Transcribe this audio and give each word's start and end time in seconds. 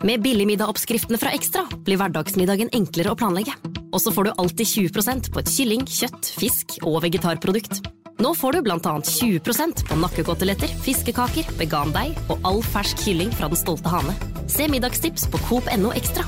Med 0.00 0.22
billigmiddagoppskriftene 0.24 1.18
fra 1.20 1.28
Ekstra 1.36 1.66
blir 1.84 1.98
hverdagsmiddagen 2.00 2.70
enklere 2.72 3.12
å 3.12 3.16
planlegge. 3.20 3.52
Og 3.92 4.00
så 4.00 4.08
får 4.14 4.30
du 4.30 4.38
alltid 4.40 4.68
20% 4.70 5.26
på 5.28 5.40
et 5.42 5.50
kylling, 5.52 5.82
kjøtt, 5.84 6.30
fisk 6.40 6.78
og 6.88 7.02
vegetarprodukt. 7.04 7.82
Nå 8.20 8.30
får 8.36 8.56
du 8.56 8.60
blant 8.64 8.88
annet 8.88 9.10
20% 9.12 9.82
på 9.90 9.98
nakkekoteletter, 10.00 10.72
fiskekaker, 10.86 11.52
vegandeig 11.60 12.16
og 12.32 12.48
all 12.48 12.62
fersk 12.64 13.02
kylling 13.04 13.32
fra 13.36 13.50
Den 13.52 13.60
stolte 13.60 13.92
hane. 13.92 14.14
Se 14.48 14.70
middagstips 14.72 15.28
på 15.28 15.40
Coop.no 15.50 15.92
Ekstra. 15.92 16.24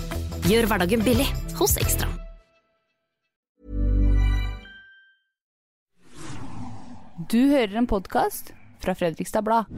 Gjør 0.51 0.69
hverdagen 0.69 1.05
billig 1.07 1.31
hos 1.57 1.79
Ekstra. 1.81 2.11
Du 7.33 7.41
hører 7.55 7.81
en 7.81 7.89
podkast 7.89 8.53
fra 8.84 8.93
Fredrikstad 8.98 9.48
Blad. 9.48 9.73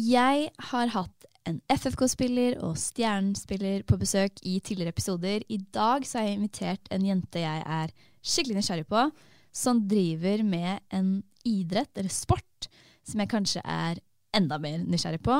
Jeg 0.00 0.50
har 0.70 0.92
hatt 0.92 1.19
en 1.50 1.60
FFK-spiller 1.72 2.58
og 2.64 2.76
Stjernen-spiller 2.78 3.84
på 3.88 3.98
besøk 4.00 4.38
i 4.46 4.58
tidligere 4.62 4.94
episoder. 4.94 5.44
I 5.48 5.58
dag 5.74 6.06
så 6.06 6.20
har 6.20 6.28
jeg 6.28 6.38
invitert 6.38 6.90
en 6.94 7.06
jente 7.06 7.42
jeg 7.42 7.64
er 7.66 7.92
skikkelig 8.20 8.60
nysgjerrig 8.60 8.86
på, 8.90 9.04
som 9.52 9.82
driver 9.90 10.44
med 10.46 10.78
en 10.94 11.10
idrett, 11.46 11.90
eller 11.96 12.12
sport, 12.12 12.68
som 13.06 13.22
jeg 13.22 13.32
kanskje 13.32 13.64
er 13.64 14.00
enda 14.36 14.60
mer 14.62 14.82
nysgjerrig 14.84 15.22
på, 15.26 15.38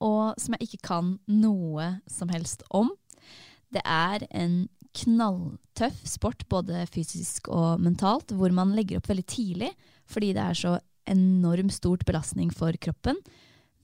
og 0.00 0.40
som 0.40 0.56
jeg 0.56 0.68
ikke 0.68 0.84
kan 0.88 1.14
noe 1.28 1.90
som 2.08 2.30
helst 2.32 2.64
om. 2.72 2.92
Det 3.70 3.82
er 3.84 4.24
en 4.30 4.62
knalltøff 4.96 6.00
sport, 6.08 6.46
både 6.50 6.86
fysisk 6.90 7.50
og 7.52 7.82
mentalt, 7.82 8.32
hvor 8.34 8.50
man 8.54 8.72
legger 8.74 8.98
opp 8.98 9.10
veldig 9.10 9.26
tidlig, 9.28 9.70
fordi 10.10 10.32
det 10.34 10.42
er 10.42 10.58
så 10.58 10.78
enormt 11.10 11.74
stort 11.74 12.06
belastning 12.08 12.50
for 12.54 12.74
kroppen. 12.82 13.18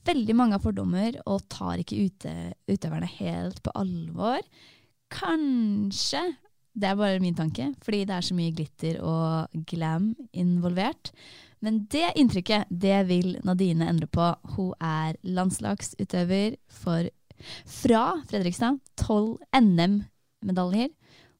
Veldig 0.06 0.36
mange 0.38 0.58
fordommer 0.62 1.18
og 1.26 1.44
tar 1.50 1.82
ikke 1.82 2.06
ute, 2.06 2.32
utøverne 2.70 3.08
helt 3.18 3.62
på 3.64 3.74
alvor. 3.78 4.42
Kanskje 5.12 6.22
det 6.76 6.90
er 6.90 6.98
bare 6.98 7.20
min 7.22 7.36
tanke, 7.36 7.70
fordi 7.80 8.04
det 8.04 8.14
er 8.16 8.24
så 8.26 8.34
mye 8.36 8.52
glitter 8.52 8.98
og 9.00 9.62
glam 9.68 10.10
involvert. 10.36 11.12
Men 11.64 11.86
det 11.92 12.10
inntrykket, 12.20 12.68
det 12.68 12.98
vil 13.08 13.38
Nadine 13.48 13.88
endre 13.88 14.08
på. 14.12 14.26
Hun 14.56 14.74
er 14.84 15.16
landslagsutøver 15.24 16.58
for, 16.68 17.08
fra 17.64 18.02
Fredrikstad. 18.28 18.82
Tolv 19.00 19.38
NM-medaljer. 19.56 20.92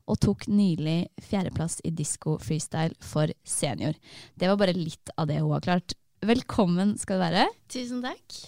Og 0.07 0.21
tok 0.23 0.47
nylig 0.49 1.09
fjerdeplass 1.21 1.81
i 1.85 1.91
disko 1.91 2.37
freestyle 2.39 2.95
for 3.03 3.29
senior. 3.45 3.97
Det 4.39 4.49
var 4.49 4.61
bare 4.61 4.77
litt 4.77 5.11
av 5.19 5.27
det 5.29 5.41
hun 5.43 5.53
har 5.53 5.65
klart. 5.67 5.97
Velkommen 6.27 6.97
skal 6.99 7.21
du 7.21 7.23
være. 7.23 7.45
Tusen 7.71 8.01
takk. 8.03 8.39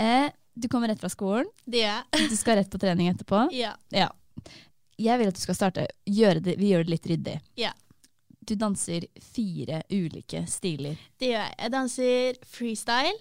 Eh, 0.00 0.30
du 0.54 0.66
kommer 0.70 0.90
rett 0.90 1.02
fra 1.02 1.10
skolen. 1.12 1.46
Det 1.66 1.84
gjør 1.84 1.92
jeg. 1.92 2.28
Du 2.32 2.36
skal 2.38 2.58
rett 2.58 2.70
på 2.72 2.80
trening 2.82 3.10
etterpå. 3.12 3.44
Ja. 3.64 3.74
Ja. 3.94 4.10
Jeg 4.98 5.18
vil 5.18 5.30
at 5.30 5.38
du 5.38 5.42
skal 5.42 5.56
starte. 5.58 5.86
Det, 6.06 6.54
vi 6.58 6.70
gjør 6.72 6.84
det 6.86 6.92
litt 6.94 7.06
ryddig. 7.10 7.36
Ja. 7.58 7.72
Du 8.44 8.54
danser 8.58 9.06
fire 9.22 9.82
ulike 9.90 10.44
stiler. 10.50 10.98
Det 11.18 11.30
gjør 11.32 11.40
jeg. 11.46 11.54
Jeg 11.62 11.74
danser 11.74 12.40
freestyle, 12.56 13.14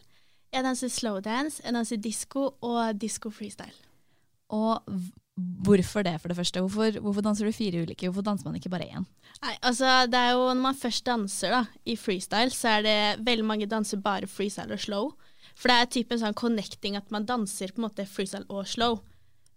jeg 0.53 0.65
danser 0.67 0.91
slowdance, 0.93 1.61
jeg 1.63 1.73
danser 1.77 2.01
disko 2.03 2.47
og 2.61 2.97
disko 3.01 3.31
freestyle. 3.33 3.73
Og 4.53 4.85
hvorfor 5.37 6.03
det, 6.05 6.19
for 6.21 6.29
det 6.29 6.37
første? 6.37 6.61
Hvorfor, 6.61 6.99
hvorfor 7.01 7.25
danser 7.25 7.47
du 7.47 7.55
fire 7.55 7.81
ulike? 7.81 8.07
Hvorfor 8.07 8.25
danser 8.25 8.45
man 8.47 8.57
ikke 8.59 8.71
bare 8.73 8.89
én? 8.89 9.05
Nei, 9.43 9.55
altså 9.61 10.05
det 10.09 10.19
er 10.19 10.35
jo 10.35 10.45
Når 10.53 10.61
man 10.61 10.77
først 10.77 11.05
danser 11.05 11.55
da, 11.55 11.63
i 11.85 11.95
freestyle, 11.95 12.53
så 12.53 12.77
er 12.77 12.83
det 12.85 13.25
veldig 13.25 13.45
mange 13.45 13.69
danser 13.69 13.97
bare 13.97 14.29
freestyle 14.29 14.73
og 14.73 14.79
slow. 14.83 15.09
For 15.55 15.69
det 15.69 15.77
er 15.77 15.89
typen 15.95 16.21
sånn 16.21 16.37
connecting 16.37 16.97
at 16.97 17.09
man 17.13 17.25
danser 17.25 17.73
på 17.73 17.81
en 17.81 17.87
måte 17.87 18.05
freestyle 18.09 18.45
og 18.49 18.67
slow. 18.69 19.01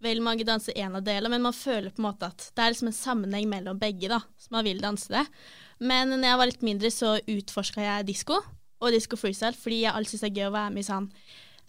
Veldig 0.04 0.24
mange 0.24 0.44
danser 0.44 0.76
én 0.76 0.96
av 0.96 1.04
delene, 1.04 1.32
men 1.32 1.46
man 1.46 1.56
føler 1.56 1.92
på 1.92 2.02
en 2.02 2.10
måte 2.10 2.28
at 2.28 2.50
det 2.52 2.62
er 2.62 2.72
liksom 2.72 2.90
en 2.90 2.96
sammenheng 2.96 3.48
mellom 3.48 3.78
begge. 3.80 4.08
da, 4.12 4.20
så 4.36 4.52
man 4.52 4.64
vil 4.64 4.80
danse 4.80 5.08
det. 5.12 5.24
Men 5.80 6.12
når 6.12 6.28
jeg 6.28 6.38
var 6.40 6.50
litt 6.50 6.62
mindre, 6.62 6.90
så 6.92 7.16
utforska 7.20 7.84
jeg 7.84 8.08
disko 8.12 8.40
og 8.76 8.92
disko 8.92 9.16
freestyle, 9.16 9.56
fordi 9.56 9.82
jeg 9.84 9.92
alltid 9.92 10.16
syns 10.16 10.24
det 10.26 10.30
er 10.30 10.40
gøy 10.40 10.48
å 10.50 10.56
være 10.56 10.72
med 10.74 10.84
i 10.84 10.88
sånn 10.88 11.08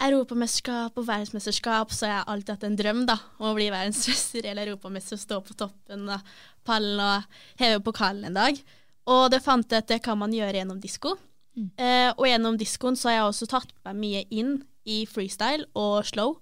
europamesterskap 0.05 0.97
og 0.99 1.07
verdensmesterskap, 1.07 1.93
så 1.93 2.09
jeg 2.09 2.19
har 2.19 2.27
alltid 2.29 2.53
hatt 2.53 2.65
en 2.67 2.77
drøm 2.77 3.05
da, 3.09 3.17
om 3.39 3.51
å 3.51 3.55
bli 3.57 3.69
verdensmester 3.73 4.45
eller 4.45 4.67
europamester 4.67 5.17
og 5.17 5.23
stå 5.23 5.39
på 5.45 5.55
toppen 5.57 6.05
av 6.13 6.35
pallen 6.67 7.01
og 7.01 7.39
heve 7.61 7.81
pokalen 7.85 8.29
en 8.29 8.37
dag. 8.37 8.59
Og 9.07 9.29
det 9.33 9.41
fant 9.45 9.71
jeg 9.71 9.85
at 9.85 9.89
det 9.89 10.01
kan 10.05 10.19
man 10.19 10.35
gjøre 10.35 10.59
gjennom 10.59 10.81
disko. 10.83 11.15
Eh, 11.57 12.11
og 12.13 12.27
gjennom 12.27 12.57
diskoen 12.59 12.97
så 12.99 13.09
har 13.09 13.17
jeg 13.17 13.29
også 13.31 13.49
tatt 13.49 13.73
meg 13.87 13.97
mye 13.97 14.23
inn 14.29 14.59
i 14.87 15.01
freestyle 15.09 15.65
og 15.79 16.05
slow, 16.05 16.37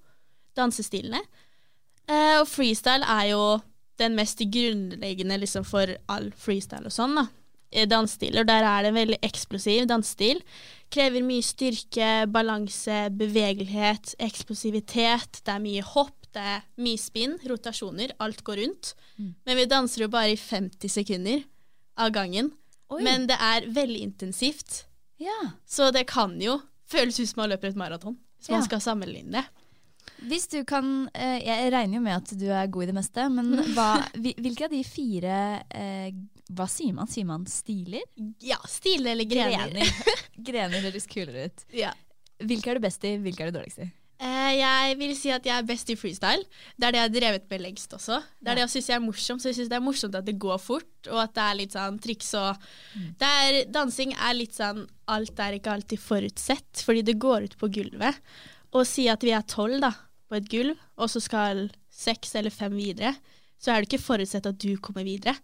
dansestilene. 0.57 1.21
Eh, 2.09 2.35
og 2.41 2.49
freestyle 2.49 3.07
er 3.07 3.31
jo 3.31 3.45
den 4.01 4.17
mest 4.17 4.43
grunnleggende 4.51 5.39
liksom, 5.39 5.63
for 5.67 5.93
all 6.11 6.31
freestyle 6.35 6.89
og 6.89 6.95
sånn, 6.95 7.15
da. 7.21 7.29
Eh, 7.71 7.87
Dansestiler. 7.87 8.45
Der 8.47 8.63
er 8.63 8.81
det 8.85 8.91
en 8.93 8.99
veldig 8.99 9.17
eksplosiv 9.25 9.87
dansestil. 9.89 10.41
Krever 10.93 11.23
mye 11.25 11.43
styrke, 11.43 12.25
balanse, 12.31 13.09
bevegelighet, 13.17 14.13
eksplosivitet. 14.19 15.41
Det 15.43 15.53
er 15.55 15.59
mye 15.63 15.81
hopp, 15.83 16.15
det 16.35 16.43
er 16.43 16.61
mye 16.83 16.99
spinn, 16.99 17.37
rotasjoner. 17.47 18.13
Alt 18.23 18.43
går 18.47 18.61
rundt. 18.63 18.93
Men 19.17 19.57
vi 19.57 19.65
danser 19.71 20.05
jo 20.05 20.07
bare 20.13 20.31
i 20.35 20.39
50 20.39 20.89
sekunder 20.91 21.43
av 21.97 22.11
gangen. 22.15 22.51
Oi. 22.93 23.01
Men 23.03 23.25
det 23.27 23.37
er 23.41 23.67
veldig 23.73 24.01
intensivt. 24.05 24.83
Ja. 25.19 25.35
Så 25.65 25.91
det 25.95 26.05
kan 26.07 26.37
jo 26.41 26.59
føles 26.91 27.17
ut 27.19 27.27
som 27.31 27.41
man 27.41 27.49
løper 27.49 27.69
et 27.71 27.75
maraton, 27.79 28.17
hvis 28.37 28.49
Ja. 28.49 28.57
man 28.59 28.63
skal 28.67 28.79
sammenligne 28.83 29.31
det. 29.31 29.45
Hvis 30.23 30.47
du 30.51 30.61
kan 30.67 31.09
eh, 31.13 31.41
Jeg 31.43 31.71
regner 31.73 31.99
jo 31.99 32.03
med 32.05 32.15
at 32.15 32.31
du 32.39 32.45
er 32.47 32.69
god 32.71 32.85
i 32.85 32.89
det 32.91 32.95
meste, 32.97 33.27
men 33.33 33.51
hva, 33.75 33.89
hvilke 34.15 34.69
av 34.69 34.73
de 34.73 34.81
fire 34.87 35.41
eh, 35.69 36.07
Hva 36.55 36.69
sier 36.71 36.95
man? 36.95 37.11
Sier 37.11 37.27
man 37.29 37.45
stiler? 37.49 38.05
Ja, 38.43 38.59
stiler 38.69 39.15
eller 39.15 39.29
grener. 39.29 39.69
Grener. 39.73 40.17
Grener 40.49 40.87
høres 40.87 41.07
kulere 41.09 41.49
ut. 41.49 41.67
Ja. 41.75 41.93
Hvilke 42.43 42.73
er 42.73 42.79
du 42.79 42.85
best 42.85 43.05
i, 43.07 43.15
hvilke 43.23 43.45
er 43.45 43.51
du 43.51 43.59
dårligst 43.59 43.85
i? 43.85 43.91
Eh, 44.15 44.51
jeg 44.61 44.95
vil 44.95 45.11
si 45.17 45.31
at 45.35 45.43
jeg 45.43 45.51
er 45.59 45.67
best 45.67 45.89
i 45.91 45.97
freestyle. 45.99 46.45
Det 46.79 46.87
er 46.87 46.93
det 46.93 46.99
jeg 47.01 47.07
har 47.09 47.13
drevet 47.15 47.47
med 47.51 47.63
lengst 47.65 47.95
også. 47.97 48.21
Det 48.39 48.51
er 48.51 48.59
det 48.59 48.63
jeg 48.63 48.73
syns 48.77 48.89
er 48.95 49.03
morsomt. 49.03 49.43
Så 49.43 49.51
jeg 49.51 49.57
syns 49.59 49.71
det 49.73 49.77
er 49.77 49.83
morsomt 49.83 50.15
at 50.15 50.27
det 50.27 50.37
går 50.39 50.59
fort, 50.61 51.09
og 51.09 51.19
at 51.25 51.35
det 51.35 51.45
er 51.45 51.57
litt 51.59 51.75
sånn 51.75 51.99
triks 52.03 52.31
og 52.39 52.67
det 53.19 53.31
er, 53.43 53.57
Dansing 53.75 54.15
er 54.15 54.37
litt 54.37 54.55
sånn 54.55 54.85
Alt 55.11 55.39
er 55.43 55.57
ikke 55.59 55.73
alltid 55.75 56.01
forutsett, 56.01 56.81
fordi 56.81 57.03
det 57.05 57.19
går 57.21 57.49
ut 57.49 57.57
på 57.61 57.69
gulvet. 57.75 58.21
Og 58.75 58.83
si 58.89 59.07
at 59.11 59.23
vi 59.23 59.31
er 59.35 59.45
tolv 59.47 59.79
da, 59.83 59.93
på 60.29 60.35
et 60.39 60.47
gulv, 60.51 60.75
og 60.99 61.09
så 61.11 61.21
skal 61.23 61.67
seks 61.95 62.33
eller 62.35 62.51
fem 62.51 62.73
videre, 62.75 63.13
så 63.61 63.71
er 63.71 63.81
det 63.81 63.87
ikke 63.89 64.03
forutsett 64.03 64.47
at 64.49 64.57
du 64.61 64.73
kommer 64.83 65.05
videre. 65.07 65.35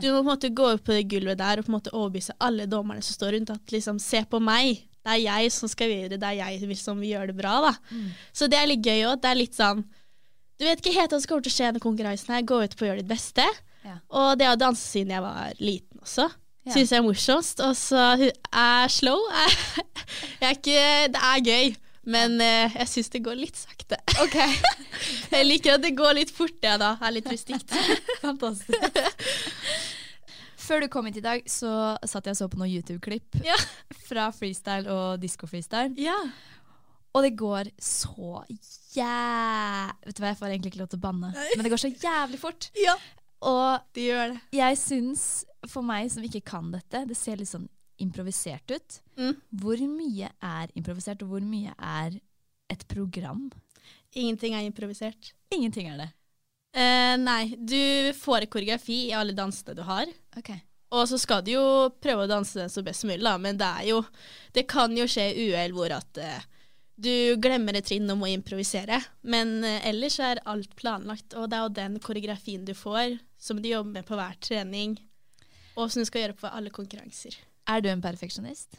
Du 0.00 0.06
må 0.12 0.18
på 0.20 0.24
en 0.24 0.28
måte 0.32 0.50
gå 0.56 0.66
opp 0.74 0.84
på 0.86 0.94
det 0.96 1.06
gulvet 1.10 1.38
der 1.40 1.60
og 1.60 1.66
på 1.66 1.72
en 1.72 1.76
måte 1.78 1.92
overbevise 1.96 2.34
alle 2.44 2.66
dommerne 2.70 3.02
som 3.04 3.16
står 3.16 3.34
rundt, 3.36 3.50
at 3.54 3.72
liksom, 3.72 3.98
se 4.02 4.20
på 4.30 4.40
meg. 4.40 4.82
Det 5.04 5.14
er 5.14 5.22
jeg 5.24 5.52
som 5.54 5.70
skal 5.70 5.88
videre, 5.92 6.18
det 6.20 6.28
er 6.28 6.40
jeg 6.58 6.76
som 6.80 7.00
gjør 7.04 7.30
det 7.30 7.36
bra. 7.38 7.54
da. 7.70 7.72
Så 8.36 8.48
det 8.52 8.58
er 8.60 8.68
litt 8.68 8.84
gøy 8.84 9.04
òg. 9.08 9.20
Det 9.22 9.30
er 9.30 9.38
litt 9.40 9.56
sånn 9.56 9.84
Du 10.58 10.64
vet 10.66 10.80
ikke 10.82 10.96
helt 10.98 11.12
hva 11.14 11.20
som 11.22 11.28
kommer 11.30 11.44
til 11.46 11.52
å 11.52 11.56
skje 11.56 11.68
under 11.70 11.80
konkurransen. 11.84 12.34
her, 12.34 12.42
Gå 12.42 12.56
ut 12.64 12.76
på 12.76 12.84
å 12.84 12.88
gjøre 12.90 13.02
ditt 13.04 13.08
beste. 13.12 13.44
Ja. 13.86 13.96
Og 14.10 14.38
det 14.40 14.48
å 14.50 14.56
danse 14.58 14.82
siden 14.82 15.12
jeg 15.14 15.22
var 15.22 15.52
liten 15.62 16.00
også, 16.02 16.28
Ja. 16.66 16.72
syns 16.74 16.90
jeg 16.90 16.98
er 16.98 17.06
morsomst. 17.06 17.60
Og 17.64 17.76
så 17.78 18.32
er 18.52 18.88
slow 18.90 19.20
jeg 20.40 20.48
er 20.50 20.56
ikke, 20.58 20.82
Det 21.14 21.22
er 21.22 21.44
gøy, 21.46 21.76
men 22.08 22.38
eh, 22.40 22.74
jeg 22.80 22.88
syns 22.94 23.10
det 23.12 23.20
går 23.26 23.36
litt 23.38 23.58
sakte. 23.60 23.98
Ok. 24.24 24.36
jeg 25.34 25.44
liker 25.46 25.76
at 25.76 25.84
det 25.84 25.94
går 25.98 26.16
litt 26.20 26.32
fort, 26.34 26.56
jeg 26.64 26.80
da. 26.80 26.94
Er 27.04 27.14
litt 27.14 27.28
rustikt. 27.30 27.74
Fantastisk. 28.24 29.00
Før 30.68 30.82
du 30.84 30.88
kom 30.92 31.06
hit 31.08 31.16
i 31.20 31.24
dag, 31.24 31.44
så 31.48 31.70
satt 32.04 32.26
jeg 32.28 32.34
og 32.36 32.40
så 32.42 32.48
på 32.52 32.58
noen 32.60 32.72
YouTube-klipp 32.74 33.38
Ja. 33.46 33.56
fra 34.08 34.26
freestyle 34.36 34.90
og 34.92 35.20
disko-freestyle. 35.22 35.94
ja. 36.00 36.16
Og 37.16 37.22
det 37.24 37.30
går 37.40 37.70
så 37.80 38.42
jæ... 38.94 39.06
Vet 40.04 40.18
du 40.18 40.20
hva, 40.20 40.28
jeg 40.28 40.36
får 40.38 40.50
egentlig 40.52 40.70
ikke 40.74 40.80
lov 40.82 40.90
til 40.92 40.98
å 41.00 41.04
banne, 41.06 41.30
Nei. 41.32 41.46
men 41.56 41.64
det 41.64 41.70
går 41.72 41.80
så 41.80 41.88
jævlig 41.94 42.38
fort. 42.42 42.66
ja. 42.78 42.92
Og 43.48 43.80
Det 43.96 44.04
gjør 44.10 44.32
det. 44.34 44.38
jeg 44.58 44.76
syns, 44.78 45.24
for 45.70 45.86
meg 45.86 46.10
som 46.12 46.24
ikke 46.26 46.42
kan 46.52 46.68
dette, 46.74 47.04
det 47.08 47.16
ser 47.16 47.38
litt 47.40 47.48
sånn 47.48 47.64
improvisert 48.02 48.74
ut. 48.74 49.00
Mm. 49.18 49.34
Hvor 49.62 49.82
mye 49.90 50.30
er 50.44 50.74
improvisert, 50.78 51.22
og 51.24 51.34
hvor 51.34 51.44
mye 51.44 51.74
er 51.76 52.20
et 52.72 52.84
program? 52.90 53.48
Ingenting 54.14 54.54
er 54.56 54.66
improvisert. 54.66 55.32
Ingenting 55.54 55.90
er 55.92 56.00
det. 56.04 56.08
Eh, 56.78 57.14
nei, 57.20 57.54
du 57.56 58.12
får 58.18 58.46
koreografi 58.52 59.06
i 59.08 59.14
alle 59.16 59.34
dansene 59.36 59.76
du 59.76 59.82
har. 59.86 60.10
Ok. 60.36 60.52
Og 60.96 61.04
så 61.10 61.18
skal 61.20 61.42
du 61.44 61.52
jo 61.52 61.64
prøve 62.00 62.24
å 62.24 62.30
danse 62.30 62.56
den 62.56 62.70
så 62.72 62.82
best 62.84 63.04
som 63.04 63.10
mulig, 63.10 63.24
da. 63.24 63.34
Men 63.40 63.58
det 63.60 63.66
er 63.66 63.90
jo 63.90 64.04
Det 64.56 64.64
kan 64.68 64.94
jo 64.96 65.04
skje 65.08 65.30
uhell 65.36 65.74
hvor 65.76 65.92
at 65.92 66.20
eh, 66.22 66.46
du 66.98 67.36
glemmer 67.38 67.76
et 67.78 67.86
trinn 67.86 68.08
og 68.10 68.18
må 68.22 68.30
improvisere. 68.32 69.00
Men 69.22 69.62
eh, 69.64 69.84
ellers 69.90 70.18
er 70.24 70.42
alt 70.48 70.74
planlagt, 70.78 71.36
og 71.36 71.50
det 71.50 71.58
er 71.58 71.66
jo 71.66 71.76
den 71.76 71.98
koreografien 72.02 72.64
du 72.64 72.74
får, 72.74 73.18
som 73.38 73.60
du 73.62 73.68
jobber 73.68 74.00
med 74.00 74.08
på 74.08 74.18
hver 74.18 74.38
trening, 74.42 74.96
og 75.76 75.92
som 75.92 76.02
du 76.02 76.08
skal 76.08 76.26
gjøre 76.26 76.40
på 76.40 76.50
alle 76.50 76.72
konkurranser. 76.74 77.36
Er 77.68 77.82
du 77.84 77.88
en 77.92 78.02
perfeksjonist? 78.04 78.78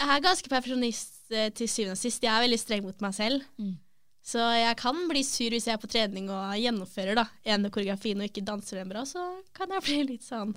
Jeg 0.00 0.08
er 0.10 0.22
ganske 0.24 0.48
perfeksjonist 0.50 1.30
eh, 1.30 1.50
til 1.54 1.68
syvende 1.70 1.94
og 1.94 2.00
sist. 2.00 2.22
Jeg 2.24 2.32
er 2.34 2.42
veldig 2.42 2.58
streng 2.58 2.82
mot 2.86 3.02
meg 3.04 3.14
selv. 3.14 3.44
Mm. 3.60 3.76
Så 4.22 4.38
jeg 4.54 4.76
kan 4.78 4.98
bli 5.10 5.22
sur 5.26 5.50
hvis 5.50 5.66
jeg 5.66 5.74
er 5.74 5.80
på 5.82 5.90
trening 5.90 6.28
og 6.30 6.52
gjennomfører 6.58 7.18
da, 7.18 7.24
en 7.54 7.66
koreografien 7.74 8.20
og 8.22 8.28
ikke 8.28 8.44
danser 8.46 8.78
den 8.78 8.90
bra. 8.90 9.02
Så 9.06 9.22
kan 9.54 9.70
jeg 9.74 9.82
bli 9.86 9.98
litt 10.12 10.26
sånn 10.26 10.54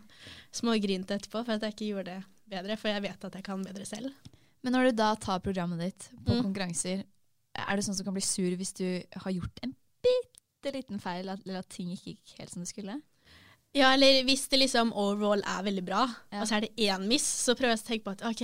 smågrint 0.54 1.10
etterpå 1.16 1.42
for 1.46 1.56
at 1.58 1.66
jeg 1.66 1.74
ikke 1.76 1.90
gjorde 1.92 2.14
det 2.14 2.24
bedre, 2.56 2.78
for 2.78 2.94
jeg 2.94 3.02
vet 3.08 3.26
at 3.26 3.38
jeg 3.40 3.46
kan 3.48 3.64
bedre 3.66 3.88
selv. 3.90 4.14
Men 4.66 4.74
når 4.78 4.90
du 4.92 4.98
da 5.02 5.12
tar 5.22 5.42
programmet 5.46 5.82
ditt 5.82 6.08
på 6.26 6.34
Mm. 6.34 6.44
konkurranser, 6.48 7.04
er 7.56 7.76
det 7.76 7.86
sånn 7.86 7.96
som 7.98 8.06
kan 8.06 8.14
bli 8.14 8.22
sur 8.26 8.54
hvis 8.58 8.74
du 8.78 8.86
har 9.24 9.32
gjort 9.34 9.60
en 9.66 9.74
bitte 10.06 10.74
liten 10.74 11.00
feil, 11.02 11.30
eller 11.30 11.60
at 11.62 11.70
ting 11.70 11.90
ikke 11.94 12.14
gikk 12.16 12.38
helt 12.40 12.54
som 12.54 12.62
det 12.66 12.70
skulle? 12.70 13.00
Ja, 13.76 13.90
eller 13.94 14.22
hvis 14.24 14.46
det 14.52 14.62
liksom 14.62 14.94
overall 14.96 15.42
er 15.44 15.64
veldig 15.68 15.84
bra, 15.86 16.06
Ja. 16.32 16.42
og 16.42 16.48
så 16.48 16.56
er 16.58 16.62
det 16.66 16.76
én 16.80 17.08
miss, 17.10 17.26
så 17.28 17.56
prøver 17.58 17.76
jeg 17.76 17.82
å 17.84 17.88
tenke 17.90 18.04
på 18.06 18.14
at 18.16 18.24
OK, 18.30 18.44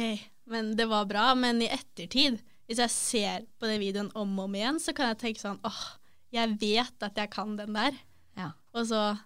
men 0.51 0.73
det 0.75 0.87
var 0.91 1.05
bra, 1.07 1.29
men 1.39 1.61
i 1.63 1.69
ettertid, 1.71 2.41
hvis 2.67 2.81
jeg 2.83 2.89
ser 2.91 3.45
på 3.59 3.67
den 3.69 3.79
videoen 3.79 4.11
om 4.15 4.33
og 4.39 4.45
om 4.49 4.55
igjen, 4.59 4.79
så 4.83 4.93
kan 4.95 5.07
jeg 5.13 5.19
tenke 5.23 5.39
sånn 5.43 5.59
åh, 5.63 5.81
jeg 6.35 6.57
vet 6.59 7.03
at 7.07 7.15
jeg 7.15 7.29
kan 7.31 7.55
den 7.55 7.73
der, 7.73 7.95
Ja. 8.37 8.51
og 8.73 8.85
så 8.87 9.17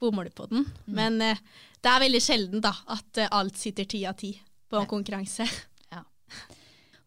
bommer 0.00 0.24
du 0.26 0.30
på 0.34 0.48
den. 0.50 0.64
Mm. 0.88 0.94
Men 0.98 1.20
eh, 1.22 1.38
det 1.82 1.90
er 1.90 2.00
veldig 2.02 2.20
sjelden 2.22 2.60
da, 2.60 2.72
at 2.88 3.18
eh, 3.18 3.28
alt 3.30 3.54
sitter 3.56 3.84
ti 3.86 4.04
av 4.06 4.16
ti 4.18 4.32
på 4.68 4.80
en 4.80 4.86
konkurranse. 4.90 5.46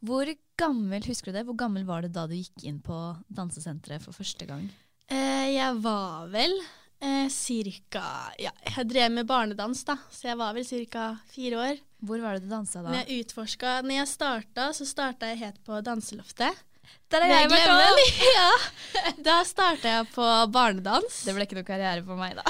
Hvor 0.06 0.30
gammel, 0.60 1.02
husker 1.08 1.32
du 1.32 1.38
det? 1.40 1.46
Hvor 1.48 1.58
gammel 1.58 1.84
var 1.88 2.04
det 2.06 2.12
da 2.14 2.28
du 2.30 2.36
gikk 2.38 2.64
inn 2.70 2.80
på 2.84 2.94
dansesenteret 3.34 4.04
for 4.04 4.14
første 4.14 4.46
gang? 4.48 4.68
Eh, 5.10 5.48
jeg 5.56 5.80
var 5.82 6.28
vel 6.30 6.54
eh, 7.02 7.28
cirka 7.34 8.04
Ja, 8.42 8.52
jeg 8.76 8.88
drev 8.92 9.12
med 9.18 9.28
barnedans, 9.30 9.84
da, 9.88 9.98
så 10.12 10.30
jeg 10.30 10.40
var 10.40 10.56
vel 10.58 10.66
cirka 10.68 11.10
fire 11.34 11.60
år. 11.62 11.82
Hvor 12.06 12.22
var 12.22 12.38
det 12.38 12.46
du 12.46 12.54
dansa 12.54 12.84
da? 12.84 12.92
Når 12.92 13.02
jeg 13.02 13.26
utforska 13.26 13.80
Når 13.82 14.00
jeg 14.00 14.10
starta, 14.12 14.70
så 14.78 14.86
starta 14.86 15.32
jeg 15.32 15.42
helt 15.42 15.62
på 15.66 15.82
danseloftet. 15.86 16.64
Der 17.10 17.24
har 17.24 17.32
jeg 17.32 17.50
vært 17.50 17.72
òg! 17.72 18.02
ja. 18.38 19.14
Da 19.26 19.40
starta 19.48 19.94
jeg 20.00 20.10
på 20.14 20.26
barnedans. 20.54 21.24
Det 21.26 21.34
ble 21.34 21.48
ikke 21.48 21.58
noe 21.60 21.68
karriere 21.68 22.04
for 22.06 22.20
meg, 22.20 22.38
da. 22.38 22.46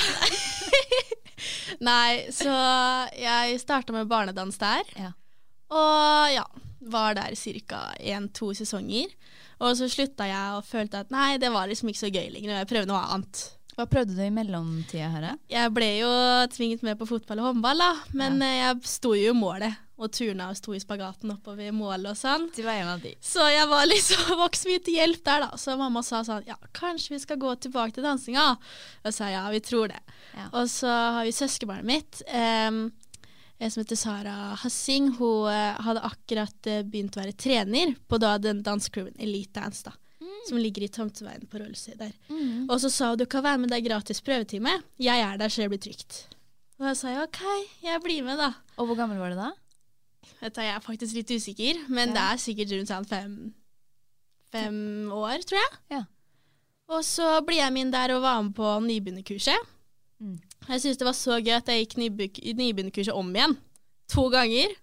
Nei, 1.90 2.32
så 2.34 2.52
jeg 3.20 3.60
starta 3.62 3.96
med 3.96 4.10
barnedans 4.12 4.60
der. 4.62 4.84
Ja. 5.00 5.12
Og 5.76 6.34
ja, 6.34 6.46
var 6.92 7.18
der 7.18 7.36
ca. 7.68 7.82
én-to 8.00 8.54
sesonger. 8.56 9.12
Og 9.64 9.76
så 9.80 9.88
slutta 9.92 10.28
jeg 10.28 10.58
og 10.58 10.66
følte 10.68 11.04
at 11.04 11.14
nei, 11.14 11.38
det 11.40 11.52
var 11.54 11.70
liksom 11.72 11.90
ikke 11.92 12.04
så 12.04 12.12
gøy 12.12 12.28
lenger. 12.34 12.52
og 12.52 12.60
Jeg 12.60 12.72
prøvde 12.72 12.92
noe 12.92 13.04
annet. 13.16 13.44
Hva 13.76 13.88
prøvde 13.92 14.16
du 14.16 14.22
i 14.24 14.32
mellomtida, 14.32 15.10
her? 15.12 15.26
Jeg 15.52 15.72
ble 15.76 15.90
jo 15.98 16.12
tvinget 16.54 16.86
med 16.86 17.00
på 17.00 17.08
fotball 17.10 17.42
og 17.42 17.50
håndball, 17.50 17.82
da. 17.84 17.90
Men 18.16 18.40
ja. 18.44 18.70
jeg 18.70 18.88
sto 18.88 19.12
jo 19.18 19.34
i 19.34 19.36
målet 19.36 19.82
og 19.96 20.12
turna 20.12 20.50
og 20.52 20.58
sto 20.60 20.74
i 20.76 20.80
spagaten 20.82 21.32
oppover 21.32 21.72
målet 21.76 22.10
og 22.12 22.20
sånn. 22.20 22.50
Du 22.56 22.62
var 22.66 22.80
en 22.80 22.92
av 22.96 23.04
de. 23.04 23.14
Så 23.24 23.44
jeg 23.52 23.68
var 23.72 23.88
liksom 23.88 24.32
voksen 24.44 24.72
mye 24.72 24.84
til 24.84 25.00
hjelp 25.00 25.24
der, 25.28 25.48
da. 25.48 25.60
Så 25.60 25.76
mamma 25.80 26.04
sa 26.08 26.24
sånn 26.28 26.48
ja, 26.48 26.58
kanskje 26.76 27.16
vi 27.16 27.24
skal 27.24 27.40
gå 27.42 27.56
tilbake 27.68 27.98
til 27.98 28.08
dansinga. 28.08 28.52
Og 28.56 29.10
jeg 29.10 29.18
sa 29.18 29.32
ja, 29.32 29.44
vi 29.52 29.64
tror 29.64 29.92
det. 29.92 30.02
Ja. 30.36 30.48
Og 30.52 30.72
så 30.72 30.92
har 30.92 31.28
vi 31.28 31.36
søskenbarnet 31.36 31.90
mitt. 31.90 32.24
Um, 32.32 32.86
som 33.60 33.82
heter 33.82 33.96
Sara 33.96 34.38
Hassing. 34.60 35.14
Hun 35.16 35.48
eh, 35.48 35.84
hadde 35.84 36.04
akkurat 36.04 36.68
eh, 36.68 36.84
begynt 36.84 37.16
å 37.16 37.22
være 37.24 37.38
trener 37.40 37.94
på 38.08 38.20
da 38.20 38.36
den 38.38 38.60
dansecrewen 38.66 39.16
Elite 39.16 39.62
Dance, 39.62 39.86
da. 39.88 39.96
Som 40.46 40.60
ligger 40.62 40.86
i 40.86 40.92
Tomteveien 40.94 41.48
på 41.50 41.58
Røldøy 41.58 41.98
der. 41.98 42.14
Og 42.70 42.80
så 42.84 42.92
sa 42.94 43.12
hun 43.12 43.20
du 43.20 43.26
kan 43.26 43.44
være 43.44 43.58
med, 43.62 43.72
det 43.74 43.80
er 43.80 43.88
gratis 43.90 44.22
prøvetime. 44.22 44.78
Jeg 45.02 45.22
er 45.26 45.38
der, 45.42 45.50
så 45.50 45.66
det 45.66 45.72
blir 45.74 45.82
trygt. 45.82 46.28
Og 46.78 46.90
da 46.90 46.94
sa 46.98 47.14
jeg 47.14 47.24
OK, 47.24 47.42
jeg 47.84 48.02
blir 48.04 48.26
med, 48.26 48.38
da. 48.38 48.52
Og 48.78 48.90
hvor 48.90 48.98
gammel 49.00 49.18
var 49.22 49.32
du 49.32 49.40
da? 49.40 49.52
Dette 50.42 50.62
er 50.62 50.74
jeg 50.74 50.84
faktisk 50.84 51.16
litt 51.16 51.32
usikker, 51.32 51.86
men 51.90 52.12
det 52.14 52.22
er 52.22 52.42
sikkert 52.42 52.74
rundt 52.76 52.92
sånn 52.92 53.08
fem, 53.08 53.36
fem 54.54 54.78
år, 55.14 55.46
tror 55.48 55.62
jeg. 55.62 55.80
Ja. 55.96 56.02
Og 56.92 57.06
så 57.08 57.30
ble 57.46 57.60
jeg 57.62 57.74
med 57.74 57.88
inn 57.88 57.94
der 57.94 58.14
og 58.18 58.26
var 58.26 58.42
med 58.44 58.54
på 58.58 58.74
nybegynnerkurset. 58.86 59.72
Mm. 60.22 60.36
Jeg 60.68 60.82
syntes 60.82 61.00
det 61.02 61.08
var 61.08 61.18
så 61.18 61.40
gøy 61.40 61.56
at 61.58 61.70
jeg 61.72 61.86
gikk 61.86 61.96
nybegynnerkurset 62.02 63.16
om 63.16 63.32
igjen. 63.34 63.56
To 64.14 64.28
ganger. 64.34 64.76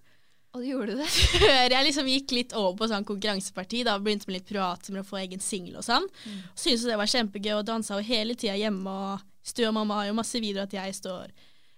Og 0.53 0.61
du 0.61 0.69
gjorde 0.69 0.99
det? 0.99 1.09
Før 1.09 1.73
jeg 1.75 1.87
liksom 1.87 2.09
gikk 2.13 2.35
litt 2.37 2.55
over 2.59 2.77
på 2.77 2.89
sånn 2.91 3.07
konkurranseparti. 3.09 3.85
Da 3.89 3.97
begynte 3.99 4.29
med 4.29 4.41
litt 4.41 4.49
privat 4.51 4.91
med 4.93 5.01
å 5.01 5.09
få 5.09 5.23
egen 5.23 5.41
singel 5.41 5.79
og 5.81 5.87
sånn. 5.87 6.05
Mm. 6.29 6.41
Syntes 6.53 6.85
det 6.89 6.99
var 7.01 7.09
kjempegøy 7.09 7.55
og 7.57 7.69
dansa 7.71 7.97
jo 7.97 8.05
hele 8.05 8.37
tida 8.37 8.59
hjemme. 8.61 8.93
Og 8.93 9.29
Stu 9.43 9.65
og 9.67 9.75
mamma 9.75 10.03
har 10.03 10.11
jo 10.11 10.19
masse 10.19 10.39
videoer 10.43 10.69
at 10.69 10.77
jeg 10.77 10.99
står 11.01 11.33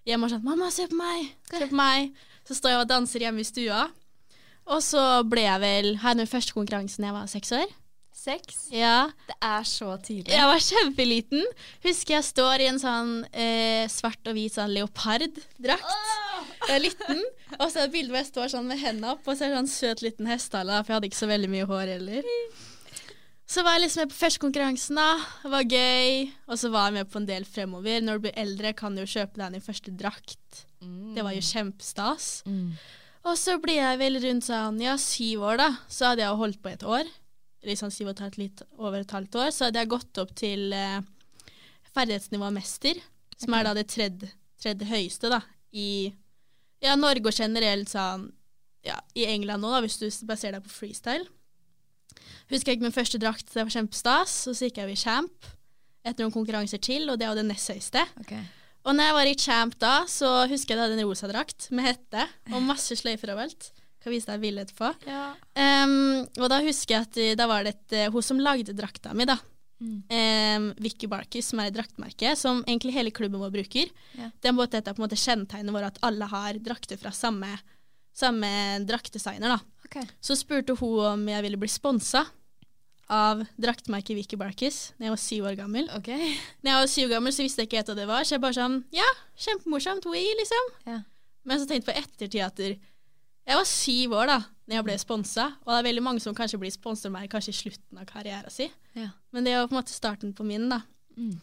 hjemme 0.05 0.27
og 0.27 0.35
sånn 0.35 0.43
'Mamma, 0.45 0.71
se 0.71 0.85
på 0.91 0.99
meg! 0.99 1.31
Se 1.49 1.65
på 1.71 1.79
meg!' 1.79 2.11
Så 2.45 2.59
står 2.59 2.75
jeg 2.75 2.81
og 2.83 2.91
danser 2.91 3.25
hjemme 3.25 3.41
i 3.41 3.47
stua. 3.49 3.87
Og 4.67 4.83
så 4.85 5.23
ble 5.25 5.47
jeg 5.47 5.61
vel 5.61 5.89
Her 6.03 6.15
med 6.19 6.29
første 6.29 6.53
konkurransen 6.53 7.05
jeg 7.05 7.15
var 7.15 7.31
seks 7.31 7.53
år. 7.53 7.71
Seks? 8.15 8.69
Ja. 8.73 9.11
Det 9.27 9.35
er 9.43 9.65
så 9.69 9.91
tidlig. 10.01 10.33
Jeg 10.33 10.47
var 10.49 10.61
kjempeliten. 10.63 11.43
Husker 11.85 12.15
jeg 12.15 12.27
står 12.29 12.63
i 12.63 12.69
en 12.71 12.79
sånn 12.81 13.11
eh, 13.35 13.85
svart 13.91 14.31
og 14.31 14.37
hvit 14.39 14.55
sånn 14.55 14.71
leoparddrakt. 14.73 15.97
Jeg 16.65 16.77
er 16.77 16.85
liten. 16.85 17.25
Og 17.59 17.67
så 17.67 17.81
er 17.81 17.81
det 17.83 17.89
et 17.89 17.97
bilde 17.97 18.15
hvor 18.15 18.21
jeg 18.23 18.31
står 18.31 18.53
sånn 18.55 18.71
med 18.71 18.81
hendene 18.81 19.17
opp, 19.17 19.27
og 19.27 19.35
så 19.35 19.45
er 19.45 19.53
det 19.53 19.59
sånn 19.59 19.73
søt 19.75 20.05
liten 20.07 20.31
hestehale, 20.31 20.79
for 20.81 20.95
jeg 20.95 21.01
hadde 21.01 21.11
ikke 21.11 21.21
så 21.21 21.29
veldig 21.31 21.51
mye 21.53 21.67
hår 21.69 21.93
heller. 21.97 22.31
Så 23.51 23.63
var 23.67 23.77
jeg 23.77 23.85
liksom 23.85 24.05
med 24.05 24.13
på 24.15 24.21
første 24.23 24.41
konkurransen, 24.41 24.99
da. 24.99 25.09
Det 25.43 25.51
var 25.53 25.75
gøy. 25.77 26.15
Og 26.49 26.61
så 26.63 26.71
var 26.73 26.89
jeg 26.89 26.97
med 26.97 27.11
på 27.13 27.21
en 27.21 27.29
del 27.29 27.45
fremover. 27.49 28.01
Når 28.07 28.17
du 28.17 28.25
blir 28.29 28.39
eldre, 28.41 28.73
kan 28.79 28.95
du 28.97 29.03
jo 29.03 29.11
kjøpe 29.11 29.43
deg 29.43 29.59
din 29.59 29.65
første 29.65 29.93
drakt. 30.01 30.63
Det 31.15 31.25
var 31.25 31.35
jo 31.37 31.43
kjempestas. 31.45 32.31
Mm. 32.49 32.73
Og 33.25 33.37
så 33.41 33.59
ble 33.61 33.77
jeg 33.79 34.01
vel 34.01 34.19
rundt 34.25 34.49
sånn, 34.49 34.81
ja, 34.85 34.97
syv 35.01 35.45
år, 35.51 35.61
da. 35.61 35.69
Så 35.89 36.09
hadde 36.11 36.25
jeg 36.25 36.33
jo 36.33 36.41
holdt 36.41 36.63
på 36.65 36.73
et 36.73 36.89
år. 36.89 37.13
Sånn 37.65 37.93
syv 37.95 38.11
og 38.11 38.15
et 38.15 38.25
halvt, 38.27 38.39
litt 38.41 38.63
over 38.77 39.01
et 39.01 39.15
halvt 39.17 39.39
år. 39.41 39.51
Så 39.55 39.69
hadde 39.69 39.81
jeg 39.81 39.93
gått 39.95 40.21
opp 40.21 40.35
til 40.37 40.75
eh, 40.77 41.01
ferdighetsnivå 41.95 42.51
mester, 42.53 43.01
som 43.41 43.57
er 43.57 43.67
da 43.67 43.75
det 43.79 43.87
tredje, 43.93 44.29
tredje 44.61 44.89
høyeste, 44.89 45.31
da, 45.33 45.41
i 45.73 46.13
ja, 46.85 46.95
Norge 47.01 47.31
og 47.31 47.39
generelt 47.39 47.91
sånn 47.91 48.29
ja, 48.85 48.99
i 49.17 49.25
England 49.31 49.65
nå, 49.65 49.71
da, 49.73 49.81
hvis 49.81 49.97
du 49.97 50.07
baserer 50.29 50.59
deg 50.59 50.67
på 50.67 50.75
freestyle. 50.75 51.25
Husker 52.53 52.73
jeg 52.73 52.79
ikke 52.79 52.89
min 52.91 52.95
første 52.95 53.21
drakt, 53.21 53.49
det 53.49 53.63
var 53.63 53.73
kjempestas. 53.73 54.35
Og 54.51 54.57
så 54.57 54.69
gikk 54.69 54.83
jeg 54.83 54.93
i 54.93 55.01
champ 55.01 55.49
etter 56.05 56.27
noen 56.27 56.35
konkurranser 56.35 56.83
til, 56.85 57.09
og 57.09 57.17
det 57.21 57.31
var 57.31 57.39
det 57.39 57.47
nest 57.49 57.73
høyeste. 57.73 58.03
Okay. 58.21 58.43
Og 58.85 58.93
når 58.93 59.09
jeg 59.09 59.17
var 59.17 59.31
i 59.31 59.39
champ 59.41 59.79
da, 59.81 59.95
så 60.11 60.31
husker 60.51 60.75
jeg 60.75 60.77
jeg 60.77 60.85
hadde 60.85 60.99
en 61.01 61.09
rosa 61.09 61.31
drakt 61.31 61.71
med 61.73 61.89
hette 61.89 62.27
og 62.53 62.67
masse 62.67 62.99
sløyfer 63.01 63.33
overalt. 63.33 63.71
Kan 64.05 64.13
vise 64.13 64.29
deg 64.29 64.43
bilde 64.43 64.67
etterpå. 64.67 64.91
Ja. 65.09 65.33
Um, 65.57 66.27
og 66.37 66.51
da 66.53 66.61
husker 66.67 66.99
jeg 66.99 67.07
at 67.07 67.19
eh, 67.23 67.35
da 67.41 67.49
var 67.49 67.65
det 67.65 67.73
et, 67.79 67.95
eh, 67.97 68.11
hun 68.13 68.25
som 68.25 68.41
lagde 68.43 68.77
drakta 68.77 69.15
mi, 69.17 69.25
da. 69.29 69.39
Mm. 69.81 69.97
Um, 70.09 70.67
Vicky 70.85 71.09
Barkis, 71.11 71.49
som 71.51 71.61
er 71.61 71.71
et 71.71 71.77
draktmerke, 71.77 72.35
som 72.39 72.61
egentlig 72.67 72.95
hele 72.95 73.13
klubben 73.17 73.41
vår 73.43 73.53
bruker. 73.55 73.89
Ja. 74.13 74.29
Det 74.29 74.51
er 74.51 74.53
på 74.53 74.55
en 74.55 74.61
måte, 74.61 74.81
er 74.81 74.93
på 74.93 75.01
en 75.01 75.07
måte 75.07 75.21
kjennetegnet 75.21 75.75
vårt 75.75 75.89
at 75.89 76.03
alle 76.05 76.29
har 76.31 76.61
drakter 76.63 77.01
fra 77.01 77.13
samme, 77.17 77.51
samme 78.15 78.53
draktdesigner. 78.85 79.57
da. 79.57 79.89
Okay. 79.89 80.07
Så 80.21 80.37
spurte 80.39 80.77
hun 80.79 81.01
om 81.09 81.29
jeg 81.29 81.45
ville 81.49 81.61
bli 81.61 81.73
sponsa 81.73 82.27
av 83.13 83.43
draktmerket 83.61 84.17
Vicky 84.17 84.37
Barkis 84.41 84.95
da 84.97 85.09
jeg 85.09 85.13
var 85.13 85.21
syv 85.21 85.49
år 85.51 85.59
gammel. 85.59 85.89
Okay. 85.99 86.33
Når 86.65 86.71
jeg 86.71 86.81
var 86.81 86.93
syv 86.93 87.09
år 87.09 87.17
gammel, 87.19 87.37
så 87.37 87.45
visste 87.45 87.65
jeg 87.65 87.69
ikke 87.69 87.83
helt 87.83 87.93
hva 87.93 87.99
det 87.99 88.09
var, 88.09 88.25
så 88.25 88.37
jeg 88.37 88.45
bare 88.45 88.61
sånn 88.61 88.79
Ja, 88.95 89.11
kjempemorsomt, 89.49 90.09
we, 90.13 90.25
liksom. 90.41 90.73
Ja. 90.89 91.01
Men 91.45 91.61
så 91.61 91.69
tenkte 91.69 91.93
jeg 91.93 92.05
på 92.05 92.05
ettertid 92.05 92.45
at 92.45 92.63
jeg 93.45 93.61
var 93.61 93.69
syv 93.69 94.15
år 94.17 94.31
da 94.31 94.41
når 94.65 94.79
jeg 94.79 94.87
ble 94.87 94.95
sponsa, 95.01 95.45
og 95.61 95.71
det 95.71 95.79
er 95.79 95.87
veldig 95.91 96.03
mange 96.07 96.23
som 96.25 96.37
kanskje 96.37 96.59
blir 96.63 96.73
sponset 96.73 97.11
av 97.11 97.13
meg 97.19 97.27
kanskje 97.33 97.53
i 97.53 97.57
slutten 97.59 97.99
av 98.01 98.07
karrieren 98.09 98.53
sin. 98.53 98.73
Ja. 98.97 99.11
Men 99.35 99.45
det 99.45 99.59
var 99.59 99.67
på 99.69 99.77
en 99.77 99.81
måte 99.83 99.93
starten 99.93 100.33
på 100.37 100.47
min, 100.49 100.71
da. 100.73 100.81
Mm. 101.19 101.35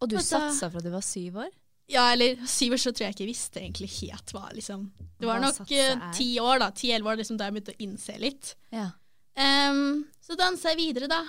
Og 0.00 0.08
du 0.08 0.16
Og 0.16 0.24
satsa 0.24 0.70
fra 0.72 0.80
du 0.80 0.88
var 0.90 1.04
syv 1.04 1.42
år? 1.44 1.50
Ja, 1.92 2.06
eller 2.14 2.40
syv 2.48 2.78
år 2.78 2.80
så 2.80 2.92
tror 2.94 3.06
jeg 3.06 3.16
ikke 3.16 3.24
jeg 3.26 3.32
visste 3.34 3.60
egentlig 3.60 3.90
helt 3.98 4.32
hva 4.32 4.46
liksom 4.56 4.86
Det 5.20 5.28
var 5.28 5.42
Hva 5.42 5.50
nok 5.50 5.74
eh, 5.76 6.06
ti 6.16 6.28
år, 6.40 6.62
da. 6.62 6.70
Ti-elleve 6.72 7.12
år 7.12 7.20
liksom, 7.20 7.38
da 7.38 7.46
jeg 7.46 7.56
begynte 7.56 7.74
å 7.76 7.82
innse 7.84 8.16
litt. 8.22 8.54
Ja. 8.72 8.88
Um, 9.36 10.02
så 10.24 10.36
dansa 10.38 10.72
jeg 10.72 10.80
videre, 10.80 11.10
da. 11.12 11.20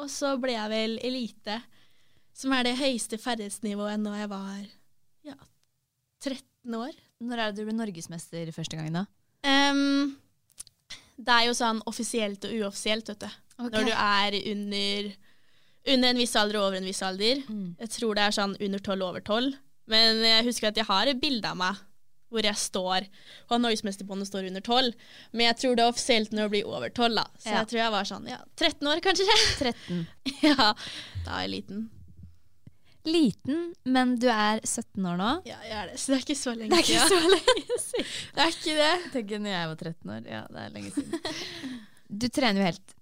Og 0.00 0.08
så 0.12 0.32
ble 0.40 0.56
jeg 0.56 0.72
vel 0.72 0.96
elite, 1.04 1.60
som 2.36 2.52
er 2.56 2.66
det 2.66 2.76
høyeste 2.80 3.20
ferdighetsnivået 3.20 4.00
når 4.00 4.18
jeg 4.22 4.32
var 4.32 4.64
ja, 5.28 5.36
13 6.24 6.80
år. 6.80 6.96
Når 7.20 7.38
er 7.42 7.52
det 7.52 7.60
du 7.60 7.68
ble 7.68 7.76
norgesmester 7.76 8.50
første 8.56 8.80
gang, 8.80 8.90
da? 8.96 9.06
Em, 9.46 10.16
det 11.16 11.32
er 11.38 11.46
jo 11.48 11.54
sånn 11.56 11.80
offisielt 11.88 12.44
og 12.48 12.52
uoffisielt, 12.60 13.08
vet 13.12 13.24
du. 13.26 13.28
Okay. 13.56 13.72
når 13.72 13.86
du 13.88 13.92
er 13.96 14.34
under, 14.52 15.06
under 15.94 16.10
en 16.12 16.18
viss 16.20 16.34
alder 16.36 16.58
og 16.60 16.66
over 16.68 16.76
en 16.82 16.88
viss 16.90 17.00
alder. 17.06 17.40
Mm. 17.48 17.68
Jeg 17.80 17.92
tror 17.94 18.18
det 18.18 18.24
er 18.26 18.34
sånn 18.36 18.56
under 18.60 18.82
tolv, 18.84 19.06
over 19.06 19.24
tolv. 19.24 19.54
Men 19.88 20.20
jeg 20.26 20.44
husker 20.48 20.68
at 20.68 20.76
jeg 20.80 20.88
har 20.90 21.08
et 21.08 21.20
bilde 21.22 21.48
av 21.48 21.56
meg 21.60 21.78
hvor 22.26 22.42
jeg 22.42 22.58
står, 22.58 23.04
og 23.54 23.60
Norgesmesterbåndet 23.62 24.26
står 24.28 24.48
under 24.48 24.60
tolv. 24.66 24.96
Men 25.30 25.46
jeg 25.46 25.56
tror 25.60 25.76
det 25.78 25.84
er 25.84 25.92
offisielt 25.92 26.32
når 26.34 26.48
det 26.48 26.52
blir 26.56 26.66
over 26.68 26.90
tolv, 26.92 27.14
da. 27.20 27.24
Så 27.38 27.52
Ja. 27.52 27.60
jeg 27.60 27.68
tror 27.70 27.80
jeg 27.80 27.92
var 27.94 28.08
sånn 28.10 28.26
ja, 28.28 28.38
13 28.58 28.88
år, 28.90 29.00
kanskje. 29.04 29.36
13. 29.62 30.00
ja, 30.48 30.72
da 31.24 31.36
er 31.38 31.46
jeg 31.46 31.52
liten. 31.54 31.84
Liten, 33.06 33.60
men 33.86 34.14
du 34.18 34.26
er 34.32 34.60
17 34.66 35.04
år 35.06 35.16
nå. 35.20 35.30
Ja, 35.46 35.56
jeg 35.64 35.76
er 35.78 35.90
det. 35.92 35.98
Så 36.02 36.12
det 36.12 36.16
er 36.18 36.24
ikke 36.26 36.38
så 36.40 36.54
lenge 36.58 36.70
Det 36.70 36.78
er 36.78 36.86
ikke 36.86 37.08
så 37.08 37.20
lenge 37.32 37.78
siden. 37.86 38.12
Det 38.36 38.44
er 38.44 38.54
ikke 38.54 38.76
det. 38.80 38.92
Tenk 39.14 39.34
når 39.40 39.52
jeg 39.54 39.70
var 39.72 39.80
13 39.82 40.14
år. 40.16 40.26
Ja, 40.32 40.42
det 40.50 40.64
er 40.66 40.74
lenge 40.78 40.94
siden. 40.96 41.20
Du 42.22 42.28
trener 42.30 42.60
jo 42.62 42.66
helt 42.68 42.92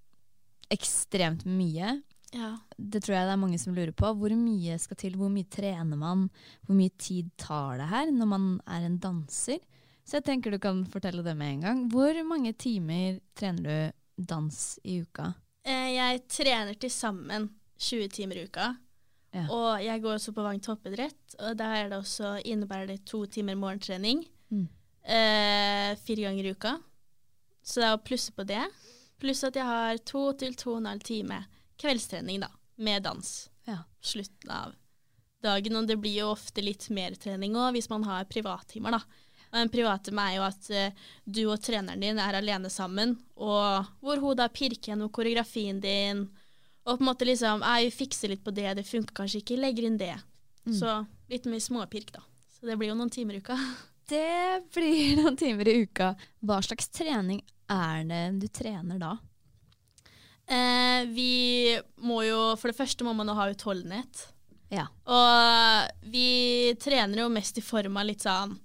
ekstremt 0.73 1.43
mye. 1.45 1.91
Ja. 2.35 2.49
Det 2.77 3.03
tror 3.05 3.15
jeg 3.15 3.29
det 3.29 3.35
er 3.35 3.41
mange 3.43 3.59
som 3.63 3.75
lurer 3.77 3.93
på. 3.95 4.09
Hvor 4.19 4.33
mye 4.37 4.79
skal 4.81 4.99
til? 4.99 5.15
Hvor 5.21 5.31
mye 5.31 5.47
trener 5.53 5.99
man? 6.01 6.25
Hvor 6.67 6.79
mye 6.79 6.91
tid 6.99 7.29
tar 7.39 7.79
det 7.79 7.89
her 7.93 8.11
når 8.11 8.31
man 8.33 8.47
er 8.67 8.87
en 8.89 8.97
danser? 9.03 9.61
Så 10.05 10.19
jeg 10.19 10.27
tenker 10.27 10.53
du 10.53 10.59
kan 10.61 10.83
fortelle 10.91 11.23
det 11.25 11.37
med 11.39 11.53
en 11.53 11.63
gang. 11.69 11.85
Hvor 11.93 12.17
mange 12.29 12.53
timer 12.61 13.21
trener 13.39 13.63
du 13.69 14.25
dans 14.33 14.59
i 14.85 14.99
uka? 15.05 15.31
Eh, 15.65 15.95
Jeg 15.95 16.25
trener 16.29 16.75
til 16.81 16.91
sammen 16.93 17.51
20 17.79 18.09
timer 18.13 18.41
i 18.41 18.49
uka. 18.49 18.73
Ja. 19.35 19.45
Og 19.51 19.83
jeg 19.83 20.03
går 20.03 20.15
også 20.15 20.33
på 20.35 20.47
toppidrett, 20.63 21.37
og 21.41 21.57
der 21.59 21.77
er 21.77 21.89
det 21.91 21.99
også, 21.99 22.37
innebærer 22.47 22.87
det 22.93 23.05
to 23.05 23.25
timer 23.27 23.59
morgentrening. 23.59 24.23
Mm. 24.51 24.69
Eh, 25.05 25.97
fire 26.07 26.29
ganger 26.29 26.45
i 26.45 26.55
uka. 26.55 26.77
Så 27.65 27.81
det 27.81 27.89
er 27.89 27.97
å 27.97 28.05
plusse 28.05 28.33
på 28.33 28.47
det. 28.47 28.63
Pluss 29.21 29.43
at 29.47 29.57
jeg 29.59 29.67
har 29.67 29.99
to 30.07 30.29
til 30.39 30.55
to 30.55 30.77
og 30.77 30.83
en 30.83 30.93
halv 30.93 31.05
time 31.05 31.43
kveldstrening 31.81 32.45
da, 32.45 32.51
med 32.77 33.03
dans. 33.03 33.35
Ja. 33.67 33.83
Slutten 34.05 34.51
av 34.55 34.75
dagen. 35.43 35.77
Og 35.77 35.89
det 35.89 35.99
blir 36.01 36.23
jo 36.23 36.33
ofte 36.33 36.63
litt 36.65 36.87
mer 36.95 37.17
trening 37.21 37.57
òg, 37.59 37.75
hvis 37.77 37.91
man 37.93 38.07
har 38.09 38.29
privattimer, 38.31 38.99
da. 38.99 39.03
Og 39.55 39.61
en 39.61 39.71
privattime 39.71 40.23
er 40.31 40.39
jo 40.39 40.47
at 40.47 40.71
uh, 40.75 41.11
du 41.25 41.45
og 41.45 41.61
treneren 41.63 42.03
din 42.03 42.19
er 42.19 42.39
alene 42.39 42.71
sammen, 42.73 43.15
og 43.39 43.91
hvor 44.03 44.23
hun 44.23 44.39
da 44.41 44.49
pirker 44.51 44.93
gjennom 44.93 45.13
koreografien 45.15 45.79
din, 45.83 46.25
og 46.85 46.99
på 46.99 47.01
en 47.01 47.09
måte 47.09 47.27
liksom 47.29 47.65
jeg 47.65 47.93
fikser 47.97 48.33
litt 48.35 48.45
på 48.45 48.53
det, 48.55 48.69
det 48.77 48.87
funker 48.87 49.17
kanskje 49.23 49.41
ikke, 49.41 49.61
legger 49.61 49.89
inn 49.89 49.99
det. 50.01 50.15
Mm. 50.65 50.77
Så 50.77 50.97
litt 51.33 51.49
mer 51.49 51.63
småpirk, 51.65 52.13
da. 52.13 52.25
Så 52.53 52.69
det 52.69 52.77
blir 52.81 52.93
jo 52.93 52.99
noen 52.99 53.13
timer 53.13 53.39
i 53.39 53.43
uka. 53.45 53.59
Det 54.05 54.61
blir 54.75 55.15
noen 55.17 55.33
timer 55.41 55.65
i 55.65 55.79
uka. 55.87 56.11
Hva 56.45 56.59
slags 56.61 56.91
trening 56.93 57.39
er 57.73 58.03
det 58.05 58.19
du 58.37 58.51
trener 58.53 58.99
da? 59.01 59.15
Eh, 60.45 61.07
vi 61.09 61.73
må 62.05 62.19
jo, 62.27 62.41
for 62.61 62.69
det 62.69 62.77
første 62.77 63.07
må 63.07 63.15
man 63.17 63.33
jo 63.33 63.37
ha 63.39 63.47
utholdenhet. 63.49 64.27
Ja. 64.69 64.85
Og 65.09 66.11
vi 66.13 66.75
trener 66.85 67.23
jo 67.23 67.31
mest 67.33 67.57
i 67.57 67.65
form 67.65 67.97
av 68.01 68.09
litt 68.09 68.25
sånn 68.25 68.57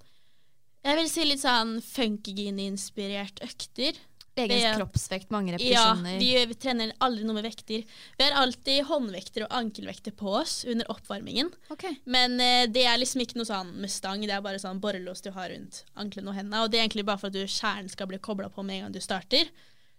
Jeg 0.84 0.96
vil 0.96 1.10
si 1.12 1.26
litt 1.28 1.42
sånn 1.44 1.78
funkygine-inspirert 1.84 3.40
økter. 3.46 4.00
Egen 4.46 4.58
Det- 4.64 4.76
kroppsvekt, 4.80 5.30
mange 5.32 5.52
Ja, 5.52 5.58
repetisjoner. 5.94 6.20
vi, 6.20 6.46
vi 6.52 6.56
trener 6.56 6.94
aldri 7.00 7.24
noe 7.28 7.38
med 7.38 7.44
vekter. 7.50 7.84
Vi 8.18 8.24
har 8.24 8.38
alltid 8.42 8.86
håndvekter 8.90 9.46
og 9.46 9.52
ankelvekter 9.60 10.12
på 10.12 10.34
oss 10.42 10.66
under 10.66 10.90
oppvarmingen. 10.92 11.52
Okay. 11.70 11.96
Men 12.06 12.40
eh, 12.40 12.66
det 12.68 12.86
er 12.86 12.98
liksom 12.98 13.22
ikke 13.22 13.36
noe 13.42 13.50
sånn 13.50 13.74
med 13.82 13.92
stang, 13.92 14.22
det 14.22 14.32
er 14.36 14.42
bare 14.46 14.62
sånn 14.62 14.80
borrelås 14.84 15.22
du 15.26 15.32
har 15.32 15.50
rundt 15.50 15.84
anklene 15.96 16.30
og 16.30 16.36
hendene. 16.40 16.64
Og 16.64 16.72
det 16.72 16.80
er 16.80 16.88
egentlig 16.88 17.06
bare 17.06 17.18
for 17.22 17.28
at 17.28 17.34
du, 17.34 17.44
kjernen 17.46 17.90
skal 17.90 18.08
bli 18.08 18.18
kobla 18.18 18.50
på 18.50 18.64
med 18.64 18.78
en 18.80 18.82
gang 18.88 18.96
du 18.98 19.00
starter. 19.04 19.50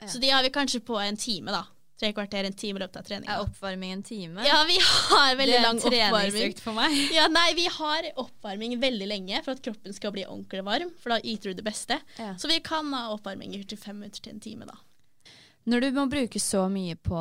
Så 0.09 0.18
de 0.20 0.30
har 0.32 0.42
vi 0.42 0.49
kanskje 0.49 0.80
på 0.80 0.97
en 0.97 1.16
time, 1.20 1.52
da. 1.52 1.66
Tre 2.00 2.12
kvarter, 2.16 2.47
en 2.49 2.54
time 2.57 2.78
i 2.78 2.80
løpet 2.80 2.97
av 2.97 3.04
treninga. 3.04 3.35
Er 3.35 3.42
oppvarming 3.45 3.90
en 3.92 4.02
time? 4.07 4.45
Ja, 4.49 4.62
vi 4.64 4.78
har 4.80 5.35
veldig 5.37 5.59
lang 5.61 5.76
det 5.83 5.90
er 5.99 6.07
oppvarming. 6.09 6.33
treningsøkt 6.33 6.62
for 6.64 6.73
meg. 6.78 6.95
Ja, 7.12 7.26
nei, 7.28 7.49
vi 7.59 7.66
har 7.75 8.07
oppvarming 8.23 8.78
veldig 8.80 9.09
lenge 9.11 9.42
for 9.45 9.52
at 9.52 9.61
kroppen 9.66 9.92
skal 9.92 10.14
bli 10.14 10.25
ordentlig 10.25 10.64
varm, 10.64 10.95
for 11.02 11.12
da 11.12 11.19
yter 11.21 11.52
du 11.52 11.59
det 11.61 11.66
beste. 11.66 11.99
Ja. 12.16 12.30
Så 12.40 12.49
vi 12.49 12.57
kan 12.64 12.88
ha 12.97 13.11
oppvarminger 13.12 13.66
til 13.69 13.76
fem 13.83 14.00
minutter 14.00 14.25
til 14.25 14.33
en 14.33 14.40
time, 14.40 14.64
da. 14.71 14.78
Når 15.69 15.80
du 15.85 15.90
må 15.92 16.07
bruke 16.09 16.40
så 16.40 16.64
mye 16.73 16.97
på 16.97 17.21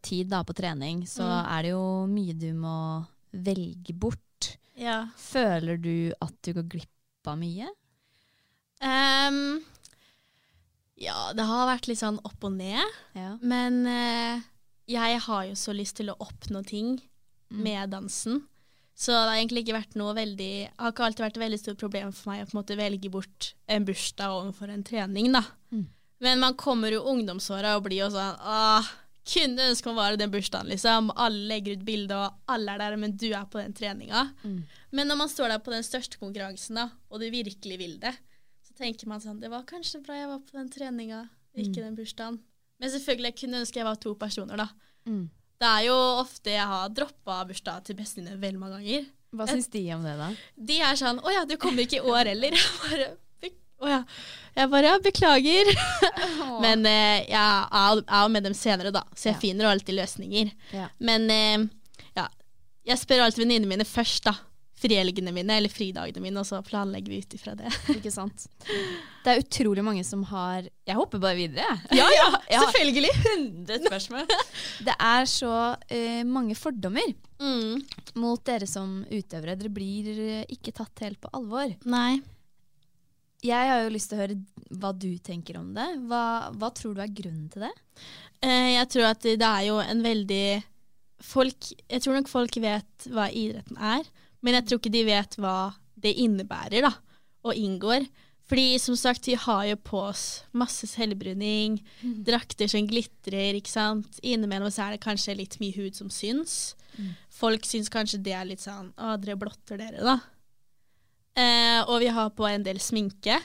tid 0.00 0.30
da, 0.32 0.40
på 0.42 0.54
trening, 0.56 1.04
så 1.04 1.20
Mm. 1.28 1.50
er 1.58 1.62
det 1.62 1.70
jo 1.74 1.84
mye 2.08 2.32
du 2.40 2.52
må 2.56 2.78
velge 3.34 3.92
bort. 3.92 4.56
Ja. 4.74 5.02
Føler 5.20 5.76
du 5.76 6.12
at 6.22 6.32
du 6.42 6.54
går 6.56 6.64
glipp 6.78 7.28
av 7.28 7.36
mye? 7.38 7.68
Ehm, 8.80 9.60
ja, 11.00 11.32
det 11.34 11.42
har 11.48 11.66
vært 11.68 11.88
litt 11.90 11.98
sånn 12.00 12.20
opp 12.24 12.44
og 12.46 12.52
ned. 12.54 12.82
Ja. 13.18 13.34
Men 13.42 13.80
eh, 13.90 14.44
jeg 14.90 15.20
har 15.26 15.44
jo 15.48 15.54
så 15.58 15.74
lyst 15.74 15.96
til 16.00 16.12
å 16.12 16.18
oppnå 16.22 16.64
ting 16.66 16.96
Mm. 17.52 17.60
med 17.62 17.90
dansen. 17.92 18.38
Så 18.96 19.12
det 19.12 19.18
har 19.28 19.36
egentlig 19.36 19.62
ikke 19.64 19.76
vært 19.76 19.96
noe 20.00 20.14
veldig 20.16 20.70
har 20.80 20.92
ikke 20.94 21.04
alltid 21.04 21.22
vært 21.26 21.36
et 21.36 21.42
veldig 21.42 21.58
stort 21.60 21.78
problem 21.78 22.12
for 22.16 22.30
meg 22.32 22.40
å 22.40 22.46
på 22.48 22.54
en 22.54 22.60
måte 22.62 22.76
velge 22.78 23.10
bort 23.12 23.48
en 23.68 23.84
bursdag 23.84 24.32
overfor 24.32 24.72
en 24.72 24.82
trening, 24.86 25.28
da. 25.34 25.42
Mm. 25.70 25.84
Men 26.24 26.40
man 26.40 26.54
kommer 26.58 26.90
jo 26.94 27.02
ungdomsåra 27.12 27.76
og 27.76 27.84
blir 27.84 28.00
jo 28.00 28.08
sånn 28.14 28.40
Åh, 28.40 28.88
kunne 29.28 29.68
ønske 29.70 29.86
man 29.92 29.96
var 30.00 30.16
i 30.16 30.20
den 30.20 30.32
bursdagen, 30.32 30.72
liksom. 30.72 31.12
Alle 31.20 31.46
legger 31.52 31.76
ut 31.76 31.84
bilde, 31.86 32.16
og 32.16 32.32
alle 32.56 32.74
er 32.74 32.78
der, 32.86 32.96
men 33.04 33.14
du 33.20 33.28
er 33.32 33.44
på 33.44 33.60
den 33.60 33.76
treninga. 33.76 34.24
Mm. 34.42 34.64
Men 34.90 35.08
når 35.12 35.20
man 35.20 35.28
står 35.32 35.52
der 35.52 35.62
på 35.64 35.70
den 35.76 35.84
største 35.86 36.18
konkurransen, 36.18 36.80
da, 36.80 36.88
og 37.10 37.20
du 37.20 37.28
virkelig 37.30 37.78
vil 37.78 37.98
det, 38.02 38.14
så 38.74 38.82
tenker 38.82 39.06
man 39.06 39.20
sånn 39.22 39.40
Det 39.40 39.50
var 39.50 39.62
kanskje 39.62 40.02
bra 40.02 40.14
jeg 40.18 40.26
var 40.28 40.38
på 40.40 40.52
den 40.58 40.68
treninga, 40.70 41.28
ikke 41.56 41.78
Mm. 41.78 41.84
den 41.84 41.96
bursdagen. 41.96 42.38
Men 42.80 42.90
selvfølgelig 42.90 43.30
jeg 43.30 43.36
kunne 43.38 43.60
ønske 43.62 43.76
jeg 43.76 43.84
var 43.86 43.94
to 43.96 44.14
personer, 44.14 44.56
da. 44.56 44.68
Mm. 45.06 45.30
Det 45.60 45.68
er 45.70 45.84
jo 45.86 45.94
ofte 46.20 46.50
jeg 46.50 46.66
har 46.66 46.88
droppa 46.90 47.44
bursdag 47.46 47.84
til 47.84 47.94
bestevenninne 47.96 48.40
veldig 48.40 48.58
mange 48.58 48.80
ganger. 48.80 49.06
Hva 49.34 49.46
syns 49.48 49.68
de 49.70 49.92
om 49.94 50.02
det, 50.02 50.16
da? 50.18 50.32
De 50.58 50.80
er 50.80 50.94
sånn 50.98 51.20
'Å 51.22 51.32
ja, 51.32 51.44
du 51.44 51.56
kommer 51.56 51.82
ikke 51.82 51.98
i 52.02 52.06
år 52.10 52.26
heller'. 52.26 52.50
Jeg 52.58 52.90
bare, 52.90 53.16
å 53.80 53.88
ja. 53.88 54.04
Jeg 54.56 54.70
bare 54.70 54.82
ja, 54.84 54.98
'beklager'. 54.98 56.60
Men 56.60 56.86
eh, 56.86 57.26
jeg 57.28 57.68
er 57.70 58.22
jo 58.22 58.28
med 58.28 58.42
dem 58.44 58.54
senere, 58.54 58.92
da, 58.92 59.02
så 59.14 59.30
jeg 59.30 59.34
Ja. 59.34 59.40
finner 59.40 59.64
alltid 59.70 59.94
løsninger. 59.98 60.52
Ja. 60.72 60.88
Men 61.00 61.30
eh, 61.30 61.68
ja, 62.16 62.28
jeg 62.86 62.98
spør 62.98 63.24
alltid 63.26 63.44
venninnene 63.44 63.68
mine 63.68 63.84
først, 63.84 64.24
da. 64.24 64.34
Frihelgene 64.84 65.32
mine 65.32 65.56
eller 65.58 65.72
fridagene 65.72 66.20
mine, 66.20 66.42
og 66.42 66.48
så 66.48 66.60
planlegger 66.66 67.12
vi 67.14 67.22
ut 67.24 67.36
ifra 67.38 67.54
det. 67.56 67.72
Ikke 67.96 68.12
sant? 68.12 68.46
Det 69.24 69.32
er 69.32 69.40
utrolig 69.40 69.84
mange 69.86 70.04
som 70.04 70.22
har 70.28 70.66
Jeg 70.84 70.98
hopper 70.98 71.22
bare 71.22 71.38
videre, 71.38 71.64
jeg. 71.64 71.98
Ja, 72.02 72.08
ja, 72.12 72.26
har 72.60 72.68
selvfølgelig. 72.68 73.14
100 73.32 73.86
spørsmål. 73.88 74.28
Det 74.84 74.96
er 75.00 75.30
så 75.30 75.54
uh, 75.80 76.22
mange 76.28 76.58
fordommer 76.58 77.14
Mm. 77.44 77.80
mot 78.22 78.40
dere 78.46 78.66
som 78.70 79.00
utøvere. 79.10 79.56
Dere 79.58 79.72
blir 79.74 80.06
eh, 80.14 80.44
ikke 80.54 80.72
tatt 80.72 81.02
helt 81.02 81.18
på 81.20 81.28
alvor. 81.34 81.72
Nei. 81.90 82.20
Jeg 83.44 83.68
har 83.68 83.82
jo 83.84 83.90
lyst 83.92 84.08
til 84.08 84.16
å 84.16 84.22
høre 84.22 84.36
hva 84.80 84.92
du 84.96 85.10
tenker 85.20 85.58
om 85.60 85.72
det. 85.76 85.84
Hva, 86.08 86.22
hva 86.54 86.70
tror 86.72 86.94
du 86.96 87.02
er 87.04 87.10
grunnen 87.12 87.50
til 87.52 87.66
det? 87.66 87.72
Uh, 88.38 88.70
jeg 88.78 88.88
tror 88.94 89.08
at 89.10 89.26
det 89.26 89.48
er 89.50 89.66
jo 89.66 89.80
en 89.82 90.04
veldig 90.04 90.46
folk, 91.24 91.68
Jeg 91.90 92.04
tror 92.04 92.18
nok 92.20 92.30
folk 92.32 92.56
vet 92.62 93.08
hva 93.12 93.26
idretten 93.32 93.78
er, 93.80 94.08
men 94.44 94.58
jeg 94.58 94.68
tror 94.68 94.82
ikke 94.82 94.94
de 94.94 95.02
vet 95.08 95.40
hva 95.40 95.56
det 96.04 96.12
innebærer, 96.20 96.84
da, 96.84 96.92
og 97.48 97.56
inngår. 97.56 98.06
Fordi 98.44 98.76
som 98.82 98.96
sagt, 99.00 99.24
vi 99.30 99.38
har 99.40 99.62
jo 99.70 99.76
på 99.80 100.02
oss 100.10 100.44
masse 100.52 100.84
selvbruning, 100.90 101.78
drakter 102.26 102.68
som 102.68 102.84
glitrer, 102.88 103.56
ikke 103.56 103.72
sant. 103.72 104.20
Innimellom 104.20 104.72
så 104.72 104.84
er 104.84 104.94
det 104.94 105.04
kanskje 105.04 105.38
litt 105.38 105.56
mye 105.62 105.72
hud 105.78 105.96
som 105.96 106.12
syns. 106.12 106.74
Folk 107.32 107.64
syns 107.66 107.88
kanskje 107.90 108.20
det 108.22 108.36
er 108.36 108.46
litt 108.46 108.62
sånn 108.62 108.92
Å, 108.94 109.16
dere 109.18 109.38
blotter 109.40 109.80
dere, 109.80 110.04
da. 110.04 110.18
Eh, 111.34 111.80
og 111.88 111.98
vi 112.04 112.12
har 112.14 112.30
på 112.36 112.46
en 112.46 112.62
del 112.62 112.78
sminke. 112.78 113.40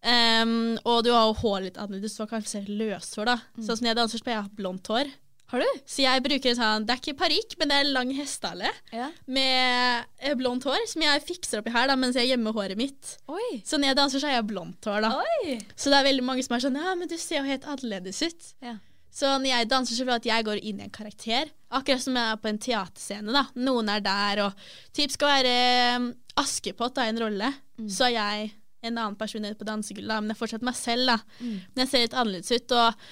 Um, 0.00 0.78
og 0.88 1.04
du 1.04 1.10
har 1.12 1.26
jo 1.28 1.36
håret 1.42 1.66
litt 1.68 1.80
annerledes, 1.80 2.16
du 2.16 2.22
har 2.24 2.30
kanskje 2.32 2.64
løshår, 2.66 3.30
da. 3.30 3.38
Sånn 3.60 3.78
som 3.78 3.88
jeg 3.88 3.96
danser, 3.98 4.20
så 4.20 4.26
pleier 4.26 4.40
jeg 4.40 4.46
å 4.46 4.48
ha 4.48 4.58
blondt 4.58 4.90
hår. 4.92 5.12
Har 5.50 5.62
du? 5.64 5.80
Så 5.90 6.02
jeg 6.04 6.22
bruker 6.22 6.54
sånn, 6.54 6.84
det 6.86 6.94
er 6.94 7.00
ikke 7.02 7.16
parykk, 7.18 7.56
men 7.58 7.70
det 7.72 7.78
er 7.80 7.88
lang 7.90 8.10
hestehale 8.14 8.68
Ja. 8.94 9.08
med 9.26 10.04
eh, 10.22 10.34
blondt 10.38 10.66
hår, 10.68 10.84
som 10.90 11.02
jeg 11.02 11.24
fikser 11.26 11.58
oppi 11.62 11.72
her 11.74 11.88
da, 11.90 11.96
mens 11.98 12.14
jeg 12.18 12.30
gjemmer 12.30 12.54
håret 12.54 12.78
mitt. 12.78 13.16
Oi. 13.26 13.60
Så 13.66 13.78
når 13.80 13.90
jeg 13.92 13.98
danser, 13.98 14.22
så 14.22 14.30
har 14.30 14.38
jeg 14.38 14.46
blondt 14.52 14.86
hår, 14.86 15.00
da. 15.08 15.10
Oi. 15.18 15.56
Så 15.74 15.90
det 15.90 15.98
er 15.98 16.06
veldig 16.10 16.26
mange 16.28 16.44
som 16.46 16.54
er 16.54 16.62
sånn, 16.66 16.78
ja, 16.78 16.94
men 16.94 17.10
du 17.10 17.16
ser 17.18 17.40
jo 17.42 17.48
helt 17.50 17.66
annerledes 17.66 18.22
ut. 18.22 18.52
Ja. 18.62 18.76
Så 19.10 19.26
når 19.42 19.50
jeg 19.50 19.68
danser, 19.72 19.96
så 19.98 20.04
føler 20.04 20.20
jeg 20.20 20.22
at 20.22 20.28
jeg 20.30 20.46
går 20.46 20.60
inn 20.70 20.78
i 20.78 20.84
en 20.86 20.92
karakter. 20.94 21.48
Akkurat 21.74 22.04
som 22.04 22.14
jeg 22.14 22.30
er 22.30 22.38
på 22.44 22.50
en 22.52 22.60
teaterscene, 22.62 23.32
da. 23.34 23.42
Noen 23.58 23.90
er 23.90 24.04
der, 24.06 24.44
og 24.46 24.68
typ 24.94 25.10
skal 25.16 25.32
være 25.34 25.54
um, 25.98 26.06
Askepott 26.38 26.94
da, 26.94 27.08
i 27.08 27.10
en 27.10 27.18
rolle. 27.24 27.50
Så 27.90 28.06
er 28.06 28.14
jeg 28.14 28.52
en 28.86 28.94
annen 28.96 29.16
person 29.18 29.42
på 29.58 29.66
dansegulvet, 29.66 30.08
da, 30.08 30.20
men 30.22 30.30
jeg 30.30 30.38
er 30.38 30.40
fortsatt 30.44 30.62
meg 30.64 30.78
selv, 30.78 31.10
da. 31.10 31.18
Men 31.42 31.82
jeg 31.82 31.90
ser 31.90 32.06
litt 32.06 32.14
annerledes 32.16 32.54
ut, 32.54 32.76
og 32.78 33.10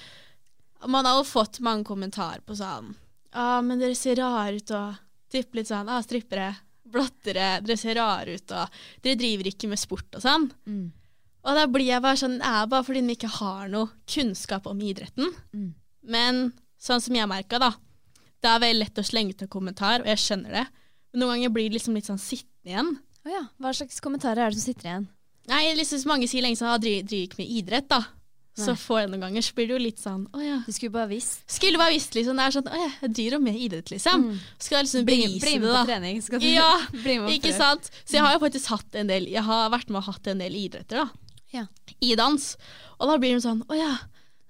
man 0.87 1.07
har 1.07 1.19
jo 1.19 1.27
fått 1.27 1.59
mange 1.65 1.87
kommentarer 1.87 2.43
på 2.45 2.55
sånn 2.55 2.93
Ja, 3.33 3.59
men 3.65 3.81
dere 3.81 3.97
ser 3.97 4.19
rare 4.21 4.55
ut, 4.59 4.71
og 4.71 4.99
typ 5.31 5.57
litt 5.57 5.69
sånn 5.69 5.89
ah, 5.91 6.01
strippere, 6.05 6.53
blottere, 6.89 7.59
dere 7.65 7.77
ser 7.77 7.99
rare 7.99 8.37
ut, 8.39 8.55
og 8.55 8.79
dere 9.03 9.19
driver 9.19 9.51
ikke 9.51 9.69
med 9.69 9.81
sport 9.81 10.17
og 10.17 10.23
sånn. 10.23 10.47
Mm. 10.65 10.87
Og 11.39 11.55
da 11.55 11.67
blir 11.71 11.87
jeg 11.87 12.03
bare 12.03 12.19
sånn 12.19 12.39
Det 12.41 12.47
er 12.49 12.65
bare 12.71 12.85
fordi 12.85 13.03
de 13.05 13.15
ikke 13.15 13.29
har 13.31 13.69
noe 13.71 13.93
kunnskap 14.11 14.65
om 14.67 14.81
idretten. 14.83 15.29
Mm. 15.55 15.69
Men 16.11 16.41
sånn 16.79 17.03
som 17.03 17.15
jeg 17.15 17.29
merka, 17.31 17.59
da. 17.61 17.71
Det 18.39 18.49
er 18.49 18.63
veldig 18.63 18.81
lett 18.81 18.99
å 18.99 19.05
slenge 19.05 19.35
ut 19.35 19.45
en 19.45 19.51
kommentar, 19.51 20.03
og 20.03 20.09
jeg 20.09 20.23
skjønner 20.23 20.57
det. 20.59 20.65
Men 21.11 21.23
noen 21.23 21.37
ganger 21.37 21.53
blir 21.55 21.69
det 21.69 21.79
liksom 21.79 21.95
litt 21.97 22.09
sånn 22.09 22.21
sittende 22.21 22.73
igjen. 22.73 22.91
Oh 23.25 23.31
ja. 23.33 23.45
Hva 23.59 23.73
slags 23.75 24.03
kommentarer 24.03 24.45
er 24.45 24.53
det 24.53 24.59
som 24.59 24.67
sitter 24.69 24.89
igjen? 24.89 25.07
Nei, 25.49 25.63
liksom 25.75 26.05
mange 26.11 26.27
sier 26.29 26.45
lenge 26.45 26.59
sånn, 26.59 26.71
at 26.71 26.83
driver 26.83 27.07
driver 27.09 27.27
ikke 27.27 27.41
med 27.41 27.53
idrett, 27.59 27.89
da. 27.89 28.03
Så 28.57 28.73
jeg 28.75 29.09
noen 29.09 29.21
ganger, 29.23 29.41
så 29.45 29.53
blir 29.55 29.67
det 29.69 29.73
jo 29.75 29.79
litt 29.79 29.99
sånn, 30.01 30.25
å 30.35 30.39
ja. 30.43 30.57
Du 30.65 30.71
skulle 30.75 30.91
bare 30.91 31.07
visst. 31.07 31.43
Skulle 31.47 31.77
bare 31.79 31.93
visst, 31.93 32.15
liksom. 32.17 32.35
Det 32.35 32.43
er 32.49 32.55
sånn, 32.57 32.67
å 32.67 32.79
ja, 32.81 32.89
jeg 33.05 33.13
driver 33.15 33.37
jo 33.37 33.39
med 33.45 33.55
idrett, 33.55 33.91
liksom. 33.93 34.25
Skal 34.59 34.77
jeg 34.79 34.87
liksom 34.87 35.05
Bli, 35.07 35.19
da. 35.23 35.39
bli 35.45 35.53
med 35.59 35.69
på 35.77 35.83
trening. 35.87 36.21
Skal 36.25 36.39
du 36.43 36.47
Ja, 36.49 36.69
bli 36.91 37.15
med 37.19 37.29
på 37.29 37.33
Ikke 37.37 37.53
prøve. 37.53 37.57
sant? 37.61 37.91
Så 38.03 38.17
jeg 38.17 38.25
har 38.25 38.33
jo 38.35 38.41
faktisk 38.43 38.71
hatt 38.73 38.95
en 38.99 39.07
del 39.07 39.29
Jeg 39.31 39.43
har 39.47 39.69
vært 39.71 39.89
med 39.93 40.01
og 40.01 40.07
hatt 40.09 40.27
en 40.33 40.43
del 40.43 40.57
idretter 40.59 41.03
da 41.05 41.07
Ja. 41.55 41.65
i 42.01 42.15
dans. 42.19 42.49
Og 42.99 43.07
da 43.07 43.15
blir 43.21 43.37
de 43.37 43.41
sånn 43.45 43.63
Å 43.69 43.77
ja, 43.79 43.93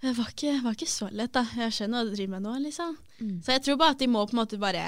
det 0.01 0.15
var 0.18 0.32
ikke, 0.34 0.56
var 0.63 0.74
ikke 0.79 0.88
så 0.89 1.12
lett, 1.12 1.34
da. 1.36 1.44
Jeg 1.60 1.75
skjønner 1.75 2.01
hva 2.01 2.10
du 2.10 2.15
driver 2.15 2.34
med 2.39 2.48
nå, 2.48 2.56
liksom. 2.65 2.98
Mm. 3.22 3.38
Så 3.46 3.51
jeg 3.53 3.62
tror 3.68 3.77
bare 3.77 3.91
at 3.98 4.00
de 4.01 4.08
må 4.08 4.25
på 4.25 4.34
en 4.34 4.41
måte 4.41 4.58
bare 4.58 4.88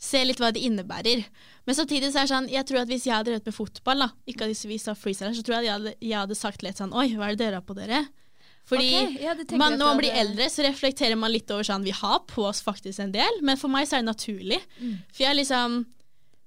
se 0.00 0.20
litt 0.24 0.38
hva 0.40 0.48
det 0.52 0.62
innebærer. 0.64 1.24
Men 1.68 1.76
samtidig 1.76 2.08
så 2.12 2.22
er 2.22 2.28
det 2.28 2.32
sånn 2.34 2.48
Jeg 2.52 2.66
tror 2.68 2.80
at 2.82 2.88
hvis 2.88 3.04
jeg 3.06 3.14
hadde 3.14 3.30
drevet 3.30 3.46
med 3.46 3.54
fotball, 3.56 3.98
da, 4.04 4.10
ikke 4.26 4.46
hadde 4.48 4.68
vist 4.68 4.88
av 4.88 4.96
freestyler, 5.00 5.32
så 5.36 5.44
tror 5.44 5.58
jeg 5.58 5.60
at 5.60 5.68
jeg 5.68 5.76
hadde, 5.78 5.92
jeg 6.00 6.18
hadde 6.18 6.36
sagt 6.38 6.62
litt 6.66 6.76
sånn 6.80 6.92
Oi, 6.96 7.08
hva 7.16 7.28
er 7.30 7.36
det 7.36 7.44
dere 7.46 7.60
har 7.60 7.66
på 7.68 7.76
dere? 7.78 8.04
Fordi 8.70 8.90
okay, 8.94 9.22
ja, 9.24 9.34
man, 9.58 9.74
når 9.78 9.88
man 9.88 9.98
blir 9.98 10.14
eldre, 10.14 10.46
så 10.52 10.62
reflekterer 10.62 11.18
man 11.18 11.32
litt 11.34 11.50
over 11.50 11.66
sånn 11.66 11.82
Vi 11.86 11.94
har 11.96 12.20
på 12.30 12.44
oss 12.46 12.60
faktisk 12.62 13.02
en 13.02 13.14
del, 13.14 13.40
men 13.42 13.58
for 13.58 13.72
meg 13.72 13.88
så 13.90 13.98
er 13.98 14.04
det 14.04 14.10
naturlig. 14.12 14.60
For 15.10 15.24
jeg 15.24 15.40
liksom 15.40 15.80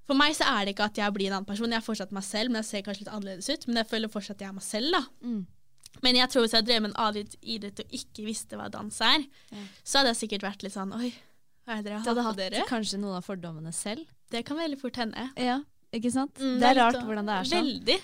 For 0.07 0.19
meg 0.19 0.35
så 0.37 0.47
er 0.51 0.65
det 0.65 0.75
ikke 0.75 0.87
at 0.87 0.99
jeg 0.99 1.15
blir 1.15 1.29
en 1.31 1.37
annen 1.39 1.47
person. 1.47 1.71
Jeg 1.71 1.79
er 1.79 1.85
fortsatt 1.85 2.15
meg 2.15 2.25
selv, 2.27 2.51
men 2.51 2.61
jeg 2.61 2.69
ser 2.69 2.85
kanskje 2.87 3.05
litt 3.05 3.11
annerledes 3.13 3.49
ut. 3.51 3.67
Men 3.69 3.81
jeg 3.81 3.91
føler 3.91 4.11
fortsatt 4.11 4.35
at 4.35 4.41
jeg 4.43 4.51
er 4.51 4.57
meg 4.57 4.65
selv, 4.67 4.95
da. 4.97 5.03
Mm. 5.23 5.43
Men 6.03 6.17
jeg 6.17 6.31
tror 6.33 6.43
hvis 6.43 6.55
jeg 6.57 6.65
drev 6.67 6.81
med 6.83 6.95
en 6.97 7.19
idrett 7.55 7.79
og 7.83 7.93
ikke 7.99 8.25
visste 8.25 8.57
hva 8.59 8.69
dans 8.73 8.97
er, 9.05 9.23
så 9.83 9.99
hadde 10.01 10.11
jeg 10.11 10.21
sikkert 10.23 10.47
vært 10.47 10.65
litt 10.65 10.75
sånn 10.75 10.91
Oi, 10.97 11.13
hva 11.63 11.77
er 11.77 11.83
det 11.83 11.91
dere 11.91 12.01
har 12.01 12.17
på 12.17 12.25
hatt 12.27 12.39
dere? 12.41 12.63
kanskje 12.67 12.99
noen 12.99 13.19
av 13.19 13.27
fordommene 13.27 13.71
selv. 13.75 14.03
Det 14.33 14.43
kan 14.47 14.57
veldig 14.59 14.79
fort 14.81 14.97
hende. 14.99 15.29
Ja, 15.39 15.61
ikke 15.93 16.11
sant? 16.11 16.35
Mm, 16.41 16.57
det 16.59 16.69
er 16.71 16.79
rart 16.81 16.97
sånn- 16.97 17.07
hvordan 17.07 17.29
det 17.29 17.35
er 17.37 17.49
sånn. 17.51 17.69
Veldig. 17.69 17.99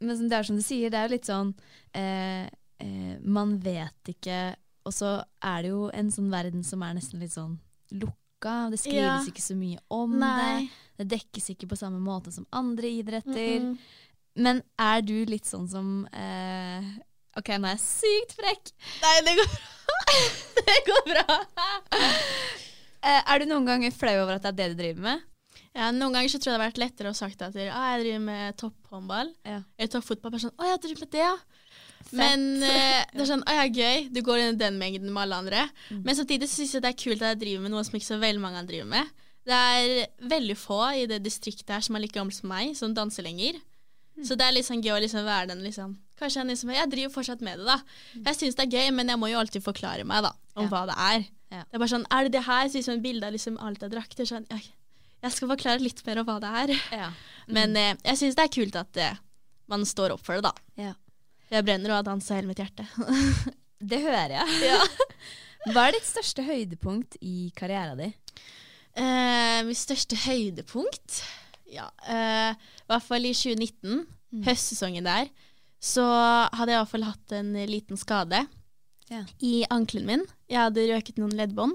Men 0.00 0.28
det 0.28 0.38
er 0.38 0.42
som 0.48 0.56
du 0.56 0.62
sier, 0.64 0.90
det 0.90 0.98
er 0.98 1.08
jo 1.08 1.14
litt 1.14 1.28
sånn 1.28 1.54
eh, 1.94 2.48
eh, 2.84 3.16
Man 3.24 3.56
vet 3.64 4.12
ikke 4.12 4.38
Og 4.84 4.92
så 4.92 5.14
er 5.40 5.64
det 5.64 5.72
jo 5.72 5.88
en 5.96 6.10
sånn 6.12 6.28
verden 6.32 6.64
som 6.66 6.82
er 6.84 6.94
nesten 6.98 7.22
litt 7.24 7.32
sånn 7.32 7.56
lukka. 7.96 8.68
Det 8.72 8.78
skrives 8.82 9.00
Ja. 9.00 9.18
ikke 9.30 9.40
så 9.44 9.56
mye 9.56 9.78
om 9.88 10.18
Nei. 10.20 10.68
det. 10.98 11.04
Det 11.04 11.06
dekkes 11.16 11.50
ikke 11.54 11.68
på 11.70 11.78
samme 11.80 12.00
måte 12.04 12.32
som 12.34 12.44
andre 12.52 12.90
idretter. 13.00 13.62
Mm-mm. 13.64 13.78
Men 14.36 14.60
er 14.76 15.00
du 15.06 15.14
litt 15.30 15.46
sånn 15.48 15.68
som 15.70 15.88
eh, 16.12 16.84
Ok, 17.38 17.48
nå 17.58 17.66
er 17.66 17.74
jeg 17.78 17.82
sykt 17.82 18.36
frekk. 18.38 18.74
Nei, 19.02 19.14
det 19.26 19.36
går 19.40 19.48
bra. 19.54 19.70
det 20.68 20.76
går 20.86 21.06
bra. 21.08 21.38
Eh, 23.04 23.20
er 23.20 23.40
du 23.42 23.48
noen 23.50 23.66
ganger 23.68 23.94
flau 23.94 24.14
over 24.22 24.36
at 24.36 24.44
det 24.44 24.52
er 24.52 24.58
det 24.60 24.68
du 24.74 24.82
driver 24.82 25.02
med? 25.08 25.24
Ja, 25.74 25.88
noen 25.90 26.14
ganger 26.14 26.30
så 26.30 26.38
tror 26.38 26.52
jeg 26.52 26.58
det 26.58 26.62
har 26.62 26.68
vært 26.70 26.78
lettere 26.84 27.10
å 27.10 27.16
sagt 27.18 27.42
at 27.42 27.56
ah, 27.58 27.88
jeg 27.94 28.04
driver 28.04 28.22
med 28.28 28.56
topphåndball. 28.60 29.32
Ja. 29.42 29.58
Eller 29.76 29.90
toppfotball. 29.96 30.34
Bare 30.36 30.44
sånn 30.44 30.54
Å, 30.54 30.68
jeg 30.70 30.82
driver 30.84 31.02
med 31.02 31.12
det, 31.16 31.24
ja. 31.24 31.34
Men 32.12 32.46
uh, 32.62 33.02
det 33.14 33.22
er 33.24 33.28
sånn 33.28 33.44
Å 33.48 33.56
ja, 33.56 33.66
gøy. 33.68 34.08
Du 34.14 34.20
går 34.26 34.42
i 34.42 34.48
den 34.60 34.78
mengden 34.80 35.12
med 35.12 35.24
alle 35.26 35.42
andre. 35.44 35.66
Mm. 35.90 36.02
Men 36.06 36.18
samtidig 36.18 36.48
så 36.50 36.60
syns 36.60 36.74
jeg 36.76 36.84
det 36.84 36.92
er 36.92 37.02
kult 37.04 37.22
at 37.22 37.34
jeg 37.34 37.42
driver 37.44 37.66
med 37.66 37.74
noe 37.74 37.84
som 37.86 37.96
ikke 37.98 38.10
så 38.12 38.20
veldig 38.22 38.42
mange 38.44 38.60
andre 38.60 38.72
driver 38.74 38.90
med. 38.94 39.12
Det 39.44 39.60
er 39.60 40.28
veldig 40.30 40.56
få 40.56 40.80
i 40.96 41.06
det 41.10 41.20
distriktet 41.24 41.74
her 41.74 41.84
som 41.84 41.96
er 41.96 42.04
like 42.04 42.16
gamle 42.16 42.32
som 42.32 42.48
meg, 42.48 42.72
som 42.78 42.94
danser 42.96 43.26
lenger. 43.26 43.58
Mm. 44.14 44.24
Så 44.28 44.36
det 44.38 44.46
er 44.46 44.54
litt 44.56 44.68
sånn 44.68 44.82
gøy 44.84 44.94
å 44.94 45.02
liksom 45.02 45.26
være 45.26 45.50
den 45.52 45.64
liksom 45.66 45.96
Kanskje 46.14 46.44
jeg, 46.44 46.46
liksom, 46.52 46.70
jeg 46.70 46.90
driver 46.92 47.10
fortsatt 47.10 47.40
med 47.42 47.58
det, 47.58 47.64
da. 47.66 47.74
Jeg 48.28 48.36
syns 48.38 48.54
det 48.54 48.62
er 48.68 48.74
gøy, 48.76 48.90
men 48.94 49.08
jeg 49.10 49.18
må 49.18 49.26
jo 49.32 49.38
alltid 49.40 49.64
forklare 49.64 50.04
meg 50.06 50.22
da 50.22 50.30
om 50.54 50.62
Ja. 50.62 50.68
hva 50.70 50.82
det 50.86 50.94
er. 50.94 51.24
Ja. 51.50 51.62
Det 51.66 51.74
er 51.74 51.82
bare 51.82 51.90
sånn 51.90 52.06
Er 52.06 52.28
det 52.28 52.32
det 52.36 52.44
her? 52.46 52.68
Så 52.68 52.78
liksom 52.78 52.94
et 52.94 53.02
bilde 53.02 53.26
av 53.26 53.34
liksom 53.34 53.58
alt 53.58 53.82
av 53.82 53.90
drakter. 53.90 54.28
Sånn, 54.28 54.46
jeg, 54.46 54.62
jeg 55.24 55.34
skal 55.34 55.50
forklare 55.50 55.82
litt 55.82 56.04
mer 56.06 56.20
om 56.22 56.28
hva 56.28 56.38
det 56.38 56.52
er. 56.62 56.74
Ja. 56.94 57.08
Men 57.50 57.74
eh, 57.76 57.96
jeg 58.04 58.20
syns 58.20 58.38
det 58.38 58.46
er 58.46 58.54
kult 58.54 58.78
at 58.78 59.02
eh, 59.02 59.18
man 59.66 59.82
står 59.88 60.14
opp 60.14 60.22
for 60.22 60.38
det, 60.38 60.46
da. 60.46 60.54
Ja. 61.50 61.58
Jeg 61.58 61.66
brenner 61.68 61.92
og 61.92 61.98
har 62.00 62.06
dansa 62.08 62.38
hele 62.38 62.48
mitt 62.50 62.60
hjerte. 62.62 62.86
Det 63.90 63.98
hører 64.00 64.32
jeg. 64.38 64.78
Hva 65.74 65.86
er 65.88 65.96
ditt 65.96 66.06
største 66.08 66.44
høydepunkt 66.46 67.16
i 67.24 67.50
karrieren 67.56 67.98
din? 68.00 68.14
Eh, 68.96 69.60
mitt 69.66 69.76
største 69.80 70.16
høydepunkt 70.24 71.18
Ja, 71.72 71.88
eh, 72.06 72.54
i 72.54 72.86
hvert 72.92 73.04
fall 73.06 73.26
i 73.26 73.32
2019, 73.34 74.04
høstsesongen 74.46 75.06
der, 75.08 75.28
så 75.84 76.04
hadde 76.54 76.70
jeg 76.72 76.78
i 76.78 76.80
hvert 76.82 76.92
fall 76.92 77.06
hatt 77.08 77.34
en 77.36 77.50
liten 77.68 77.98
skade 78.00 78.44
Ja. 79.10 79.20
i 79.44 79.64
ankelen 79.74 80.06
min. 80.08 80.22
Jeg 80.48 80.62
hadde 80.68 80.86
røket 80.94 81.18
noen 81.20 81.34
leddbånd. 81.36 81.74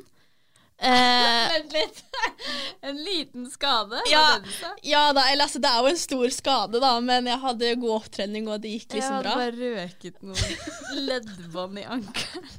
Eh, 0.79 1.49
Vent 1.53 1.73
litt. 1.75 2.03
En 2.89 2.95
liten 3.03 3.49
skade? 3.51 3.99
ja, 4.11 4.39
ja 4.87 5.01
da, 5.13 5.25
eller 5.31 5.43
altså, 5.45 5.59
det 5.59 5.67
er 5.69 5.83
jo 5.83 5.89
en 5.91 5.99
stor 5.99 6.31
skade, 6.31 6.79
da, 6.79 6.93
men 7.03 7.27
jeg 7.27 7.39
hadde 7.41 7.73
god 7.81 7.95
opptrening, 7.97 8.47
og 8.47 8.61
det 8.63 8.71
gikk 8.77 8.95
liksom 8.95 9.19
bra. 9.19 9.33
Jeg 9.35 9.51
hadde 9.51 9.59
bare 9.59 9.75
røket 9.83 10.21
noen 10.23 11.05
leddbånd 11.09 11.81
i 11.81 11.85
ankelen. 11.97 12.49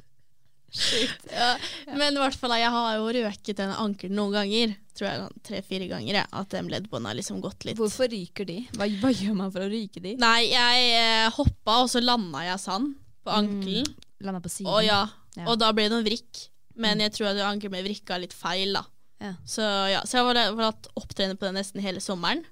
Ja, 1.31 1.49
men 1.97 2.15
i 2.15 2.21
hvert 2.21 2.37
fall, 2.39 2.53
jeg 2.55 2.69
har 2.71 2.93
jo 2.95 3.09
røket 3.17 3.57
den 3.59 3.73
ankelen 3.75 4.15
noen 4.15 4.35
ganger. 4.37 4.75
Tror 4.95 5.07
jeg 5.09 5.19
sånn 5.23 5.41
tre-fire 5.49 5.87
ganger. 5.89 6.19
Ja, 6.21 6.25
at 6.41 6.53
de 6.53 6.61
leddbåndene 6.71 7.11
har 7.11 7.17
liksom 7.19 7.41
gått 7.43 7.65
litt 7.67 7.79
Hvorfor 7.79 8.07
ryker 8.11 8.47
de? 8.47 8.59
Hva, 8.77 8.87
hva 9.01 9.11
gjør 9.11 9.35
man 9.41 9.51
for 9.51 9.65
å 9.65 9.71
ryke 9.71 10.03
de? 10.03 10.13
Nei, 10.21 10.45
jeg 10.53 10.85
eh, 11.01 11.27
hoppa, 11.35 11.81
og 11.83 11.89
så 11.91 11.99
landa 12.03 12.45
jeg 12.45 12.61
sand 12.63 12.93
på 13.25 13.33
ankelen. 13.35 13.89
Landa 14.23 14.39
på 14.45 14.51
siden. 14.53 14.71
Og 14.71 14.85
ja, 14.85 15.01
Ja. 15.39 15.45
og 15.47 15.57
da 15.61 15.69
ble 15.75 15.89
det 15.89 15.93
noen 15.95 16.07
vrikk. 16.07 16.45
Men 16.79 17.03
jeg 17.03 17.15
tror 17.15 17.33
at 17.33 17.67
min 17.71 17.85
vrikka 17.85 18.17
litt 18.21 18.33
feil, 18.35 18.75
da. 18.77 18.85
Ja. 19.21 19.35
Så 19.45 19.65
ja, 19.91 20.01
så 20.07 20.21
jeg 20.21 20.31
vel 20.31 20.65
hatt 20.65 20.89
opptrene 20.97 21.37
på 21.37 21.45
det 21.47 21.55
nesten 21.59 21.83
hele 21.83 22.01
sommeren. 22.01 22.43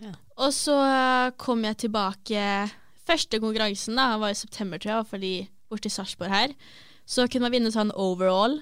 Ja. 0.00 0.14
Og 0.38 0.52
så 0.54 0.76
eh, 0.78 1.32
kom 1.40 1.64
jeg 1.66 1.80
tilbake 1.84 2.42
Første 3.08 3.40
konkurransen 3.40 3.96
da 3.96 4.18
var 4.20 4.34
i 4.34 4.36
september, 4.36 4.76
tror 4.76 4.98
jeg, 4.98 5.06
fordi 5.08 5.32
borti 5.72 5.88
i 5.88 5.92
Sarpsborg 5.94 6.28
her. 6.28 6.52
Så 7.08 7.24
kunne 7.24 7.46
man 7.46 7.54
vinne 7.54 7.70
sånn 7.72 7.88
overall, 7.96 8.58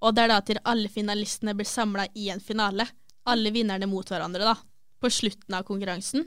og 0.00 0.14
det 0.16 0.22
er 0.24 0.30
da 0.32 0.38
til 0.40 0.60
alle 0.64 0.88
finalistene 0.88 1.52
blir 1.58 1.68
samla 1.68 2.06
i 2.16 2.30
en 2.32 2.40
finale. 2.40 2.86
Alle 3.28 3.52
vinnerne 3.52 3.84
mot 3.90 4.08
hverandre, 4.08 4.48
da. 4.48 4.54
På 4.96 5.10
slutten 5.12 5.58
av 5.58 5.66
konkurransen. 5.68 6.24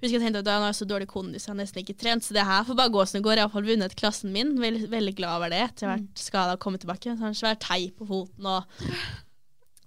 Husker 0.00 0.16
jeg 0.16 0.22
tenkte 0.24 0.40
at 0.40 0.48
jeg 0.48 0.64
har 0.64 0.76
så 0.76 0.86
dårlig 0.88 1.06
kondis, 1.10 1.44
jeg 1.44 1.52
har 1.52 1.58
nesten 1.58 1.82
ikke 1.82 1.96
trent, 2.00 2.24
så 2.24 2.32
det 2.32 2.44
her 2.48 2.62
får 2.64 2.76
bare 2.78 2.92
gå 2.94 3.02
som 3.04 3.18
det 3.18 3.24
går. 3.26 3.36
Jeg 3.36 3.42
har 3.42 3.50
iallfall 3.50 3.66
vunnet 3.68 3.96
klassen 4.00 4.32
min. 4.32 4.54
Veldig, 4.60 4.86
veldig 4.92 5.12
glad 5.18 5.36
over 5.36 5.52
det. 5.52 5.60
Etter 5.66 5.86
å 5.86 5.90
ha 5.90 5.96
vært 5.98 6.22
skada 6.24 6.54
og 6.56 6.62
kommet 6.62 6.84
tilbake. 6.84 7.16
Sånn 7.20 7.36
svær 7.36 7.58
teip 7.60 8.00
på 8.00 8.08
foten 8.08 8.48
og 8.48 8.86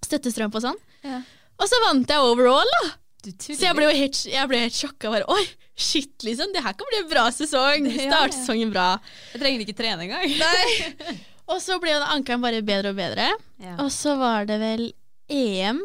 støttestrømpe 0.06 0.60
og 0.60 0.66
sånn. 0.68 0.78
Ja. 1.02 1.18
Og 1.58 1.66
så 1.70 1.80
vant 1.88 2.14
jeg 2.14 2.30
overall, 2.30 2.70
da! 2.78 2.94
Så 3.24 3.56
jeg 3.56 3.72
ble 3.72 3.86
jo 3.86 3.92
helt, 3.96 4.18
jeg 4.28 4.48
ble 4.50 4.58
helt 4.66 4.76
sjokka. 4.76 5.10
Bare, 5.14 5.26
Oi, 5.32 5.44
shit, 5.74 6.12
liksom. 6.26 6.52
Det 6.54 6.62
her 6.62 6.76
kan 6.76 6.90
bli 6.90 7.00
en 7.00 7.10
bra 7.10 7.24
sesong. 7.32 7.88
Ja, 7.88 8.08
ja. 8.10 8.24
Sesongen 8.34 8.72
bra. 8.74 8.88
Jeg 9.32 9.42
trenger 9.42 9.64
ikke 9.64 9.78
trene 9.78 10.06
engang. 10.06 10.28
Nei. 10.38 11.14
Og 11.52 11.60
så 11.60 11.76
ble 11.80 11.92
jo 11.92 12.04
ankelen 12.14 12.44
bare 12.44 12.62
bedre 12.64 12.92
og 12.94 12.98
bedre. 13.00 13.32
Ja. 13.60 13.74
Og 13.82 13.90
så 13.92 14.14
var 14.20 14.46
det 14.48 14.56
vel 14.62 14.86
EM, 15.32 15.80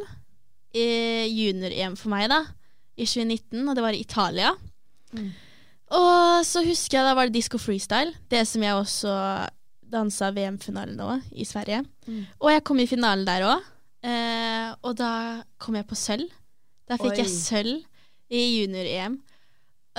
eh, 0.75 1.25
junior-EM 1.27 1.97
for 1.99 2.11
meg, 2.13 2.29
da, 2.31 2.43
i 2.99 3.07
2019, 3.07 3.63
og 3.63 3.77
det 3.77 3.85
var 3.85 3.95
i 3.95 4.01
Italia. 4.03 4.51
Mm. 5.15 5.29
Og 5.99 6.45
så 6.45 6.61
husker 6.65 6.99
jeg 6.99 7.07
da 7.07 7.15
var 7.17 7.29
det 7.29 7.39
disco 7.39 7.57
freestyle, 7.61 8.13
det 8.29 8.43
som 8.47 8.63
jeg 8.65 8.77
også 8.77 9.13
dansa 9.89 10.29
VM-finale 10.35 10.93
nå, 10.97 11.15
i 11.33 11.47
Sverige. 11.47 11.81
Mm. 12.05 12.25
Og 12.37 12.51
jeg 12.53 12.65
kom 12.67 12.81
i 12.81 12.89
finalen 12.89 13.25
der 13.25 13.47
òg, 13.49 13.71
eh, 14.05 14.67
og 14.85 14.99
da 14.99 15.13
kom 15.61 15.79
jeg 15.79 15.87
på 15.89 15.97
sølv. 15.97 16.29
Da 16.89 16.97
fikk 16.97 17.15
Oi. 17.15 17.23
jeg 17.23 17.33
sølv 17.33 17.81
i 18.29 18.43
junior-EM. 18.59 19.17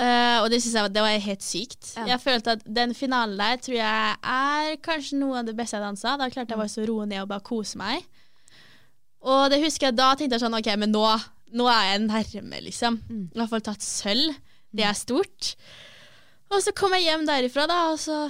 Uh, 0.01 0.39
og 0.41 0.47
det 0.49 0.63
synes 0.63 0.77
jeg 0.79 0.93
det 0.95 1.03
var 1.03 1.25
helt 1.27 1.43
sykt. 1.45 1.91
Ja. 1.99 2.07
Jeg 2.15 2.23
følte 2.23 2.55
at 2.57 2.63
den 2.65 2.95
finalen 2.97 3.37
der 3.37 3.59
tror 3.61 3.75
jeg 3.77 4.15
er 4.33 4.79
kanskje 4.81 5.19
noe 5.21 5.43
av 5.43 5.49
det 5.49 5.57
beste 5.59 5.77
jeg 5.77 5.85
dansa. 5.85 6.15
Da 6.17 6.31
klarte 6.33 6.55
jeg 6.55 6.61
bare 6.61 6.73
så 6.73 6.87
roe 6.89 7.09
ned 7.11 7.21
og 7.25 7.29
bare 7.29 7.45
kose 7.45 7.77
meg. 7.81 8.07
Og 9.21 9.51
det 9.53 9.61
husker 9.61 9.91
jeg 9.91 9.99
da 9.99 10.15
tenkte 10.15 10.39
jeg 10.39 10.45
sånn 10.47 10.57
OK, 10.57 10.71
men 10.81 10.95
nå, 10.95 11.05
nå 11.53 11.67
er 11.71 11.85
jeg 11.93 12.05
nærme, 12.07 12.61
liksom. 12.67 13.01
Mm. 13.09 13.25
I 13.35 13.39
hvert 13.41 13.51
fall 13.55 13.65
tatt 13.71 13.83
sølv. 13.87 14.35
Det 14.71 14.85
er 14.87 14.95
stort. 14.95 15.55
Og 16.51 16.63
så 16.63 16.73
kom 16.77 16.93
jeg 16.95 17.09
hjem 17.09 17.25
derifra, 17.27 17.65
da, 17.71 17.79
og 17.93 17.99
så 18.03 18.21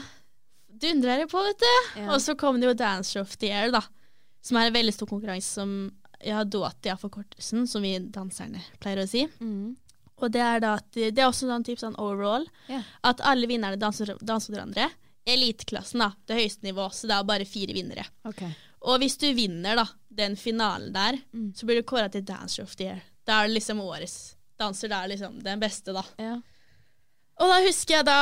dundra 0.81 1.19
jeg 1.21 1.29
på, 1.31 1.41
vet 1.45 1.61
du. 1.61 1.73
Ja. 2.01 2.07
Og 2.15 2.21
så 2.25 2.35
kom 2.39 2.61
det 2.61 2.71
jo 2.71 2.77
Dance 2.79 3.21
of 3.21 3.37
the 3.41 3.51
Year, 3.53 3.71
da. 3.75 3.83
Som 4.45 4.57
er 4.57 4.71
en 4.71 4.77
veldig 4.77 4.95
stor 4.97 5.09
konkurranse 5.11 5.53
som 5.61 5.75
ja, 6.25 6.43
Doti 6.45 6.89
er 6.93 6.97
forkortelsen, 7.01 7.67
som 7.69 7.85
vi 7.85 7.95
danserne 8.13 8.61
pleier 8.81 9.03
å 9.05 9.09
si. 9.09 9.27
Mm. 9.41 9.75
Og 10.21 10.33
det 10.33 10.41
er 10.45 10.61
da 10.61 10.75
at 10.81 10.89
det 10.97 11.17
er 11.17 11.29
også 11.29 11.49
en 11.53 11.65
type 11.65 11.81
sånn 11.81 11.97
overall. 12.01 12.45
Yeah. 12.69 12.85
At 13.09 13.21
alle 13.25 13.49
vinnerne 13.49 13.81
danser, 13.81 14.15
danser 14.21 14.53
hverandre. 14.57 14.89
Eliteklassen, 15.29 16.01
da. 16.05 16.11
Det 16.29 16.37
høyeste 16.41 16.65
nivå, 16.69 16.89
så 16.93 17.09
det 17.09 17.17
er 17.17 17.29
bare 17.29 17.47
fire 17.49 17.77
vinnere. 17.77 18.05
Okay. 18.29 18.53
Og 18.89 19.01
hvis 19.01 19.17
du 19.21 19.27
vinner 19.37 19.77
da, 19.81 19.87
den 20.09 20.37
finalen 20.41 20.93
der, 20.97 21.19
Mm. 21.33 21.53
så 21.57 21.67
blir 21.69 21.81
du 21.81 21.89
kåra 21.89 22.09
til 22.13 22.25
Dance 22.25 22.61
of 22.63 22.77
the 22.77 22.85
Year. 22.85 23.03
Da 23.31 23.41
er 23.41 23.51
det 23.51 23.61
liksom 23.61 23.83
årets 23.85 24.17
danser. 24.61 24.91
Det 24.91 24.97
er 24.99 25.13
liksom 25.15 25.37
den 25.45 25.63
beste, 25.63 25.95
da. 25.95 26.03
Ja. 26.21 26.39
Og 27.41 27.53
da 27.53 27.61
husker 27.65 28.01
jeg 28.01 28.09
da 28.09 28.21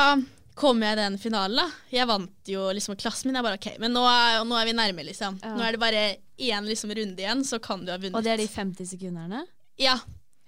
kom 0.59 0.83
jeg 0.83 0.97
i 0.97 0.99
den 0.99 1.17
finalen, 1.19 1.59
da. 1.61 1.67
Jeg 1.93 2.07
vant 2.09 2.51
jo 2.51 2.67
liksom 2.75 2.97
klassen 2.99 3.29
min. 3.29 3.39
Jeg 3.39 3.47
bare 3.47 3.59
OK, 3.59 3.69
men 3.81 3.95
nå 3.95 4.03
er, 4.05 4.41
nå 4.47 4.57
er 4.59 4.67
vi 4.67 4.75
nærme, 4.75 5.05
liksom. 5.07 5.39
Ja. 5.43 5.55
Nå 5.55 5.65
er 5.65 5.75
det 5.75 5.81
bare 5.81 6.03
én 6.39 6.67
liksom, 6.67 6.93
runde 6.95 7.23
igjen, 7.23 7.43
så 7.47 7.61
kan 7.63 7.85
du 7.85 7.93
ha 7.93 7.99
vunnet. 7.99 8.17
Og 8.17 8.25
det 8.25 8.33
er 8.35 8.41
de 8.41 8.47
50 8.51 8.93
sekunderne? 8.93 9.45
Ja. 9.79 9.97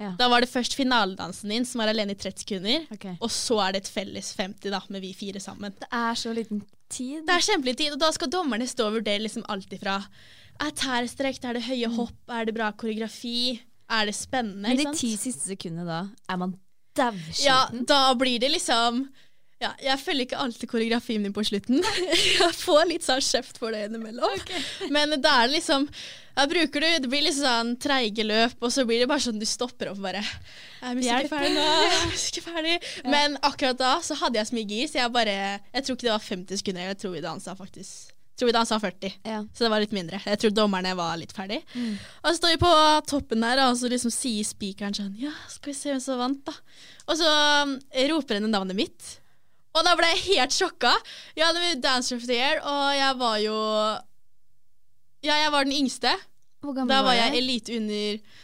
Ja. 0.02 0.16
Da 0.18 0.28
var 0.32 0.42
det 0.42 0.50
først 0.50 0.74
finaledansen 0.74 1.52
din, 1.54 1.66
som 1.68 1.84
var 1.84 1.92
alene 1.92 2.16
i 2.16 2.20
30 2.20 2.44
sekunder. 2.44 2.86
Okay. 2.96 3.16
Og 3.22 3.32
så 3.34 3.60
er 3.68 3.76
det 3.76 3.84
et 3.84 3.92
felles 3.94 4.32
50, 4.38 4.72
da, 4.74 4.82
med 4.90 5.04
vi 5.06 5.12
fire 5.18 5.42
sammen. 5.44 5.76
Det 5.78 5.90
er 5.94 6.18
så 6.18 6.34
liten 6.36 6.64
tid. 6.92 7.22
Det 7.28 7.36
er 7.36 7.46
kjempelitt 7.46 7.80
tid, 7.84 7.96
og 7.96 8.02
da 8.02 8.10
skal 8.16 8.32
dommerne 8.34 8.68
stå 8.70 8.90
og 8.90 8.98
vurdere 9.00 9.24
liksom 9.28 9.46
alt 9.52 9.72
ifra 9.78 10.02
Er 10.62 10.74
tærstrekk, 10.78 11.40
er 11.46 11.58
det 11.58 11.68
høye 11.70 11.90
hopp, 11.96 12.18
er 12.30 12.50
det 12.50 12.54
bra 12.58 12.72
koreografi, 12.78 13.62
er 13.92 14.10
det 14.10 14.16
spennende? 14.18 14.70
Men 14.70 14.80
de 14.80 14.94
ti 14.98 15.14
siste 15.20 15.52
sekundene 15.52 15.88
da, 15.88 16.02
er 16.32 16.40
man 16.42 16.56
Ja, 17.42 17.66
da 17.88 18.14
blir 18.20 18.40
det 18.44 18.52
liksom 18.52 19.06
ja, 19.62 19.76
Jeg 19.80 20.00
følger 20.02 20.26
ikke 20.26 20.42
alltid 20.42 20.70
koreografien 20.72 21.22
min 21.22 21.34
på 21.36 21.44
slutten. 21.46 21.84
Jeg 22.42 22.56
får 22.58 22.88
litt 22.90 23.06
sånn 23.06 23.22
kjeft 23.22 23.60
for 23.62 23.74
det 23.76 23.86
innimellom. 23.88 24.42
Men 24.90 25.14
da 25.22 25.44
er 25.44 25.52
det 25.52 25.60
liksom 25.60 25.86
da 26.32 26.46
bruker 26.48 26.82
du, 26.82 26.88
Det 27.04 27.10
blir 27.12 27.26
litt 27.26 27.36
sånn 27.38 27.76
treige 27.82 28.24
løp, 28.24 28.56
og 28.64 28.72
så 28.74 28.86
blir 28.88 29.04
det 29.04 29.10
bare 29.12 29.24
sånn 29.24 29.42
du 29.42 29.46
stopper 29.46 29.92
opp 29.92 30.00
og 30.00 30.08
bare 30.08 30.24
Er 30.24 30.96
musikken 30.98 31.30
ferdig 31.30 31.52
nå? 31.58 31.66
Er 31.90 32.08
musikken 32.08 32.48
ferdig? 32.48 32.78
Men 33.04 33.36
akkurat 33.44 33.78
da 33.82 33.92
så 34.06 34.18
hadde 34.22 34.40
jeg 34.40 34.50
så 34.50 34.58
mye 34.58 34.70
gir, 34.72 34.88
så 34.88 35.02
jeg 35.04 35.14
bare 35.14 35.36
Jeg 35.36 35.84
tror 35.84 36.00
ikke 36.00 36.08
det 36.08 36.16
var 36.16 36.26
50 36.30 36.64
sekunder, 36.64 36.90
jeg 36.94 37.02
tror 37.04 37.16
vi 37.18 37.24
dansa 37.28 37.58
faktisk 37.60 38.16
tror 38.42 38.50
vi 38.50 38.56
dansa 38.58 38.80
40, 38.82 39.14
Ja. 39.30 39.40
så 39.54 39.64
det 39.68 39.70
var 39.72 39.84
litt 39.84 39.94
mindre. 39.96 40.20
Jeg 40.26 40.42
tror 40.42 40.54
dommerne 40.58 40.92
var 40.98 41.16
litt 41.22 41.32
ferdig. 41.38 41.62
Og 41.78 42.28
så 42.32 42.36
står 42.40 42.56
vi 42.56 42.60
på 42.66 42.74
toppen 43.14 43.46
der, 43.46 43.62
og 43.70 43.78
så 43.80 43.90
liksom 43.92 44.12
sier 44.14 44.44
spikeren 44.50 44.98
sånn 44.98 45.14
Ja, 45.22 45.32
skal 45.54 45.72
vi 45.72 45.78
se 45.78 45.94
hvem 45.94 46.02
som 46.04 46.20
vant, 46.22 46.42
da. 46.50 46.56
Og 47.08 47.20
så 47.22 47.30
um, 47.64 47.78
roper 48.12 48.40
henne 48.40 48.50
navnet 48.52 48.78
mitt. 48.78 49.18
Og 49.72 49.86
da 49.88 49.94
ble 49.96 50.10
jeg 50.12 50.26
helt 50.36 50.52
sjokka. 50.58 50.92
Ja, 51.40 51.54
det 51.56 51.62
var 51.64 51.78
Dancer 51.86 52.18
of 52.20 52.26
the 52.28 52.36
Year, 52.36 52.60
og 52.68 52.92
jeg 52.98 53.18
var 53.22 53.38
jo 53.46 53.58
Ja, 55.24 55.36
jeg 55.38 55.52
var 55.54 55.64
den 55.70 55.78
yngste. 55.78 56.12
Hvor 56.62 56.76
gammel 56.76 56.92
Da 56.94 57.02
var 57.06 57.16
jeg 57.18 57.32
jeg? 57.34 57.44
elite 57.44 57.78
under 57.78 58.40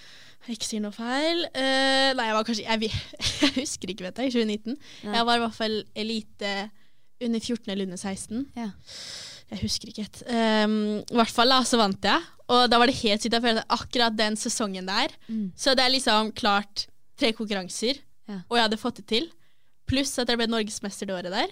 jeg 0.47 0.55
ikke 0.55 0.67
sier 0.69 0.79
noe 0.79 0.95
feil. 0.95 1.41
Uh, 1.51 2.13
nei, 2.15 2.25
jeg 2.29 2.35
var 2.37 2.45
kanskje 2.47 2.63
Jeg, 2.63 2.91
jeg 3.43 3.49
husker 3.57 3.91
ikke, 3.91 4.05
vet 4.07 4.21
jeg. 4.23 4.31
2019. 4.31 4.77
Nei. 5.03 5.15
Jeg 5.17 5.25
var 5.27 5.35
i 5.35 5.41
hvert 5.43 5.57
fall 5.57 5.75
elite 5.99 6.51
under 7.19 7.41
14 7.43 7.73
eller 7.73 7.83
under 7.89 7.99
16. 7.99 8.45
Ja. 8.55 8.69
Jeg 9.51 9.59
husker 9.61 9.87
ikke 9.91 10.03
helt. 10.03 10.23
Um, 10.27 10.73
I 11.07 11.15
hvert 11.21 11.31
fall 11.31 11.49
da, 11.53 11.61
så 11.63 11.77
vant 11.79 12.03
jeg. 12.03 12.23
Og 12.51 12.65
da 12.71 12.77
var 12.79 12.87
det 12.91 12.97
helt 13.01 13.21
sykt. 13.23 13.33
Jeg 13.37 13.43
følte 13.43 13.63
at 13.63 13.75
akkurat 13.79 14.15
den 14.17 14.35
sesongen 14.39 14.85
der 14.87 15.13
Mm. 15.29 15.51
Så 15.55 15.75
det 15.75 15.83
er 15.85 15.93
liksom 15.93 16.31
klart 16.35 16.87
tre 17.17 17.31
konkurranser, 17.33 17.99
Ja. 18.27 18.41
og 18.49 18.57
jeg 18.57 18.63
hadde 18.67 18.77
fått 18.81 18.95
det 19.01 19.07
til. 19.07 19.29
Pluss 19.87 20.17
at 20.19 20.27
jeg 20.27 20.37
ble 20.37 20.47
norgesmester 20.47 21.07
det 21.07 21.15
året 21.15 21.31
der. 21.31 21.47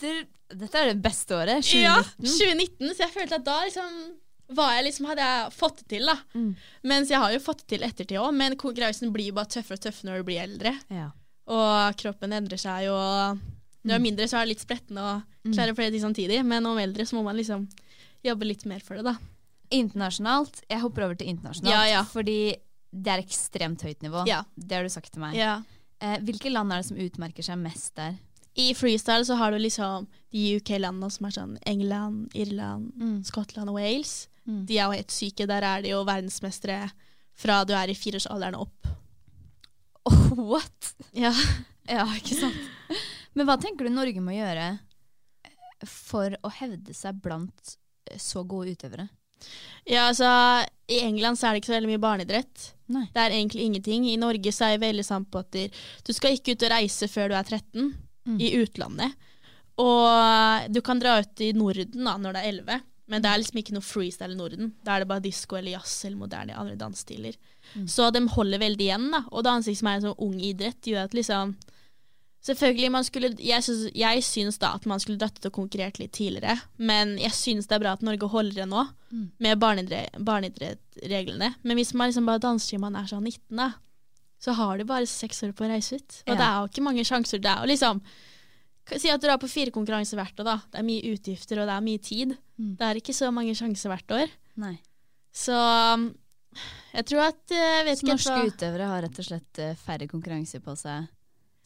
Det- 0.00 0.28
Dette 0.52 0.74
er 0.76 0.92
det 0.92 1.02
beste 1.02 1.32
året. 1.34 1.62
2019. 1.64 1.82
Ja, 1.82 2.02
2019. 2.20 2.88
Så 2.94 2.98
jeg 3.06 3.10
følte 3.14 3.34
at 3.38 3.44
da 3.44 3.60
liksom 3.64 4.12
var 4.52 4.74
jeg 4.76 4.84
liksom, 4.84 5.06
hadde 5.08 5.22
jeg 5.24 5.52
fått 5.56 5.76
det 5.78 5.88
til, 5.88 6.04
da. 6.06 6.16
Mm. 6.34 6.56
Mens 6.84 7.08
jeg 7.08 7.18
har 7.18 7.32
jo 7.32 7.38
fått 7.40 7.62
det 7.64 7.68
til 7.68 7.86
ettertid 7.88 8.18
òg, 8.20 8.34
men 8.36 8.54
konkurransen 8.60 9.10
blir 9.10 9.32
bare 9.32 9.46
tøffere 9.48 9.78
og 9.78 9.80
tøffere 9.80 10.10
når 10.10 10.18
du 10.18 10.24
blir 10.24 10.42
eldre. 10.42 10.74
Ja. 10.90 11.06
Og 11.48 11.96
kroppen 11.96 12.32
endrer 12.36 12.58
seg, 12.60 12.88
og 12.92 13.38
når 13.82 13.90
du 13.90 13.94
er 13.98 14.02
mindre, 14.06 14.26
så 14.30 14.38
er 14.38 14.46
det 14.46 14.54
litt 14.54 14.62
spretten 14.64 14.98
å 15.02 15.08
klare 15.52 15.74
flere 15.74 15.90
ting 15.90 16.02
samtidig. 16.04 16.40
Men 16.46 16.66
om 16.70 16.78
eldre 16.78 17.06
så 17.08 17.16
må 17.18 17.24
man 17.26 17.36
liksom 17.36 17.64
jobbe 18.22 18.46
litt 18.46 18.64
mer 18.70 18.80
for 18.84 18.94
det, 19.00 19.04
da. 19.10 19.16
Internasjonalt. 19.72 20.60
Jeg 20.70 20.82
hopper 20.84 21.06
over 21.08 21.16
til 21.18 21.30
internasjonalt. 21.32 21.72
Ja, 21.74 21.84
ja. 21.90 22.02
Fordi 22.06 22.54
det 22.92 23.12
er 23.14 23.22
ekstremt 23.24 23.82
høyt 23.86 24.02
nivå. 24.04 24.22
Ja. 24.28 24.42
Det 24.54 24.76
har 24.76 24.84
du 24.86 24.92
sagt 24.92 25.12
til 25.14 25.22
meg. 25.24 25.34
Ja. 25.38 25.62
Eh, 26.02 26.18
hvilke 26.26 26.50
land 26.52 26.72
er 26.74 26.82
det 26.82 26.88
som 26.90 27.00
utmerker 27.00 27.46
seg 27.46 27.58
mest 27.62 27.94
der? 27.98 28.18
I 28.60 28.74
freestyle 28.76 29.24
så 29.24 29.38
har 29.40 29.54
du 29.54 29.58
liksom 29.62 30.06
de 30.34 30.42
UK-landene 30.58 31.08
som 31.14 31.26
er 31.28 31.32
sånn 31.38 31.54
England, 31.66 32.34
Irland, 32.36 32.90
Mm. 33.00 33.22
Skottland 33.24 33.72
og 33.72 33.78
Wales. 33.80 34.28
Mm. 34.46 34.66
De 34.68 34.76
er 34.76 34.84
jo 34.84 34.98
helt 34.98 35.10
syke. 35.14 35.46
Der 35.48 35.62
er 35.64 35.82
de 35.82 35.88
jo 35.94 36.02
verdensmestere 36.04 36.90
fra 37.34 37.62
du 37.64 37.72
er 37.72 37.88
i 37.88 37.96
fireårsalderen 37.96 38.58
opp. 38.60 38.90
Oh, 40.04 40.34
what? 40.52 40.94
Ja. 41.16 41.32
Ja, 41.90 42.04
ikke 42.14 42.36
sant. 42.38 42.54
Men 43.34 43.48
hva 43.48 43.56
tenker 43.60 43.88
du 43.88 43.94
Norge 43.94 44.20
må 44.24 44.34
gjøre 44.36 44.66
eh, 45.44 45.86
for 45.88 46.34
å 46.44 46.50
hevde 46.60 46.94
seg 46.94 47.18
blant 47.24 47.76
eh, 48.10 48.18
så 48.20 48.44
gode 48.44 48.74
utøvere? 48.76 49.08
ja, 49.90 50.04
altså 50.06 50.28
I 50.86 51.00
England 51.02 51.34
så 51.40 51.48
er 51.48 51.56
det 51.56 51.62
ikke 51.64 51.72
så 51.72 51.74
veldig 51.74 51.88
mye 51.90 52.02
barneidrett. 52.04 52.68
Nei. 52.94 53.08
Det 53.10 53.18
er 53.24 53.32
egentlig 53.34 53.64
ingenting. 53.66 54.04
I 54.06 54.18
Norge 54.20 54.52
så 54.54 54.68
er 54.68 54.76
vi 54.76 54.84
veldig 54.86 55.04
sammen 55.08 55.26
på 55.32 55.40
at 55.42 55.56
du 56.06 56.12
skal 56.14 56.36
ikke 56.36 56.54
ut 56.54 56.62
og 56.68 56.70
reise 56.70 57.08
før 57.10 57.32
du 57.32 57.38
er 57.40 57.48
13 57.48 57.92
Mm. 58.22 58.36
i 58.38 58.52
utlandet. 58.54 59.16
Og 59.82 60.68
du 60.70 60.78
kan 60.86 61.00
dra 61.02 61.16
ut 61.24 61.40
i 61.42 61.48
Norden 61.56 62.04
da, 62.06 62.12
når 62.22 62.36
du 62.36 62.38
er 62.38 62.48
11, 62.52 62.76
men 63.10 63.24
det 63.24 63.30
er 63.32 63.40
liksom 63.42 63.58
ikke 63.58 63.74
noe 63.74 63.82
freestyle 63.82 64.36
i 64.36 64.38
Norden. 64.38 64.68
Da 64.86 64.94
er 64.94 65.02
det 65.02 65.08
bare 65.10 65.24
disko 65.24 65.56
eller 65.58 65.74
jazz 65.74 66.04
eller 66.06 66.20
moderne 66.20 66.54
andre 66.54 66.76
dansestiler. 66.78 67.34
Mm. 67.74 67.88
Så 67.90 68.06
de 68.14 68.22
holder 68.36 68.62
veldig 68.62 68.86
igjen, 68.86 69.08
da. 69.10 69.24
Og 69.32 69.42
dansing 69.42 69.74
som 69.74 69.90
er 69.90 69.98
en 69.98 70.06
sånn 70.06 70.22
ung 70.22 70.38
idrett, 70.38 70.78
gjør 70.86 71.08
at 71.08 71.16
liksom 71.18 71.56
Selvfølgelig, 72.42 72.90
man 72.90 73.04
skulle, 73.06 73.28
jeg, 73.38 73.62
synes, 73.62 73.92
jeg 73.94 74.22
syns 74.26 74.56
da 74.58 74.72
at 74.74 74.86
man 74.90 74.98
skulle 74.98 75.18
dratt 75.20 75.36
ut 75.38 75.46
og 75.46 75.52
konkurrert 75.54 76.00
litt 76.00 76.10
tidligere, 76.16 76.56
men 76.82 77.12
jeg 77.22 77.30
syns 77.30 77.68
det 77.70 77.76
er 77.76 77.82
bra 77.84 77.92
at 77.94 78.02
Norge 78.02 78.26
holder 78.28 78.62
det 78.64 78.68
nå, 78.68 78.88
Mm. 79.12 79.28
med 79.44 79.58
barneidrettsreglene. 79.60 81.54
Men 81.62 81.76
hvis 81.78 81.92
man 81.94 82.08
liksom 82.10 82.26
bare 82.26 82.40
danser 82.42 82.74
til 82.74 82.80
man 82.82 82.96
er 82.96 83.06
sånn 83.10 83.24
19, 83.28 83.56
da, 83.58 83.70
så 84.42 84.54
har 84.58 84.78
du 84.80 84.84
bare 84.88 85.06
seks 85.06 85.42
år 85.46 85.52
på 85.54 85.66
å 85.66 85.70
reise 85.70 85.96
ut. 86.00 86.22
Og 86.26 86.32
Ja. 86.32 86.34
det 86.34 86.46
er 86.46 86.56
jo 86.60 86.68
ikke 86.72 86.82
mange 86.88 87.04
sjanser. 87.04 87.38
Det 87.40 87.50
er 87.50 87.60
jo 87.62 87.72
liksom 87.72 88.02
Si 88.98 89.08
at 89.08 89.20
du 89.20 89.28
drar 89.28 89.38
på 89.38 89.48
fire 89.48 89.70
konkurranser 89.70 90.16
hvert 90.18 90.34
år, 90.40 90.44
da. 90.44 90.56
Det 90.72 90.80
er 90.80 90.82
mye 90.82 91.12
utgifter, 91.14 91.60
og 91.60 91.68
det 91.68 91.74
er 91.76 91.80
mye 91.86 91.98
tid. 92.02 92.36
Mm. 92.58 92.76
Det 92.76 92.82
er 92.82 92.94
ikke 92.98 93.14
så 93.14 93.30
mange 93.32 93.54
sjanser 93.54 93.88
hvert 93.88 94.10
år. 94.10 94.28
Nei. 94.56 94.80
Så 95.32 95.54
jeg 96.92 97.04
tror 97.06 97.28
at 97.28 97.50
eh, 97.52 97.76
Jeg 97.78 97.84
vet 97.86 97.98
Så 97.98 98.02
ikke 98.02 98.12
norske 98.16 98.34
hva- 98.34 98.50
utøvere 98.50 98.86
har 98.90 99.02
rett 99.02 99.18
og 99.20 99.24
slett 99.24 99.58
eh, 99.62 99.74
færre 99.76 100.08
konkurranser 100.08 100.60
på 100.60 100.74
seg 100.76 101.06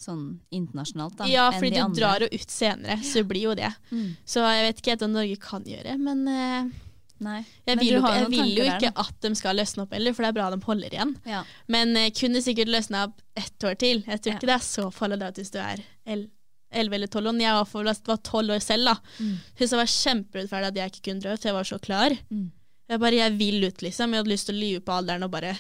sånn 0.01 0.41
internasjonalt 0.53 1.17
da, 1.17 1.27
Ja, 1.31 1.51
fordi 1.55 1.71
du 1.75 1.81
andre. 1.81 2.01
drar 2.01 2.21
jo 2.27 2.29
ut 2.33 2.51
senere, 2.53 2.99
så 3.03 3.23
blir 3.25 3.47
jo 3.49 3.55
det. 3.59 3.71
Mm. 3.91 4.17
Så 4.29 4.43
jeg 4.45 4.67
vet 4.69 4.83
ikke 4.83 4.91
helt 4.95 5.05
hva 5.07 5.09
Norge 5.15 5.37
kan 5.41 5.65
gjøre, 5.65 5.97
men 5.99 6.21
uh, 6.29 6.71
Nei. 7.25 7.39
jeg 7.67 7.79
vil, 7.81 7.93
jo, 7.95 8.01
jeg 8.05 8.29
vil 8.29 8.51
jo 8.59 8.65
ikke 8.69 8.91
der, 8.91 9.01
at 9.07 9.21
de 9.25 9.31
skal 9.41 9.57
løsne 9.57 9.87
opp 9.87 9.93
heller, 9.97 10.13
for 10.13 10.23
det 10.27 10.29
er 10.29 10.37
bra 10.37 10.51
de 10.53 10.61
holder 10.67 10.93
igjen. 10.99 11.15
Ja. 11.25 11.43
Men 11.73 11.97
uh, 11.97 12.11
kunne 12.13 12.43
sikkert 12.45 12.69
løsna 12.69 13.07
opp 13.09 13.23
ett 13.37 13.65
år 13.65 13.79
til. 13.81 14.03
Jeg 14.07 14.21
tror 14.21 14.33
Ja. 14.35 14.37
ikke 14.39 14.51
det 14.53 14.57
er 14.59 14.67
så 14.69 14.91
farlig 14.93 15.19
da 15.25 15.31
hvis 15.33 15.51
du 15.55 15.59
er 15.59 15.81
el- 16.07 16.29
11 16.77 16.93
eller 16.99 17.07
12 17.09 17.29
år. 17.31 17.41
Jeg 17.41 17.55
var, 17.57 17.65
for, 17.65 17.85
var 17.85 18.17
12 18.27 18.51
år 18.53 18.61
selv, 18.61 18.85
da. 18.91 18.95
Mm. 19.23 19.37
Synes 19.57 19.73
var 19.79 19.87
kjemperettferdig 19.87 20.67
at 20.69 20.77
jeg 20.83 20.91
ikke 20.93 21.05
kunne 21.09 21.23
dra 21.23 21.33
ut. 21.39 21.45
Jeg 21.47 21.55
var 21.55 21.65
så 21.65 21.79
klar. 21.81 22.11
Mm. 22.29 22.51
Jeg 22.87 23.03
bare, 23.03 23.19
jeg 23.19 23.35
vil 23.35 23.65
ut, 23.67 23.83
liksom. 23.83 24.13
Jeg 24.15 24.23
hadde 24.23 24.31
lyst 24.31 24.47
til 24.47 24.55
å 24.55 24.63
lyve 24.63 24.83
på 24.87 24.95
alderen 24.95 25.27
og 25.27 25.33
bare 25.33 25.57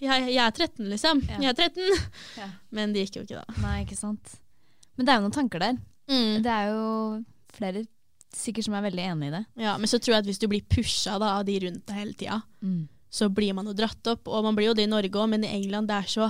jeg, 0.00 0.28
jeg 0.32 0.40
er 0.40 0.54
13, 0.54 0.86
liksom. 0.88 1.22
Ja. 1.28 1.40
Jeg 1.44 1.52
er 1.52 1.58
13. 1.68 2.04
Ja. 2.40 2.48
Men 2.76 2.94
det 2.94 3.04
gikk 3.04 3.20
jo 3.20 3.24
ikke, 3.26 3.42
da. 3.42 3.60
Nei, 3.66 3.74
ikke 3.84 3.98
sant. 3.98 4.36
Men 4.96 5.06
det 5.06 5.12
er 5.12 5.20
jo 5.20 5.26
noen 5.26 5.36
tanker 5.36 5.62
der. 5.62 5.80
Mm. 6.10 6.38
Det 6.44 6.54
er 6.54 6.70
jo 6.72 6.86
flere 7.56 7.84
sikkert 8.36 8.66
som 8.66 8.76
er 8.78 8.86
veldig 8.86 9.04
enig 9.10 9.28
i 9.28 9.34
det. 9.34 9.42
Ja, 9.60 9.74
men 9.80 9.90
så 9.90 10.00
tror 10.00 10.16
jeg 10.16 10.24
at 10.24 10.30
hvis 10.30 10.40
du 10.40 10.46
blir 10.50 10.64
pusha 10.70 11.18
da, 11.20 11.34
av 11.40 11.44
de 11.48 11.58
rundt 11.66 11.84
deg 11.90 12.00
hele 12.00 12.16
tida, 12.18 12.40
så 13.10 13.28
blir 13.28 13.52
man 13.58 13.66
jo 13.66 13.72
dratt 13.74 14.06
opp. 14.12 14.28
Og 14.30 14.44
man 14.46 14.54
blir 14.56 14.68
jo 14.70 14.74
det 14.78 14.84
i 14.86 14.90
Norge 14.90 15.10
òg, 15.18 15.28
men 15.32 15.44
i 15.44 15.50
England 15.50 15.88
det 15.90 15.96
er 15.96 16.08
så 16.08 16.28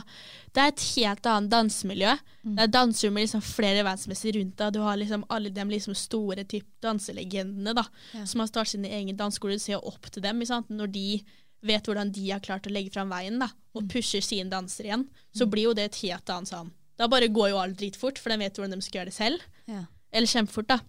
Det 0.53 0.62
er 0.62 0.69
et 0.73 0.85
helt 0.97 1.27
annet 1.31 1.51
dansemiljø. 1.53 2.14
Mm. 2.43 2.55
Det 2.57 2.62
er 2.64 2.73
dansere 2.75 3.11
med 3.14 3.23
liksom 3.23 3.43
flere 3.45 3.85
verdensmestere 3.87 4.40
rundt 4.40 4.57
deg. 4.59 4.73
Du 4.75 4.81
har 4.83 4.97
liksom 4.97 5.25
alle 5.31 5.51
de 5.55 5.64
liksom 5.71 5.95
store 5.95 6.43
typ 6.45 6.66
danselegendene 6.83 7.75
da, 7.77 7.85
Ja. 8.14 8.25
som 8.27 8.40
har 8.40 8.49
startet 8.49 8.73
sin 8.73 8.85
egen 8.85 9.16
danseskoler. 9.16 9.55
Du 9.55 9.59
ser 9.62 9.85
opp 9.87 10.11
til 10.11 10.23
dem 10.23 10.45
sant? 10.47 10.69
når 10.71 10.90
de 10.90 11.23
vet 11.62 11.85
hvordan 11.87 12.11
de 12.12 12.31
har 12.31 12.40
klart 12.40 12.66
å 12.66 12.73
legge 12.73 12.90
fram 12.90 13.11
veien 13.11 13.38
da, 13.38 13.51
og 13.75 13.88
pusher 13.88 14.21
sine 14.25 14.51
dansere 14.51 14.87
igjen. 14.88 15.07
Så 15.37 15.47
blir 15.47 15.69
jo 15.69 15.75
det 15.75 15.85
et 15.90 16.01
helt 16.03 16.27
annet 16.31 16.49
sånn 16.49 16.71
Da 16.99 17.07
bare 17.07 17.29
går 17.29 17.51
jo 17.51 17.59
alt 17.59 17.77
dritfort, 17.79 18.19
for 18.19 18.31
de 18.31 18.37
vet 18.38 18.55
hvordan 18.57 18.75
de 18.77 18.81
skal 18.83 19.01
gjøre 19.01 19.11
det 19.12 19.14
selv. 19.14 19.40
Ja. 19.69 19.85
Eller 20.12 20.27
kjempefort, 20.27 20.66
da. 20.66 20.81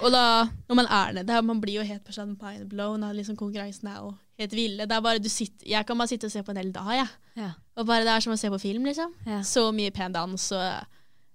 Og 0.00 0.10
da, 0.10 0.48
når 0.68 0.78
man 0.78 0.88
er 0.88 1.12
nede, 1.18 1.42
man 1.46 1.60
blir 1.60 1.80
jo 1.80 1.86
helt 1.86 2.04
personen 2.04 2.36
mind 2.40 2.68
blown. 2.70 3.02
og 3.02 3.14
Liksom 3.14 3.36
konkurransen 3.36 3.88
er 3.88 3.98
jo 4.00 4.14
helt 4.40 4.52
ville. 4.56 4.86
Det 4.86 4.96
er 4.96 5.00
bare, 5.04 5.18
du 5.22 5.28
sitter, 5.28 5.68
jeg 5.68 5.86
kan 5.86 5.98
bare 5.98 6.08
sitte 6.08 6.26
og 6.26 6.32
se 6.32 6.42
på 6.42 6.50
en 6.50 6.56
hel 6.56 6.72
dag, 6.74 6.94
jeg. 6.96 7.08
Ja. 7.36 7.50
Og 7.76 7.86
bare 7.86 8.04
det 8.06 8.14
er 8.14 8.24
som 8.24 8.32
å 8.32 8.40
se 8.40 8.50
på 8.50 8.58
film, 8.62 8.84
liksom. 8.88 9.12
Ja. 9.26 9.42
Så 9.46 9.68
mye 9.74 9.92
pen 9.94 10.14
dans 10.14 10.48
og 10.56 10.86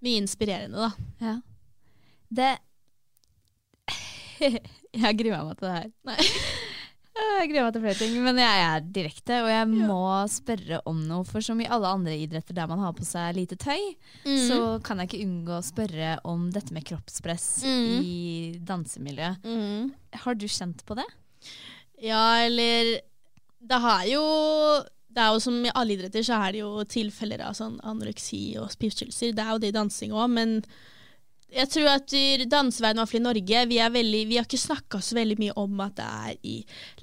mye 0.04 0.24
inspirerende, 0.24 0.88
da. 0.88 0.91
Ja. 1.22 1.36
Det 2.30 2.56
Jeg 4.98 5.17
gruer 5.20 5.43
meg 5.46 5.58
til 5.58 5.67
det 5.67 5.76
her. 5.76 5.91
Nei. 6.08 6.17
Jeg 7.17 7.49
gruer 7.51 7.65
meg 7.67 7.73
til 7.75 7.84
flere 7.84 7.97
ting, 7.99 8.15
men 8.23 8.39
jeg 8.41 8.62
er 8.65 8.84
direkte, 8.93 9.38
og 9.43 9.49
jeg 9.51 9.67
må 9.69 9.99
spørre 10.32 10.80
om 10.89 10.99
noe. 11.08 11.25
For 11.27 11.41
som 11.45 11.60
i 11.63 11.67
alle 11.69 11.89
andre 11.89 12.15
idretter 12.17 12.56
der 12.58 12.67
man 12.69 12.80
har 12.84 12.93
på 12.97 13.06
seg 13.08 13.36
lite 13.38 13.58
tøy, 13.62 13.95
Mm. 14.25 14.38
så 14.47 14.58
kan 14.84 14.97
jeg 14.99 15.10
ikke 15.10 15.23
unngå 15.25 15.56
å 15.58 15.63
spørre 15.65 16.17
om 16.25 16.49
dette 16.51 16.73
med 16.73 16.86
kroppspress 16.86 17.63
Mm. 17.63 18.03
i 18.03 18.60
dansemiljøet. 18.63 19.43
Mm. 19.43 19.91
Har 20.23 20.36
du 20.36 20.45
kjent 20.47 20.84
på 20.86 20.95
det? 20.95 21.06
Ja, 22.01 22.43
eller 22.45 22.99
Det 23.67 23.80
har 23.82 24.03
jo 24.06 24.21
det 25.12 25.23
er 25.23 25.34
jo 25.34 25.39
Som 25.41 25.65
i 25.65 25.71
alle 25.73 25.95
idretter 25.97 26.21
så 26.23 26.38
er 26.45 26.51
det 26.53 26.60
jo 26.62 26.84
tilfeller 26.86 27.41
av 27.41 27.53
sånn 27.58 27.80
anoreksi 27.82 28.56
og 28.62 28.69
spiseforstyrrelser. 28.69 29.34
Det 29.34 29.43
er 29.43 29.49
jo 29.51 29.58
det 29.63 29.67
i 29.73 29.77
dansing 29.80 30.12
òg, 30.13 30.30
men 30.30 30.63
jeg 31.47 31.69
tror 31.71 31.88
at 31.93 32.13
danseverden, 32.51 32.97
i 32.97 33.01
hvert 33.01 33.12
fall 33.12 33.21
i 33.21 33.23
Norge, 33.23 33.60
vi, 33.69 33.77
er 33.79 33.91
veldig, 33.93 34.21
vi 34.27 34.36
har 34.36 34.43
ikke 34.43 34.60
snakka 34.60 34.99
så 35.03 35.15
veldig 35.15 35.38
mye 35.39 35.53
om 35.62 35.79
at 35.86 35.93
det 35.95 36.07
er 36.07 36.33
i 36.43 36.55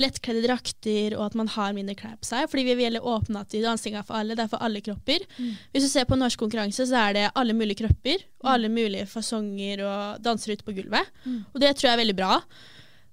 lettkledde 0.02 0.42
drakter, 0.44 1.16
og 1.16 1.22
at 1.30 1.36
man 1.40 1.48
har 1.54 1.72
mindre 1.76 1.94
klær 1.96 2.18
på 2.20 2.28
seg. 2.28 2.44
Fordi 2.52 2.66
vi 2.68 2.74
er 2.74 2.80
veldig 2.82 3.00
åpne 3.08 3.40
at 3.40 3.56
dansinga 3.64 4.02
er 4.02 4.06
for 4.08 4.18
alle, 4.18 4.36
det 4.36 4.44
er 4.44 4.50
for 4.52 4.60
alle 4.66 4.82
kropper. 4.84 5.24
Hvis 5.72 5.86
du 5.86 5.88
ser 5.88 6.04
på 6.10 6.18
norsk 6.20 6.38
konkurranse, 6.44 6.84
så 6.90 6.98
er 7.06 7.16
det 7.16 7.24
alle 7.34 7.56
mulige 7.56 7.80
kropper 7.80 8.20
og 8.44 8.50
alle 8.52 8.68
mulige 8.68 9.06
fasonger 9.08 9.80
og 9.88 10.22
danser 10.22 10.52
ute 10.52 10.66
på 10.68 10.76
gulvet. 10.76 11.08
Og 11.54 11.60
det 11.64 11.72
tror 11.78 11.88
jeg 11.88 11.96
er 11.96 12.02
veldig 12.04 12.16
bra. 12.20 12.36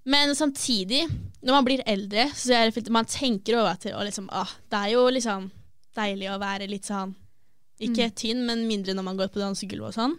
Men 0.04 0.36
samtidig, 0.36 1.06
når 1.46 1.54
man 1.54 1.66
blir 1.66 1.84
eldre, 1.88 2.26
så 2.36 2.54
er 2.58 2.72
det 2.74 2.90
man 2.92 3.06
tenker 3.06 3.56
over 3.60 3.72
at 3.78 3.86
liksom, 3.86 4.28
ah, 4.34 4.50
det 4.68 4.80
er 4.84 4.94
jo 4.98 5.06
liksom 5.14 5.48
deilig 5.96 6.28
å 6.34 6.40
være 6.42 6.68
litt 6.68 6.88
sånn 6.92 7.16
Ikke 7.82 8.12
tynn, 8.14 8.44
men 8.46 8.68
mindre 8.68 8.94
når 8.94 9.04
man 9.08 9.18
går 9.18 9.32
på 9.34 9.40
dansegulvet 9.42 9.88
og 9.90 9.96
sånn. 9.96 10.18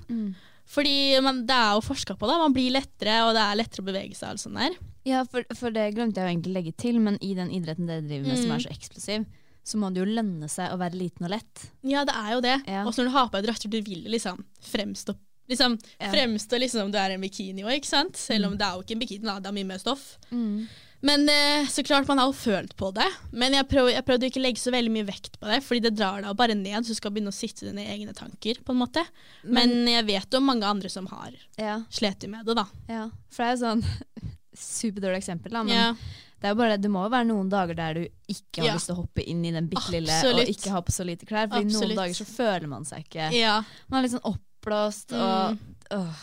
Fordi 0.68 1.20
man, 1.20 1.42
det 1.46 1.55
er 1.57 1.75
jo 1.77 1.83
forska 1.85 2.14
på, 2.16 2.27
da. 2.31 2.38
Man 2.38 2.55
blir 2.55 2.70
lettere, 2.72 3.18
og 3.27 3.35
det 3.37 3.42
er 3.42 3.59
lettere 3.61 3.83
å 3.83 3.88
bevege 3.90 4.14
seg. 4.16 4.33
og 4.37 4.38
sånn 4.40 4.55
der. 4.61 4.77
Ja, 5.05 5.25
for, 5.25 5.42
for 5.59 5.70
det 5.75 5.88
glemte 5.96 6.20
jeg 6.20 6.29
jo 6.29 6.33
egentlig 6.37 6.53
å 6.53 6.59
legge 6.61 6.72
til, 6.79 7.01
men 7.03 7.18
i 7.20 7.35
den 7.35 7.51
idretten 7.51 7.87
dere 7.90 8.05
driver 8.07 8.29
med 8.29 8.38
som 8.38 8.48
Mm. 8.51 8.55
er 8.57 8.64
så 8.64 8.70
eksplosiv, 8.70 9.27
så 9.64 9.79
må 9.79 9.90
det 9.92 10.01
jo 10.03 10.07
lønne 10.14 10.48
seg 10.51 10.72
å 10.72 10.79
være 10.79 10.98
liten 10.98 11.25
og 11.27 11.31
lett. 11.31 11.66
Ja, 11.83 12.05
det 12.05 12.14
er 12.14 12.31
jo 12.33 12.40
det. 12.40 12.57
Ja. 12.66 12.85
Og 12.87 12.94
når 12.96 13.05
du 13.05 13.11
har 13.11 13.29
på 13.29 13.38
deg 13.40 13.46
drakter, 13.51 13.68
du 13.70 13.81
vil 13.83 14.05
liksom 14.11 14.44
fremstå 14.70 15.14
Liksom, 15.51 15.75
Ja. 16.01 16.09
Fremstå 16.12 16.57
liksom 16.59 16.81
som 16.87 16.90
du 16.92 16.96
er 16.96 17.11
en 17.11 17.20
bikini 17.20 17.64
òg, 17.66 17.75
ikke 17.83 17.88
sant? 17.90 18.16
Selv 18.16 18.46
om 18.46 18.57
det 18.57 18.62
er 18.64 18.77
jo 18.79 18.83
ikke 18.85 18.92
en 18.94 19.01
bikini, 19.03 19.25
da. 19.27 19.40
det 19.40 19.48
er 19.51 19.53
mye 19.53 19.66
mer 19.66 19.79
stoff. 19.83 20.16
Mm. 20.31 20.68
Men 21.03 21.25
eh, 21.29 21.67
så 21.67 21.83
klart, 21.83 22.07
man 22.07 22.19
har 22.23 22.29
jo 22.31 22.35
følt 22.38 22.77
på 22.79 22.93
det. 22.95 23.09
Men 23.33 23.53
jeg 23.57 23.67
jeg 23.73 24.05
prøvde 24.07 24.29
ikke 24.29 24.38
å 24.38 24.45
legge 24.45 24.61
så 24.62 24.71
veldig 24.71 24.93
mye 24.95 25.07
vekt 25.09 25.38
på 25.41 25.49
det, 25.51 25.61
fordi 25.67 25.81
det 25.88 25.97
drar 25.99 26.23
deg 26.23 26.37
bare 26.38 26.55
ned, 26.55 26.85
så 26.87 26.95
du 26.95 26.99
skal 27.01 27.11
begynne 27.11 27.33
å 27.33 27.35
sitte 27.35 27.67
dine 27.67 27.83
egne 27.91 28.15
tanker, 28.15 28.61
på 28.62 28.71
en 28.75 28.79
måte. 28.85 29.03
Men, 29.43 29.75
jeg 29.91 30.07
vet 30.07 30.35
om 30.38 30.47
mange 30.47 30.65
andre 30.69 30.88
som 30.93 31.07
har 31.11 31.33
Ja, 31.59 31.81
slitt 31.91 32.29
med 32.31 32.47
det, 32.47 32.55
da. 32.55 32.67
ja. 32.88 33.09
For 33.35 33.43
det 33.43 33.49
er 33.49 33.57
jo 33.57 33.62
sånn 33.65 33.83
superdårlig 34.55 35.19
eksempel, 35.23 35.53
da. 35.53 35.62
Men 35.65 35.75
Ja. 35.75 35.88
det, 35.95 36.47
er 36.47 36.55
jo 36.55 36.61
bare, 36.62 36.77
det 36.79 36.91
må 36.93 37.03
jo 37.07 37.11
være 37.17 37.27
noen 37.33 37.51
dager 37.51 37.75
der 37.75 37.95
du 37.95 38.07
ikke 38.29 38.62
har 38.62 38.69
Ja. 38.69 38.75
lyst 38.79 38.87
til 38.87 38.95
å 38.97 39.03
hoppe 39.03 39.25
inn 39.27 39.45
i 39.45 39.51
den 39.51 39.69
bitte 39.69 39.91
lille 39.91 40.12
og 40.31 40.47
ikke 40.47 40.71
ha 40.71 40.81
på 40.83 40.93
så 40.95 41.05
lite 41.05 41.27
klær. 41.27 41.49
Fordi 41.49 41.67
Absolutt. 41.67 41.88
noen 41.88 41.97
dager 41.99 42.15
så 42.15 42.27
føler 42.31 42.69
man 42.69 42.85
seg 42.85 43.05
ikke 43.09 43.33
ja. 43.35 43.62
Man 43.88 43.99
er 43.99 44.07
litt 44.09 44.15
sånn 44.15 44.31
oppblåst 44.37 45.12
og 45.19 45.59
Mm. 45.59 45.59
åh. 45.99 46.15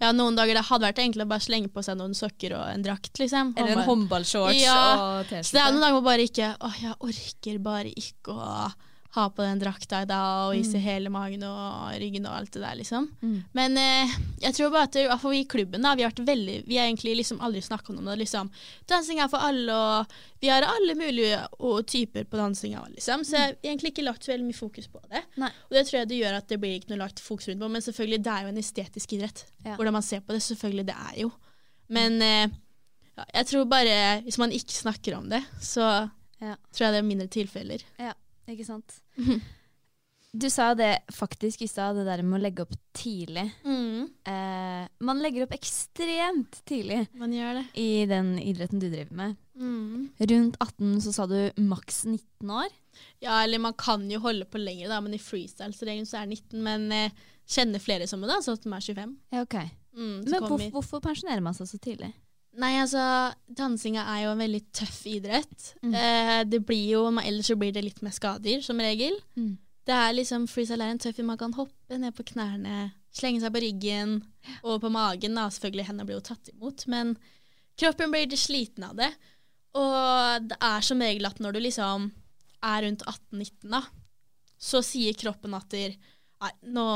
Ja, 0.00 0.10
noen 0.12 0.36
dager 0.36 0.58
det 0.58 0.64
hadde 0.68 0.84
vært 0.90 0.98
enkelt 1.00 1.24
å 1.24 1.28
bare 1.30 1.40
slenge 1.40 1.70
på 1.72 1.82
seg 1.82 1.96
noen 1.96 2.12
sokker 2.14 2.52
og 2.58 2.66
en 2.68 2.82
drakt, 2.84 3.14
liksom. 3.18 3.54
Eller 3.56 3.78
en 3.78 3.86
håndballshorts 3.86 4.58
Ja, 4.60 4.74
og 5.20 5.30
Så 5.30 5.56
det 5.56 5.62
er 5.62 5.70
noen 5.72 5.80
T-skjorte. 5.80 5.80
dager 5.80 5.94
man 5.96 6.04
bare 6.04 6.26
ikke 6.28 6.50
Åh, 6.60 6.76
jeg 6.82 6.94
orker 7.00 7.58
bare 7.64 7.92
ikke 7.96 8.34
å 8.36 8.50
ha 9.16 9.24
på 9.32 9.42
den 9.44 9.58
drakta 9.60 10.02
i 10.04 10.08
dag 10.08 10.46
og 10.46 10.54
vise 10.56 10.78
hele 10.82 11.10
magen 11.12 11.42
og 11.48 11.94
ryggen 12.00 12.26
og 12.28 12.36
alt 12.38 12.52
det 12.54 12.62
der, 12.62 12.76
liksom. 12.78 13.08
Mm. 13.22 13.36
Men 13.56 13.76
eh, 13.80 14.14
jeg 14.44 14.54
tror 14.56 14.70
bare 14.74 14.88
at 14.90 14.98
i 15.00 15.06
vi 15.26 15.40
i 15.40 15.48
klubben 15.50 15.82
da, 15.82 15.94
vi 15.98 16.04
har 16.06 16.12
veldig 16.16 16.56
Vi 16.68 16.76
har 16.78 16.86
egentlig 16.86 17.16
liksom 17.18 17.40
aldri 17.40 17.62
snakka 17.62 17.92
om 17.92 18.04
det. 18.04 18.16
liksom 18.22 18.50
Dansing 18.88 19.20
er 19.20 19.28
for 19.32 19.38
alle, 19.42 19.72
og 19.74 20.12
vi 20.40 20.48
har 20.52 20.62
alle 20.68 20.94
mulige 20.94 21.40
og 21.58 21.86
typer 21.86 22.24
på 22.24 22.36
dansinga. 22.36 22.84
Liksom. 22.94 23.24
Så 23.24 23.36
jeg 23.36 23.46
har 23.46 23.56
egentlig 23.64 23.92
ikke 23.94 24.04
lagt 24.06 24.24
så 24.24 24.32
veldig 24.32 24.46
mye 24.46 24.60
fokus 24.60 24.86
på 24.92 25.00
det. 25.10 25.24
Nei. 25.36 25.50
Og 25.68 25.74
det 25.78 25.86
tror 25.88 25.98
jeg 26.00 26.08
det 26.12 26.20
gjør 26.20 26.38
at 26.38 26.48
det 26.48 26.60
blir 26.60 26.76
ikke 26.76 26.92
noe 26.92 27.02
lagt 27.04 27.20
fokus 27.24 27.48
rundt 27.48 27.60
på. 27.64 27.68
Men 27.72 27.82
selvfølgelig, 27.82 28.20
det 28.24 28.32
er 28.36 28.42
jo 28.46 28.52
en 28.52 28.62
estetisk 28.62 29.16
idrett. 29.16 29.44
Ja. 29.64 29.74
Hvordan 29.76 29.96
man 29.96 30.02
ser 30.06 30.20
på 30.20 30.32
det. 30.36 30.42
Selvfølgelig, 30.44 30.86
det 30.86 30.96
er 31.10 31.16
jo. 31.24 31.32
Men 31.88 32.20
eh, 32.22 32.48
jeg 33.32 33.46
tror 33.48 33.64
bare 33.70 34.20
hvis 34.26 34.38
man 34.42 34.52
ikke 34.52 34.76
snakker 34.76 35.16
om 35.16 35.28
det, 35.32 35.42
så 35.62 36.10
Ja. 36.40 36.52
tror 36.74 36.84
jeg 36.84 36.92
det 36.92 36.98
er 36.98 37.06
mindre 37.08 37.26
tilfeller. 37.32 37.82
Ja, 37.98 38.12
ikke 38.54 38.66
sant. 38.68 38.98
Du 40.36 40.50
sa 40.52 40.74
det 40.76 40.98
faktisk 41.16 41.62
i 41.64 41.68
stad, 41.70 41.96
det 41.96 42.04
der 42.04 42.20
med 42.26 42.36
å 42.38 42.42
legge 42.42 42.64
opp 42.66 42.74
tidlig. 42.96 43.46
Eh, 43.64 44.82
man 45.00 45.22
legger 45.24 45.46
opp 45.46 45.54
ekstremt 45.56 46.58
tidlig 46.68 47.06
Man 47.16 47.32
gjør 47.32 47.60
det. 47.60 47.64
i 47.80 48.04
den 48.10 48.34
idretten 48.42 48.82
du 48.82 48.90
driver 48.90 49.14
med. 49.16 49.36
Mm. 49.56 50.10
Rundt 50.20 50.58
18 50.60 51.00
så 51.06 51.14
sa 51.16 51.26
du 51.30 51.38
maks 51.64 52.02
19 52.04 52.50
år. 52.52 52.68
Ja, 53.24 53.38
eller 53.44 53.62
man 53.64 53.72
kan 53.80 54.04
jo 54.12 54.20
holde 54.20 54.44
på 54.44 54.60
lenger, 54.60 54.90
da, 54.92 55.00
men 55.00 55.16
i 55.16 55.22
freestyle-regelen 55.22 56.04
så 56.08 56.20
er 56.20 56.28
det 56.28 56.36
19. 56.42 56.60
Men 56.68 56.86
eh, 56.92 57.16
kjenner 57.48 57.80
flere 57.80 58.06
som 58.10 58.20
det, 58.20 58.28
da, 58.28 58.36
så 58.44 58.58
at 58.58 58.66
de 58.66 58.72
er 58.76 58.84
25. 58.92 59.16
Ja, 59.32 59.46
ok. 59.46 59.56
Mm, 59.96 60.16
Men 60.26 60.42
hvorfor, 60.44 60.70
hvorfor 60.74 61.00
pensjonerer 61.00 61.40
man 61.40 61.56
seg 61.56 61.70
så 61.70 61.80
tidlig? 61.80 62.12
Nei, 62.56 62.72
altså, 62.80 63.02
dansinga 63.52 64.06
er 64.14 64.22
jo 64.24 64.32
en 64.32 64.40
veldig 64.40 64.62
tøff 64.74 65.00
idrett. 65.10 65.70
Mm. 65.84 65.94
Eh, 66.00 66.40
det 66.48 66.62
blir 66.64 66.86
jo, 66.94 67.02
Ellers 67.20 67.50
så 67.50 67.56
blir 67.60 67.74
det 67.74 67.84
litt 67.84 68.02
mer 68.04 68.14
skader, 68.16 68.62
som 68.64 68.80
regel. 68.80 69.18
Mm. 69.36 69.56
Det 69.86 69.94
er 69.94 70.16
liksom, 70.16 70.48
Freestyle 70.50 70.86
er 70.86 70.94
en 70.94 71.02
tøff 71.02 71.20
Man 71.22 71.38
kan 71.38 71.54
hoppe 71.54 71.98
ned 72.00 72.16
på 72.16 72.24
knærne, 72.32 72.90
slenge 73.14 73.42
seg 73.44 73.52
på 73.54 73.62
ryggen 73.62 74.16
og 74.62 74.80
på 74.82 74.90
magen. 74.92 75.36
da, 75.36 75.50
Selvfølgelig, 75.52 75.88
hendene 75.90 76.08
blir 76.08 76.18
jo 76.18 76.28
tatt 76.32 76.50
imot, 76.54 76.86
men 76.92 77.14
kroppen 77.78 78.14
blir 78.14 78.26
litt 78.26 78.40
sliten 78.40 78.88
av 78.88 78.96
det. 78.98 79.12
Og 79.76 80.48
det 80.48 80.56
er 80.64 80.80
som 80.84 81.02
regel 81.04 81.28
at 81.28 81.40
når 81.44 81.56
du 81.56 81.62
liksom 81.66 82.10
er 82.64 82.82
rundt 82.86 83.04
18-19, 83.04 83.68
da, 83.68 83.82
så 84.56 84.80
sier 84.80 85.16
kroppen 85.20 85.54
at 85.54 85.76
nei, 85.76 86.52
nå 86.72 86.86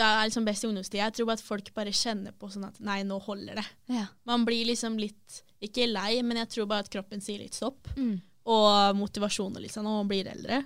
det 0.00 0.08
er 0.08 0.26
liksom 0.30 0.48
best 0.48 0.64
i 0.64 0.70
ungdomstida. 0.70 1.04
Jeg 1.04 1.16
tror 1.18 1.28
bare 1.28 1.40
at 1.40 1.44
folk 1.44 1.70
bare 1.76 1.94
kjenner 1.94 2.34
på 2.36 2.48
sånn 2.52 2.66
at 2.70 2.80
nei, 2.84 3.02
nå 3.06 3.20
holder 3.22 3.60
det. 3.60 3.66
Ja. 3.92 4.06
Man 4.28 4.46
blir 4.48 4.64
liksom 4.70 4.96
litt, 5.00 5.40
ikke 5.62 5.88
lei, 5.90 6.22
men 6.26 6.40
jeg 6.40 6.52
tror 6.54 6.70
bare 6.70 6.86
at 6.86 6.92
kroppen 6.92 7.20
sier 7.24 7.42
litt 7.42 7.58
stopp. 7.58 7.90
Mm. 7.98 8.18
Og 8.50 8.96
motivasjon 8.98 9.58
og 9.58 9.62
litt 9.62 9.74
sånn, 9.74 9.88
og 9.88 10.00
man 10.00 10.10
blir 10.10 10.30
eldre. 10.30 10.62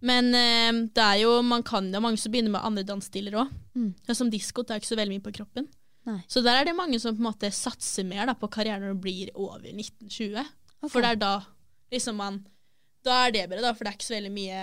Men 0.00 0.32
eh, 0.32 0.72
det 0.96 1.04
er 1.04 1.20
jo, 1.26 1.34
man 1.44 1.64
kan, 1.66 1.90
det 1.92 2.00
er 2.00 2.04
mange 2.04 2.20
som 2.20 2.32
begynner 2.32 2.54
med 2.54 2.64
andre 2.64 2.86
dansstiler 2.88 3.36
òg. 3.42 3.52
Mm. 3.76 3.92
Ja, 4.08 4.16
som 4.16 4.32
disko 4.32 4.64
tar 4.64 4.80
ikke 4.80 4.90
så 4.90 4.98
veldig 4.98 5.18
mye 5.18 5.26
på 5.28 5.34
kroppen. 5.42 5.68
Nei. 6.08 6.20
Så 6.32 6.40
der 6.44 6.62
er 6.62 6.70
det 6.70 6.76
mange 6.78 6.98
som 7.02 7.12
på 7.12 7.20
en 7.20 7.28
måte 7.28 7.50
satser 7.52 8.06
mer 8.08 8.30
da, 8.30 8.36
på 8.38 8.48
karrieren 8.52 8.86
når 8.86 8.96
du 8.96 9.02
blir 9.04 9.32
over 9.34 9.68
1920. 9.68 10.40
Okay. 10.80 10.88
For 10.88 11.04
det 11.04 11.12
er 11.12 11.20
da 11.20 11.34
liksom 11.92 12.16
man 12.16 12.38
Da 13.04 13.26
er 13.26 13.32
det 13.34 13.42
bedre, 13.48 13.64
da, 13.64 13.74
for 13.76 13.84
det 13.84 13.90
er 13.90 13.96
ikke 13.96 14.06
så 14.08 14.16
veldig 14.16 14.32
mye 14.32 14.62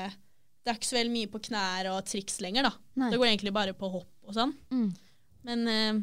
Det 0.68 0.74
er 0.74 0.80
ikke 0.82 0.90
så 0.90 0.98
veldig 0.98 1.14
mye 1.14 1.30
på 1.32 1.40
knær 1.48 1.88
og 1.94 2.02
triks 2.10 2.42
lenger, 2.44 2.66
da. 2.68 2.74
Nei. 3.00 3.08
Det 3.14 3.18
går 3.22 3.30
egentlig 3.30 3.54
bare 3.56 3.72
på 3.78 3.88
hopp 3.94 4.28
og 4.28 4.36
sånn. 4.36 4.52
Mm. 4.74 4.90
Men 5.48 5.62
uh, 5.72 6.02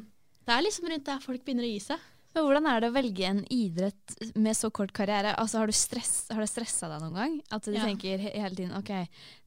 det 0.48 0.54
er 0.54 0.64
liksom 0.64 0.86
rundt 0.88 1.04
der 1.10 1.20
folk 1.20 1.42
begynner 1.44 1.66
å 1.66 1.72
gi 1.74 1.82
seg. 1.84 2.06
Men 2.34 2.46
hvordan 2.48 2.66
er 2.66 2.80
det 2.82 2.88
å 2.90 2.94
velge 2.96 3.26
en 3.28 3.42
idrett 3.52 4.14
med 4.40 4.56
så 4.58 4.70
kort 4.74 4.90
karriere? 4.96 5.34
Altså, 5.38 5.60
har, 5.60 5.68
du 5.70 5.76
stress, 5.76 6.14
har 6.32 6.40
det 6.42 6.48
stressa 6.50 6.88
deg 6.90 7.04
noen 7.04 7.14
gang? 7.20 7.34
At 7.54 7.68
du 7.68 7.74
Ja. 7.76 7.84
tenker 7.84 8.18
he 8.24 8.32
hele 8.40 8.56
tiden 8.58 8.72
OK, 8.80 8.90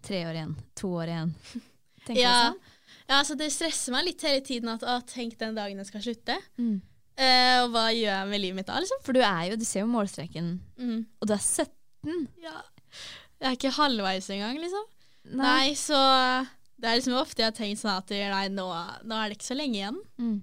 tre 0.05 0.21
år 0.29 0.37
igjen, 0.37 0.53
to 0.77 0.91
år 1.01 1.11
igjen. 1.11 1.33
Tenker 2.07 2.21
Ja, 2.21 2.35
du 2.37 2.45
sånn? 2.53 2.61
ja 3.09 3.17
altså 3.23 3.35
det 3.41 3.49
stresser 3.51 3.91
meg 3.97 4.05
litt 4.07 4.23
hele 4.23 4.39
tiden 4.45 4.69
at 4.71 4.85
å, 4.87 4.99
tenk 5.09 5.35
den 5.41 5.57
dagen 5.57 5.81
jeg 5.81 5.89
skal 5.89 6.05
slutte. 6.05 6.37
Mm. 6.61 6.77
Eh, 7.17 7.57
og 7.65 7.71
hva 7.73 7.87
gjør 7.91 8.13
jeg 8.13 8.29
med 8.31 8.43
livet 8.45 8.61
mitt 8.61 8.69
da, 8.69 8.77
liksom? 8.79 9.01
For 9.03 9.17
du 9.17 9.23
er 9.25 9.49
jo, 9.49 9.57
du 9.59 9.65
ser 9.67 9.81
jo 9.83 9.89
målstreken, 9.91 10.53
Mm. 10.79 10.99
og 11.19 11.27
du 11.27 11.33
er 11.35 11.41
17. 11.43 12.27
Ja. 12.45 12.55
Jeg 13.41 13.49
er 13.51 13.57
ikke 13.59 13.73
halvveis 13.81 14.29
engang, 14.33 14.55
liksom. 14.63 14.85
Nei. 15.35 15.73
så 15.75 15.97
det 16.77 16.89
er 16.89 16.99
liksom 16.99 17.17
ofte 17.17 17.41
jeg 17.41 17.49
har 17.49 17.57
tenkt 17.57 17.81
sånn 17.81 17.97
at 17.97 18.11
nei, 18.13 18.45
nå, 18.53 18.67
nå 19.07 19.17
er 19.17 19.29
det 19.31 19.39
ikke 19.39 19.49
så 19.49 19.57
lenge 19.57 19.79
igjen. 19.79 19.97
Mm. 20.21 20.37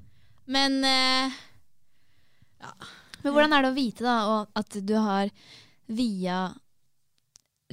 Men 0.50 0.78
eh, 0.84 1.36
Men 3.22 3.32
hvordan 3.32 3.54
er 3.56 3.64
det 3.64 3.70
å 3.70 3.76
vite 3.76 4.04
da, 4.04 4.16
at 4.58 4.76
du 4.84 4.94
har 5.00 5.30
via 5.86 6.48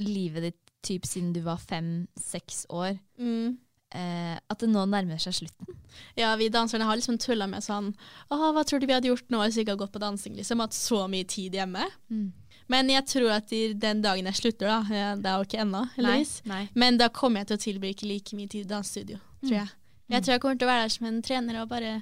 livet 0.00 0.48
ditt 0.48 0.72
typ 0.82 1.04
siden 1.06 1.34
du 1.34 1.42
var 1.44 1.60
fem-seks 1.62 2.64
år, 2.74 2.96
mm, 3.20 3.52
eh, 3.94 4.38
at 4.40 4.62
det 4.62 4.70
nå 4.72 4.82
nærmer 4.90 5.20
seg 5.22 5.36
slutten? 5.42 5.76
ja, 6.18 6.32
vi 6.40 6.48
danserne 6.52 6.86
har 6.88 6.96
liksom 6.98 7.18
tulla 7.20 7.46
med 7.50 7.62
sånn 7.62 7.90
Å, 8.32 8.38
hva 8.56 8.62
tror 8.64 8.80
du 8.80 8.86
vi 8.88 8.94
hadde 8.96 9.10
gjort 9.10 9.28
nå 9.30 9.42
hvis 9.44 9.58
vi 9.58 9.66
ikke 9.66 9.74
hadde 9.74 9.84
gått 9.84 9.94
på 9.94 10.02
dansing? 10.02 10.38
liksom, 10.38 10.62
Hatt 10.64 10.76
så 10.76 11.04
mye 11.12 11.28
tid 11.28 11.58
hjemme. 11.58 11.84
Mm. 12.10 12.30
Men 12.70 12.88
jeg 12.92 13.06
tror 13.10 13.30
at 13.38 13.50
den 13.50 14.02
dagen 14.04 14.28
jeg 14.30 14.34
slutter, 14.38 14.66
da 14.70 15.14
Det 15.18 15.26
er 15.28 15.36
jo 15.40 15.46
ikke 15.48 15.60
ennå, 15.64 15.82
heldigvis. 15.96 16.42
Men 16.74 16.98
da 17.00 17.08
kommer 17.08 17.40
jeg 17.42 17.46
til 17.50 17.56
å 17.58 17.64
tilbruke 17.66 18.06
like 18.08 18.36
mye 18.36 18.48
tid 18.48 18.66
i 18.66 18.70
dansestudio, 18.74 19.18
tror 19.42 19.56
jeg. 19.58 19.68
Jeg 20.12 20.22
tror 20.22 20.32
jeg 20.34 20.40
kommer 20.44 20.58
til 20.60 20.68
å 20.68 20.72
være 20.72 20.86
der 20.86 20.92
som 20.94 21.06
en 21.08 21.22
trener 21.24 21.60
og 21.62 21.68
bare 21.70 21.92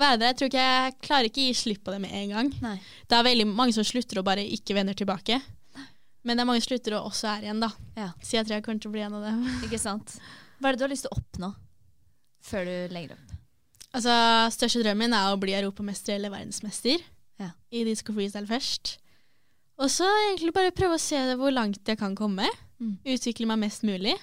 være 0.00 0.18
der. 0.18 0.26
Jeg 0.32 0.36
tror 0.38 0.50
ikke 0.50 0.66
jeg 0.66 0.94
klarer 1.06 1.28
ikke 1.30 1.42
å 1.42 1.48
gi 1.48 1.54
slipp 1.62 1.82
på 1.86 1.94
det 1.94 2.00
med 2.02 2.14
en 2.18 2.32
gang. 2.36 2.52
Nei. 2.64 2.76
Det 3.08 3.18
er 3.18 3.26
veldig 3.28 3.46
mange 3.52 3.76
som 3.76 3.86
slutter 3.86 4.18
og 4.18 4.26
bare 4.26 4.44
ikke 4.56 4.74
vender 4.74 4.96
tilbake. 4.98 5.40
Men 6.22 6.38
det 6.38 6.42
er 6.44 6.46
mange 6.48 6.62
som 6.62 6.70
slutter 6.72 6.96
og 6.98 7.08
også 7.10 7.28
er 7.32 7.46
igjen, 7.48 7.62
da. 7.62 7.68
Ja. 7.98 8.08
Så 8.22 8.36
jeg 8.38 8.46
tror 8.46 8.56
jeg 8.58 8.64
kommer 8.66 8.82
til 8.82 8.90
å 8.92 8.94
bli 8.94 9.02
en 9.02 9.16
av 9.18 9.24
dem. 9.26 9.40
Ikke 9.66 9.78
sant? 9.82 10.16
Hva 10.62 10.70
er 10.70 10.76
det 10.76 10.78
du 10.82 10.84
har 10.86 10.92
lyst 10.92 11.06
til 11.08 11.10
å 11.14 11.18
oppnå 11.18 11.48
før 12.46 12.68
du 12.68 12.94
legger 12.94 13.16
opp? 13.16 13.32
Altså, 13.92 14.12
Største 14.54 14.82
drømmen 14.84 15.12
er 15.18 15.32
å 15.34 15.40
bli 15.40 15.54
europamester 15.58 16.14
eller 16.16 16.32
verdensmester 16.32 17.02
Ja. 17.42 17.50
i 17.74 17.82
disco 17.84 18.14
freestyle 18.14 18.46
først. 18.46 18.96
Og 19.82 19.90
så 19.90 20.06
egentlig 20.28 20.52
bare 20.54 20.74
prøve 20.74 20.96
å 20.96 21.02
se 21.02 21.18
hvor 21.38 21.54
langt 21.54 21.82
jeg 21.88 21.98
kan 21.98 22.14
komme. 22.18 22.46
Mm. 22.78 22.96
Utvikle 23.14 23.48
meg 23.50 23.64
mest 23.64 23.86
mulig. 23.86 24.14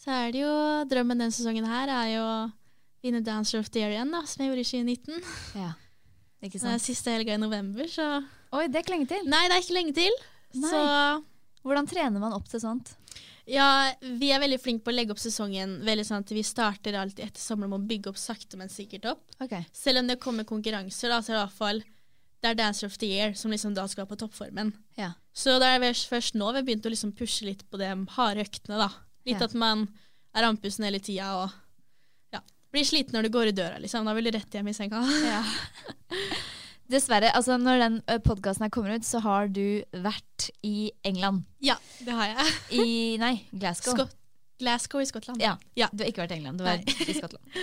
Så 0.00 0.12
er 0.12 0.32
det 0.32 0.42
jo 0.42 0.52
Drømmen 0.88 1.20
denne 1.20 1.34
sesongen 1.34 1.68
her 1.68 1.92
er 1.92 2.10
jo 2.14 2.24
å 2.24 2.36
vinne 3.04 3.22
Dancer 3.24 3.60
of 3.60 3.70
the 3.72 3.80
Year 3.80 3.94
igjen, 3.94 4.12
da, 4.12 4.22
som 4.28 4.42
jeg 4.42 4.50
gjorde 4.50 4.64
i 4.64 4.68
2019. 4.68 5.32
Ja. 5.60 5.72
Ikke 6.40 6.60
sant? 6.60 6.70
Det 6.70 6.76
er 6.76 6.84
siste 6.84 7.12
helga 7.12 7.36
i 7.36 7.40
november, 7.40 7.88
så 7.88 8.06
Oi, 8.50 8.64
det 8.66 8.80
er 8.80 8.84
ikke 8.84 8.96
lenge 8.96 9.10
til. 9.12 9.26
Nei, 9.30 9.44
det 9.46 9.56
er 9.56 9.62
ikke 9.62 9.76
lenge 9.76 9.92
til. 9.94 10.16
Nei. 10.58 10.70
Så 10.72 10.80
Hvordan 11.60 11.86
trener 11.86 12.22
man 12.22 12.34
opp 12.34 12.48
til 12.50 12.62
sånt? 12.62 12.94
Ja, 13.50 13.92
vi 14.00 14.30
er 14.32 14.40
veldig 14.42 14.58
flinke 14.62 14.86
på 14.86 14.92
å 14.92 14.94
legge 14.94 15.14
opp 15.14 15.20
sesongen 15.20 15.78
veldig 15.84 16.04
sånn 16.06 16.24
at 16.24 16.32
vi 16.32 16.42
starter 16.46 16.96
alltid 16.96 17.24
etter 17.26 17.42
sommeren 17.42 17.72
med 17.72 17.82
å 17.82 17.88
bygge 17.90 18.12
opp 18.12 18.20
sakte, 18.20 18.58
men 18.60 18.72
sikkert 18.72 19.08
opp. 19.12 19.24
Ok. 19.42 19.56
Selv 19.76 20.02
om 20.02 20.10
det 20.10 20.20
kommer 20.22 20.48
konkurranser, 20.48 21.12
da, 21.12 21.20
så 21.20 21.32
er 21.32 21.36
det 21.36 21.40
i 21.40 21.44
hvert 21.44 21.58
fall 21.58 21.82
det 22.42 22.50
er 22.50 22.54
Dancer 22.56 22.86
of 22.88 22.96
the 22.98 23.06
Year 23.06 23.34
som 23.36 23.50
liksom 23.52 23.74
da 23.76 23.84
skal 23.90 24.06
på 24.08 24.16
toppformen. 24.16 24.72
Ja. 24.96 25.12
Så 25.36 25.58
det 25.60 25.66
er 25.68 25.92
først 26.08 26.34
nå 26.34 26.50
vi 26.52 26.60
har 26.62 26.66
begynt 26.66 26.86
å 26.88 26.92
liksom 26.92 27.12
pushe 27.16 27.44
litt 27.44 27.64
på 27.70 27.76
de 27.80 27.90
harde 28.16 28.40
øktene. 28.46 28.78
da. 28.80 28.88
Litt 29.26 29.40
Ja. 29.40 29.44
at 29.44 29.54
man 29.54 29.88
er 30.34 30.46
andpusten 30.48 30.84
hele 30.86 30.98
tida 31.00 31.28
og 31.42 31.50
ja, 32.32 32.40
blir 32.72 32.84
sliten 32.88 33.12
når 33.18 33.22
du 33.28 33.30
går 33.34 33.48
i 33.48 33.52
døra. 33.52 33.78
liksom. 33.78 34.04
Da 34.06 34.14
vil 34.14 34.24
du 34.24 34.30
rett 34.38 34.50
hjem 34.56 34.68
i 34.68 34.72
senga. 34.72 35.02
Ja. 35.24 35.42
Dessverre, 36.90 37.28
altså 37.38 37.54
når 37.60 37.78
den 37.84 37.98
podkasten 38.24 38.64
her 38.66 38.70
kommer 38.74 38.96
ut, 38.98 39.04
så 39.06 39.20
har 39.22 39.46
du 39.52 39.82
vært 39.94 40.48
i 40.66 40.90
England. 41.06 41.44
Ja, 41.62 41.76
det 42.02 42.16
har 42.18 42.32
jeg. 42.32 42.56
I 42.82 42.86
Nei, 43.22 43.34
Glasgow. 43.52 43.94
Skot 43.94 44.16
Glasgow 44.60 45.00
i 45.00 45.06
Skottland. 45.08 45.40
Ja, 45.40 45.54
Ja. 45.78 45.86
Du 45.92 46.02
har 46.02 46.10
ikke 46.10 46.24
vært 46.26 46.34
i 46.34 46.40
England, 46.40 46.58
du 46.58 46.64
var 46.66 46.80
vært 46.82 47.08
i 47.08 47.14
Skottland. 47.16 47.60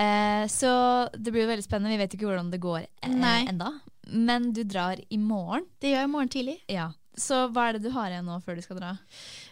Eh, 0.00 0.46
så 0.50 0.70
det 1.12 1.30
blir 1.34 1.44
jo 1.44 1.50
veldig 1.50 1.66
spennende. 1.66 1.92
Vi 1.92 2.00
vet 2.00 2.14
ikke 2.16 2.26
hvordan 2.30 2.48
det 2.50 2.58
går 2.62 2.80
eh, 2.86 3.12
enda. 3.52 3.68
Men 4.10 4.52
du 4.56 4.64
drar 4.64 5.00
i 5.08 5.18
morgen. 5.18 5.68
Det 5.80 5.92
gjør 5.92 6.02
jeg 6.04 6.10
i 6.10 6.14
morgen 6.14 6.32
tidlig. 6.32 6.58
Ja. 6.70 6.90
Så 7.20 7.36
hva 7.52 7.66
er 7.68 7.76
det 7.76 7.84
du 7.84 7.90
har 7.92 8.08
igjen 8.12 8.28
nå 8.28 8.36
før 8.44 8.56
du 8.56 8.62
skal 8.64 8.78
dra? 8.78 8.90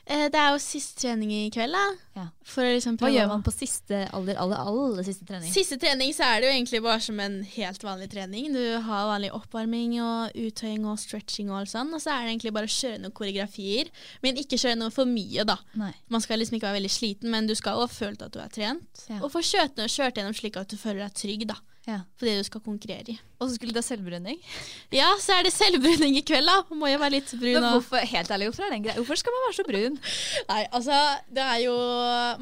Eh, 0.08 0.28
det 0.32 0.38
er 0.40 0.54
jo 0.54 0.60
siste 0.62 1.02
trening 1.02 1.32
i 1.34 1.50
kveld, 1.52 1.74
da. 1.74 1.82
Ja. 2.16 2.26
Liksom 2.54 2.96
Hva 3.00 3.10
gjør 3.12 3.28
man 3.28 3.42
på 3.44 3.52
siste 3.52 4.04
aller, 4.14 4.38
aller, 4.40 4.62
aller 4.70 5.04
siste 5.06 5.26
trening? 5.28 5.50
Siste 5.52 5.76
trening 5.80 6.14
så 6.16 6.24
er 6.30 6.40
det 6.40 6.48
jo 6.48 6.54
egentlig 6.54 6.80
bare 6.86 7.02
som 7.04 7.20
en 7.20 7.40
helt 7.56 7.84
vanlig 7.84 8.08
trening. 8.14 8.48
Du 8.54 8.62
har 8.86 9.10
vanlig 9.10 9.32
oppvarming 9.36 9.98
og 10.00 10.38
uttøying 10.38 10.86
og 10.88 11.00
stretching 11.02 11.52
og 11.52 11.60
alt 11.60 11.72
sånn. 11.74 11.92
Og 11.92 12.02
så 12.02 12.14
er 12.14 12.24
det 12.24 12.36
egentlig 12.36 12.54
bare 12.56 12.70
å 12.70 12.76
kjøre 12.78 13.02
noen 13.02 13.16
koreografier, 13.20 13.92
men 14.24 14.40
ikke 14.40 14.60
kjøre 14.62 14.80
noe 14.80 14.94
for 14.94 15.10
mye, 15.10 15.44
da. 15.48 15.58
Nei. 15.82 15.92
Man 16.14 16.24
skal 16.24 16.40
liksom 16.40 16.56
ikke 16.56 16.70
være 16.70 16.80
veldig 16.80 16.94
sliten, 16.94 17.32
men 17.34 17.50
du 17.50 17.56
skal 17.58 17.82
også 17.82 17.90
ha 17.90 17.98
følt 17.98 18.24
at 18.24 18.32
du 18.32 18.40
er 18.44 18.54
trent. 18.54 19.04
Ja. 19.10 19.20
Og 19.20 19.34
få 19.34 19.44
kjørt, 19.44 19.82
kjørt 19.92 20.16
gjennom 20.16 20.36
slik 20.36 20.56
at 20.60 20.72
du 20.72 20.78
føler 20.80 21.04
deg 21.04 21.18
trygg, 21.20 21.48
da. 21.52 21.58
Ja. 21.88 22.02
For 22.20 22.28
det 22.28 22.34
du 22.36 22.44
skal 22.44 22.62
konkurrere 22.64 23.14
i. 23.14 23.16
Og 23.38 23.48
så 23.48 23.56
skulle 23.56 23.72
det 23.72 23.82
selvbruning. 23.86 24.36
Ja, 24.92 25.08
så 25.22 25.38
er 25.38 25.46
det 25.46 25.54
selvbruning 25.54 26.18
i 26.20 26.24
kveld, 26.26 26.50
da. 26.50 26.58
Må 26.76 26.90
jo 26.90 27.00
være 27.00 27.16
litt 27.16 27.32
brun 27.32 27.56
Men 27.56 27.68
hvorfor, 27.70 28.04
helt 28.12 28.32
ærlig, 28.34 28.50
hvorfor, 28.50 28.76
hvorfor 28.98 29.20
skal 29.22 29.36
man 29.36 29.44
være 29.46 29.56
så 29.56 29.66
brun? 29.70 29.98
Nei, 30.50 30.62
altså 30.68 31.00
det 31.32 31.44
er 31.46 31.58
jo 31.64 31.76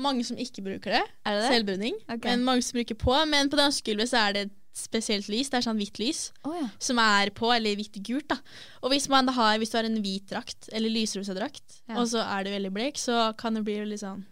mange 0.03 0.27
som 0.27 0.41
ikke 0.43 0.67
bruker 0.67 0.99
det. 0.99 1.03
Er 1.25 1.39
det 1.39 1.47
det? 1.47 1.51
Selvbruning. 1.55 1.99
Okay. 2.09 2.31
Men 2.33 2.47
mange 2.49 2.67
som 2.67 2.81
bruker 2.81 2.99
på. 3.07 3.17
Men 3.31 3.53
på 3.53 3.61
dansegulvet 3.61 4.11
så 4.11 4.25
er 4.27 4.37
det 4.37 4.47
et 4.49 4.55
spesielt 4.77 5.31
lys. 5.33 5.49
Det 5.53 5.61
er 5.61 5.65
sånn 5.65 5.79
hvitt 5.81 5.99
lys. 6.03 6.31
oh, 6.45 6.57
ja. 6.59 6.69
som 6.83 6.99
er 7.01 7.31
på, 7.37 7.49
eller 7.55 7.79
hvitt-gult. 7.79 8.29
da. 8.35 8.41
Og 8.83 8.93
hvis, 8.93 9.09
man 9.13 9.29
da 9.29 9.35
har, 9.37 9.57
hvis 9.63 9.73
du 9.73 9.79
har 9.79 9.89
en 9.89 10.01
hvit 10.05 10.27
drakt, 10.31 10.69
eller 10.73 10.93
lysrosa 10.93 11.37
drakt, 11.37 11.83
Ja. 11.89 12.01
og 12.01 12.09
så 12.11 12.25
er 12.25 12.45
du 12.45 12.51
veldig 12.51 12.73
blek, 12.75 12.99
så 13.01 13.31
kan 13.39 13.55
det 13.57 13.65
bli 13.65 13.79
litt 13.87 14.03
sånn 14.03 14.27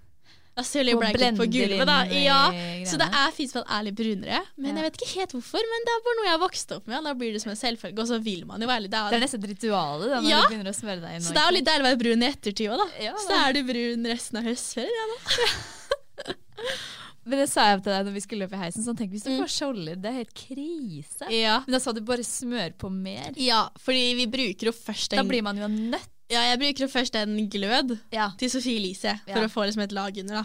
Da 0.54 0.62
Og 0.62 1.00
blek 1.02 1.34
på 1.34 1.46
gulvet, 1.50 1.86
da. 1.88 1.96
Ja, 2.14 2.42
så 2.86 2.94
det 3.00 3.08
er 3.10 3.32
fint 3.34 3.56
at 3.56 3.64
det 3.66 3.74
er 3.74 3.82
litt 3.88 3.96
brunere. 3.98 4.40
Men 4.56 4.76
jeg 4.78 4.84
vet 4.86 4.98
ikke 5.00 5.08
helt 5.18 5.32
hvorfor, 5.34 5.64
men 5.72 5.86
det 5.88 5.94
er 5.96 6.02
bare 6.06 6.16
noe 6.20 6.26
jeg 6.28 6.34
har 6.36 6.42
vokst 6.44 6.74
opp 6.76 6.86
med. 6.86 6.98
og 6.98 7.04
Da 7.08 7.14
blir 7.18 7.32
det 7.34 7.42
som 7.42 7.50
en 7.50 7.58
selvfølge, 7.58 7.98
og 7.98 8.06
så 8.12 8.20
vil 8.22 8.44
man 8.46 8.60
jo 8.62 8.68
være 8.70 8.82
litt 8.86 8.90
Det 8.94 9.00
er 9.18 9.24
nesten 9.24 9.42
et 9.42 9.50
ritual 9.50 10.00
da, 10.08 10.20
når 10.20 10.30
Ja. 10.30 10.42
du 10.46 10.54
begynner 10.54 10.70
å 10.70 10.76
smøre 10.78 11.00
deg 11.02 11.16
inn. 11.18 11.20
Så 11.26 11.34
det 11.34 11.42
er 11.42 11.50
jo 11.50 11.56
litt 11.58 11.66
deilig 11.66 11.82
å 11.82 11.88
være 11.90 12.02
brun 12.04 12.22
i 12.22 12.30
ettertid 12.30 12.70
òg, 12.70 12.78
da. 12.78 12.88
Ja, 13.02 13.14
så 13.18 13.32
er 13.48 13.52
du 13.52 13.62
brun 13.66 14.06
resten 14.06 14.38
av 14.38 14.44
høstferien. 14.44 14.94
Ja, 14.94 15.06
da. 15.10 16.34
Men 17.24 17.38
det 17.40 17.46
sa 17.48 17.62
jeg 17.72 17.80
til 17.82 17.92
deg 17.94 18.04
når 18.04 18.12
vi 18.18 18.20
skulle 18.20 18.44
opp 18.44 18.52
i 18.52 18.58
heisen. 18.60 18.84
Sånn, 18.84 18.96
tenk 18.98 19.10
hvis 19.14 19.22
du 19.24 19.30
Mm. 19.32 19.38
får 19.40 19.52
skjolder, 19.54 19.96
det 19.96 20.10
er 20.10 20.16
helt 20.20 20.34
krise. 20.36 21.24
Ja. 21.32 21.60
Men 21.66 21.72
da 21.72 21.78
sa 21.80 21.92
du 21.96 22.02
bare 22.04 22.20
smør 22.22 22.74
på 22.76 22.90
mer. 22.92 23.32
ja, 23.40 23.68
fordi 23.80 24.14
vi 24.14 24.26
bruker 24.26 24.66
jo 24.68 24.72
først 24.76 25.16
Da 25.16 25.22
blir 25.24 25.42
man 25.42 25.56
jo 25.56 25.66
nødt. 25.66 26.08
Ja, 26.32 26.40
jeg 26.48 26.58
bruker 26.62 26.88
først 26.88 27.16
en 27.20 27.34
glød 27.52 27.98
Ja. 28.12 28.30
til 28.38 28.48
Sofie 28.50 28.78
Elise, 28.80 29.18
for 29.26 29.40
Ja. 29.40 29.46
å 29.46 29.50
få 29.52 29.66
liksom 29.66 29.82
et 29.82 29.92
lag 29.92 30.16
under. 30.18 30.34
da. 30.34 30.44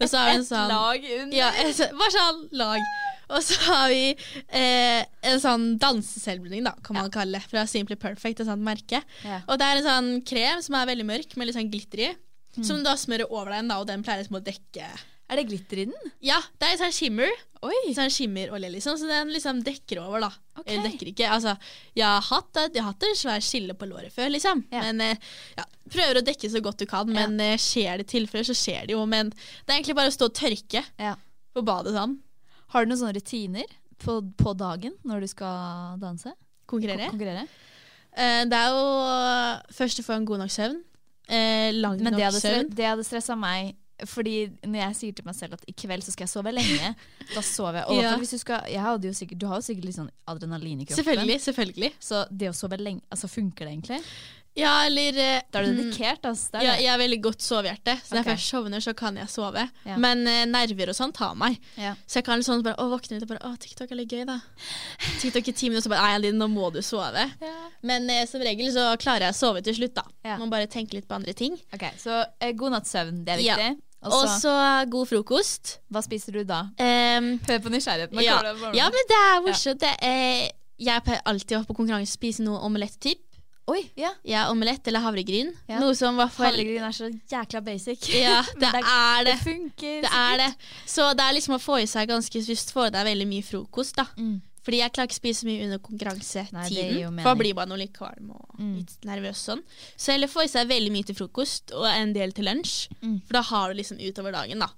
Og 0.00 0.08
så 0.08 0.18
har 0.18 0.30
vi 0.30 0.36
en 0.36 0.44
sånn, 0.44 0.68
lag 0.68 1.04
under. 1.22 1.36
Ja, 1.36 1.50
et, 1.50 1.76
bare 1.76 2.10
sånn 2.10 2.48
lag. 2.52 2.80
Og 3.30 3.42
så 3.46 3.54
har 3.68 3.88
vi 3.88 4.16
eh, 4.48 5.04
en 5.22 5.38
sånn 5.38 5.78
danseselvbruning, 5.78 6.64
da, 6.64 6.72
kan 6.82 6.96
man 6.96 7.10
kalle 7.10 7.38
det. 7.38 7.42
Fra 7.48 7.64
Simply 7.64 7.94
Perfect, 7.96 8.40
et 8.40 8.46
sånt 8.46 8.60
merke. 8.62 9.04
Ja. 9.24 9.42
Og 9.46 9.58
det 9.60 9.66
er 9.68 9.76
en 9.76 9.84
sånn 9.84 10.24
krem 10.26 10.62
som 10.62 10.74
er 10.74 10.86
veldig 10.86 11.06
mørk, 11.06 11.36
med 11.36 11.46
litt 11.46 11.56
sånn 11.56 11.70
glitter 11.70 11.98
i. 12.08 12.16
Mm. 12.56 12.64
Som 12.66 12.76
du 12.78 12.82
da 12.82 12.96
smører 12.96 13.30
over 13.30 13.52
deg, 13.52 13.68
da, 13.68 13.78
og 13.78 13.86
den 13.86 14.02
pleier 14.02 14.24
liksom 14.24 14.40
å 14.40 14.44
dekke 14.44 14.88
Er 15.30 15.38
det 15.38 15.46
glitter 15.46 15.78
i 15.78 15.86
den? 15.86 16.10
Ja, 16.26 16.40
det 16.58 16.68
er 16.72 16.78
sånn 16.80 16.94
shimmer. 16.94 17.30
Oi. 17.62 17.92
Sånn 17.94 18.10
shimmerolje, 18.10 18.70
liksom. 18.72 18.96
Så 18.98 19.06
den 19.06 19.30
liksom 19.30 19.60
dekker 19.62 20.00
over, 20.02 20.24
da. 20.24 20.30
Okay. 20.58 20.72
Eller 20.74 20.88
dekker 20.88 21.10
ikke. 21.12 21.28
Altså, 21.30 21.52
jeg 21.94 22.06
har 22.08 22.24
hatt, 22.26 22.60
jeg 22.66 22.80
har 22.82 22.88
hatt 22.90 23.06
en 23.06 23.18
svær 23.20 23.44
skille 23.44 23.76
på 23.78 23.86
låret 23.90 24.10
før, 24.14 24.32
liksom. 24.34 24.64
Ja. 24.72 24.82
Men 24.88 25.04
eh, 25.04 25.28
ja, 25.58 25.66
prøver 25.92 26.18
å 26.18 26.24
dekke 26.26 26.50
så 26.50 26.62
godt 26.64 26.82
du 26.82 26.88
kan. 26.90 27.10
Men 27.14 27.38
ja. 27.38 27.54
skjer 27.60 28.02
det 28.02 28.08
tilfeller, 28.10 28.48
så 28.48 28.56
skjer 28.58 28.88
det 28.90 28.96
jo. 28.96 29.04
Men 29.06 29.30
det 29.30 29.70
er 29.70 29.76
egentlig 29.78 29.98
bare 30.00 30.10
å 30.10 30.16
stå 30.18 30.30
og 30.32 30.36
tørke 30.40 30.82
Ja. 30.98 31.14
på 31.54 31.62
badet 31.66 31.94
sånn. 31.94 32.18
Har 32.74 32.84
du 32.86 32.90
noen 32.90 33.02
sånne 33.04 33.18
rutiner 33.20 33.70
på, 34.02 34.18
på 34.40 34.54
dagen 34.58 34.96
når 35.06 35.26
du 35.26 35.30
skal 35.30 35.98
danse? 36.02 36.34
Konkurrere. 36.70 37.10
Konkurrere? 37.12 37.46
Eh, 38.16 38.44
det 38.50 38.56
er 38.58 38.72
jo 38.74 38.86
eh, 39.06 39.74
først 39.78 40.02
å 40.02 40.06
få 40.06 40.16
en 40.18 40.26
god 40.26 40.42
nok 40.42 40.54
søvn. 40.54 40.80
Eh, 41.30 41.70
lang 41.76 42.00
Men 42.02 42.16
det 42.16 42.24
nok 42.26 42.40
søvn. 42.42 42.70
det 42.74 42.86
hadde 42.88 43.06
stressa 43.06 43.36
meg. 43.38 43.76
Fordi 44.08 44.34
når 44.64 44.80
jeg 44.82 44.98
sier 45.00 45.18
til 45.18 45.28
meg 45.28 45.36
selv 45.38 45.58
at 45.58 45.64
i 45.68 45.74
kveld 45.76 46.06
så 46.06 46.14
skal 46.14 46.26
jeg 46.26 46.32
sove 46.32 46.54
lenge, 46.54 46.94
da 47.36 47.44
sover 47.44 47.82
jeg. 47.82 47.86
Og 47.92 48.02
Ja. 48.02 48.16
hvis 48.20 48.34
du, 48.36 48.38
skal, 48.42 48.66
jeg 48.70 49.14
sikkert, 49.18 49.40
du 49.40 49.46
har 49.50 49.60
jo 49.60 49.68
sikkert 49.68 49.88
litt 49.90 49.98
sånn 49.98 50.12
adrenalin 50.30 50.80
i 50.80 50.88
kroppen. 50.88 51.04
Selvfølgelig. 51.04 51.40
selvfølgelig. 51.46 51.92
Så 52.00 52.24
det 52.30 52.50
å 52.50 52.56
sove 52.56 52.80
lenge, 52.80 53.04
altså 53.10 53.30
funker 53.30 53.66
det 53.66 53.74
egentlig? 53.76 54.02
Ja, 54.58 54.86
eller 54.86 55.18
eh, 55.18 55.42
Da 55.50 55.60
er 55.60 55.68
du 55.68 55.70
mm, 55.72 55.78
dedikert, 55.78 56.24
altså. 56.26 56.58
Ja, 56.58 56.74
jeg 56.80 56.90
er 56.90 56.98
veldig 56.98 57.18
godt 57.22 57.44
sovehjerte, 57.44 57.94
så 58.02 58.16
når 58.16 58.24
okay. 58.24 58.32
jeg 58.32 58.38
først 58.40 58.54
sovner, 58.54 58.82
så 58.82 58.94
kan 58.98 59.18
jeg 59.20 59.30
sove. 59.30 59.62
Ja. 59.86 59.98
Men 60.02 60.24
uh, 60.26 60.42
nerver 60.50 60.90
og 60.90 60.96
sånn 60.98 61.14
tar 61.14 61.36
meg. 61.38 61.60
Ja. 61.78 61.92
Så 62.10 62.18
jeg 62.18 62.26
kan 62.26 62.42
sånn 62.44 62.64
bare 62.66 62.74
å, 62.82 62.88
våkne 62.90 63.16
litt 63.16 63.26
og 63.28 63.30
bare 63.30 63.44
Å, 63.46 63.52
TikTok 63.62 63.94
er 63.94 64.00
litt 64.00 64.14
gøy, 64.14 64.24
da. 64.28 64.40
TikTok 65.22 65.52
i 65.52 65.54
ti 65.54 65.70
minutter, 65.70 65.86
så 65.86 65.94
bare 65.94 66.18
Nei, 66.18 66.32
nå 66.34 66.50
må 66.50 66.72
du 66.74 66.80
sove. 66.84 67.28
Men 67.86 68.10
uh, 68.10 68.24
som 68.30 68.42
regel 68.44 68.72
så 68.74 68.90
klarer 69.00 69.28
jeg 69.28 69.36
å 69.36 69.40
sove 69.40 69.62
til 69.66 69.78
slutt, 69.78 69.94
da. 70.00 70.06
Ja. 70.26 70.40
Må 70.42 70.50
bare 70.50 70.70
tenke 70.70 70.98
litt 70.98 71.06
på 71.10 71.18
andre 71.18 71.36
ting. 71.36 71.54
Ok, 71.76 71.86
Så 72.00 72.18
uh, 72.18 72.50
god 72.58 72.78
natts 72.78 72.96
søvn, 72.96 73.22
det 73.26 73.38
er 73.38 73.46
Ja. 73.46 73.60
viktig. 73.60 73.86
Og 74.08 74.24
så, 74.40 74.52
god 74.88 75.08
frokost. 75.10 75.78
hva 75.92 76.00
spiser 76.04 76.38
du 76.38 76.44
da? 76.48 76.62
Um, 76.80 77.34
Hør 77.44 77.58
på 77.66 77.72
nysgjerrigheten. 77.74 78.22
ja. 78.24 78.38
ja, 78.76 78.86
men 78.88 79.10
det 79.10 79.18
er 79.18 79.42
morsomt. 79.44 79.82
Ja. 79.84 79.96
er, 80.00 80.46
jeg 80.80 81.04
pleier 81.04 81.26
alltid 81.28 81.58
å 81.58 81.66
på 81.68 81.76
konkurranse 81.76 82.16
spise 82.16 82.44
noe 82.46 82.62
omelett-typ. 82.64 83.20
Oi, 83.70 83.84
ja. 83.98 84.10
Ja, 84.26 84.46
omelett 84.50 84.88
eller 84.90 85.04
havregryn. 85.04 85.52
Noe 85.78 85.94
som 85.94 86.16
hvert 86.18 86.32
fall 86.34 86.48
Havregryn 86.48 86.82
er 86.88 86.94
så 86.96 87.06
jækla 87.30 87.60
basic. 87.62 88.08
Ja, 88.16 88.40
det 88.60 88.70
det 88.72 88.80
er 88.82 89.26
det. 89.28 89.34
Det 89.36 89.44
funker. 89.44 89.98
Det 90.06 90.12
er 90.22 90.40
det. 90.40 90.48
Så 90.88 91.10
det 91.14 91.26
er 91.26 91.36
liksom 91.36 91.54
å 91.54 91.60
få 91.62 91.78
i 91.84 91.86
seg 91.90 92.08
ganske 92.10 92.42
Hvis 92.46 92.66
du 92.66 92.72
får 92.74 92.88
i 92.88 92.94
deg 92.96 93.06
veldig 93.12 93.28
mye 93.30 93.46
frokost, 93.46 94.00
da. 94.00 94.08
Mm. 94.18 94.40
Fordi 94.62 94.76
jeg 94.82 94.92
klarer 94.92 95.08
ikke 95.08 95.16
å 95.16 95.20
spise 95.22 95.46
mye 95.48 95.64
under 95.64 95.78
konkurransetiden. 95.78 96.58
For 97.22 97.30
da 97.30 97.34
blir 97.40 97.54
man 97.56 97.68
jo 97.72 97.76
litt 97.80 97.92
kvalm 97.96 98.30
og 98.34 98.58
Mm. 98.60 98.76
litt 98.76 99.06
nervøs 99.08 99.40
sånn. 99.48 99.62
Så 99.96 100.12
heller 100.12 100.28
få 100.28 100.44
i 100.44 100.48
seg 100.52 100.68
veldig 100.68 100.90
mye 100.92 101.06
til 101.06 101.14
frokost 101.16 101.72
og 101.72 101.86
en 101.86 102.12
del 102.12 102.32
til 102.32 102.44
lunsj. 102.44 102.88
Mm. 103.02 103.22
For 103.26 103.32
da 103.32 103.42
har 103.42 103.72
du 103.72 103.80
liksom 103.80 103.98
utover 103.98 104.32
dagen, 104.32 104.58
da. 104.58 104.68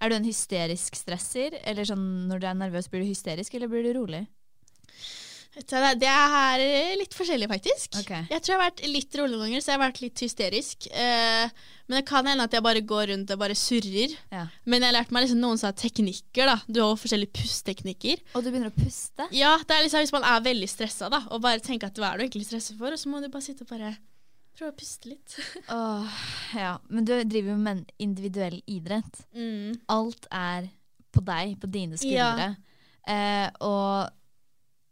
Er 0.00 0.08
du 0.08 0.14
en 0.16 0.24
hysterisk 0.24 0.94
stresser? 0.96 1.58
Eller 1.64 1.84
sånn 1.84 2.26
når 2.28 2.40
du 2.40 2.46
er 2.46 2.54
nervøs, 2.54 2.88
blir 2.88 3.00
du 3.04 3.08
hysterisk, 3.12 3.54
eller 3.54 3.68
blir 3.68 3.82
du 3.82 3.92
rolig? 3.98 4.26
Det 5.56 6.08
er 6.10 6.96
litt 7.00 7.14
forskjellig, 7.16 7.48
faktisk. 7.48 7.96
Okay. 8.02 8.26
Jeg 8.28 8.42
tror 8.42 8.52
jeg 8.52 8.58
har 8.58 8.66
vært 8.66 8.82
litt 8.92 9.16
rolig 9.16 9.32
noen 9.36 9.46
ganger, 9.46 9.64
så 9.64 9.72
jeg 9.72 9.78
har 9.78 9.84
vært 9.86 10.00
litt 10.04 10.22
hysterisk. 10.26 10.88
Eh, 10.92 11.62
men 11.86 12.00
det 12.00 12.06
kan 12.08 12.26
hende 12.28 12.44
at 12.44 12.52
jeg 12.52 12.64
bare 12.66 12.82
går 12.84 13.12
rundt 13.12 13.30
og 13.32 13.40
bare 13.40 13.56
surrer. 13.56 14.12
Ja. 14.34 14.42
Men 14.66 14.82
jeg 14.82 14.90
har 14.90 14.96
lært 14.98 15.14
meg 15.14 15.24
liksom 15.24 15.40
noen 15.40 15.60
sånne 15.60 15.78
teknikker. 15.80 16.50
da 16.50 16.56
Du 16.66 16.82
har 16.82 16.98
forskjellige 17.00 17.32
pusteteknikker. 17.38 18.24
Og 18.34 18.44
du 18.44 18.50
begynner 18.50 18.72
å 18.72 18.76
puste? 18.76 19.28
Ja, 19.36 19.54
det 19.62 19.76
er 19.78 19.86
liksom 19.86 20.04
Hvis 20.04 20.14
man 20.16 20.26
er 20.28 20.44
veldig 20.44 20.68
stressa, 20.70 21.08
da, 21.12 21.22
og 21.30 21.40
bare 21.46 21.62
tenker 21.64 21.88
at 21.88 22.02
hva 22.02 22.12
er 22.12 22.18
du 22.18 22.26
egentlig 22.26 22.48
stressa 22.50 22.76
for, 22.76 22.92
og 22.92 23.00
så 23.00 23.12
må 23.12 23.22
du 23.22 23.30
bare 23.32 23.46
sitte 23.46 23.64
og 23.64 23.72
bare 23.72 23.94
prøve 24.56 24.72
å 24.72 24.76
puste 24.76 25.12
litt. 25.12 25.38
Åh, 25.78 26.20
ja. 26.58 26.74
Men 26.90 27.08
du 27.08 27.14
driver 27.24 27.54
jo 27.54 27.58
med 27.62 27.96
individuell 28.02 28.60
idrett. 28.66 29.24
Mm. 29.36 29.78
Alt 29.92 30.28
er 30.32 30.68
på 31.16 31.24
deg, 31.24 31.56
på 31.62 31.70
dine 31.72 31.96
skuldre. 32.00 32.52
Eh, 33.06 33.48
og 33.64 34.10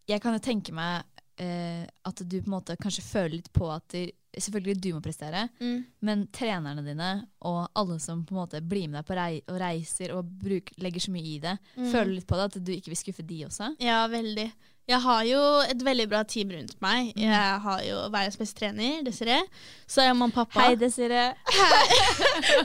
jeg 0.09 0.21
kan 0.21 0.33
jo 0.37 0.39
tenke 0.45 0.73
meg 0.73 1.05
eh, 1.41 1.87
at 2.07 2.21
du 2.29 2.37
på 2.41 2.47
en 2.47 2.55
måte 2.59 2.77
kanskje 2.79 3.03
føler 3.03 3.37
litt 3.39 3.53
på 3.53 3.71
at 3.75 3.89
du, 3.97 4.05
Selvfølgelig 4.35 4.81
du 4.83 4.89
må 4.97 5.01
prestere, 5.01 5.45
Mm. 5.63 5.85
men 6.03 6.27
trenerne 6.35 6.83
dine 6.83 7.29
og 7.47 7.69
alle 7.79 8.01
som 8.03 8.25
på 8.27 8.35
en 8.35 8.41
måte 8.41 8.61
blir 8.67 8.89
med 8.91 8.99
deg 8.99 9.07
på 9.07 9.15
rei 9.15 9.37
og 9.47 9.61
reiser 9.61 10.11
og 10.17 10.25
bruk, 10.27 10.73
legger 10.83 11.01
så 11.05 11.13
mye 11.15 11.23
i 11.37 11.39
det, 11.39 11.53
Mm. 11.79 11.93
føler 11.93 12.15
litt 12.17 12.27
på 12.27 12.35
det 12.35 12.45
at 12.57 12.65
du 12.65 12.73
ikke 12.73 12.91
vil 12.91 12.97
skuffe 12.99 13.23
de 13.25 13.45
også. 13.47 13.77
Ja, 13.79 14.09
veldig. 14.09 14.49
Jeg 14.87 15.01
har 15.01 15.22
jo 15.24 15.39
et 15.64 15.80
veldig 15.80 16.05
bra 16.11 16.18
team 16.28 16.51
rundt 16.53 16.74
meg. 16.85 17.14
Mm. 17.16 17.22
Jeg 17.24 17.61
har 17.64 17.78
jo 17.87 18.01
verdens 18.12 18.37
beste 18.37 18.59
trener, 18.59 18.99
Desiree. 19.07 19.41
Så 19.89 20.03
er 20.03 20.11
jeg 20.11 20.16
mamma 20.18 20.28
og 20.28 20.35
pappa. 20.51 20.61
Hei, 20.66 20.74
Desiree. 20.76 21.30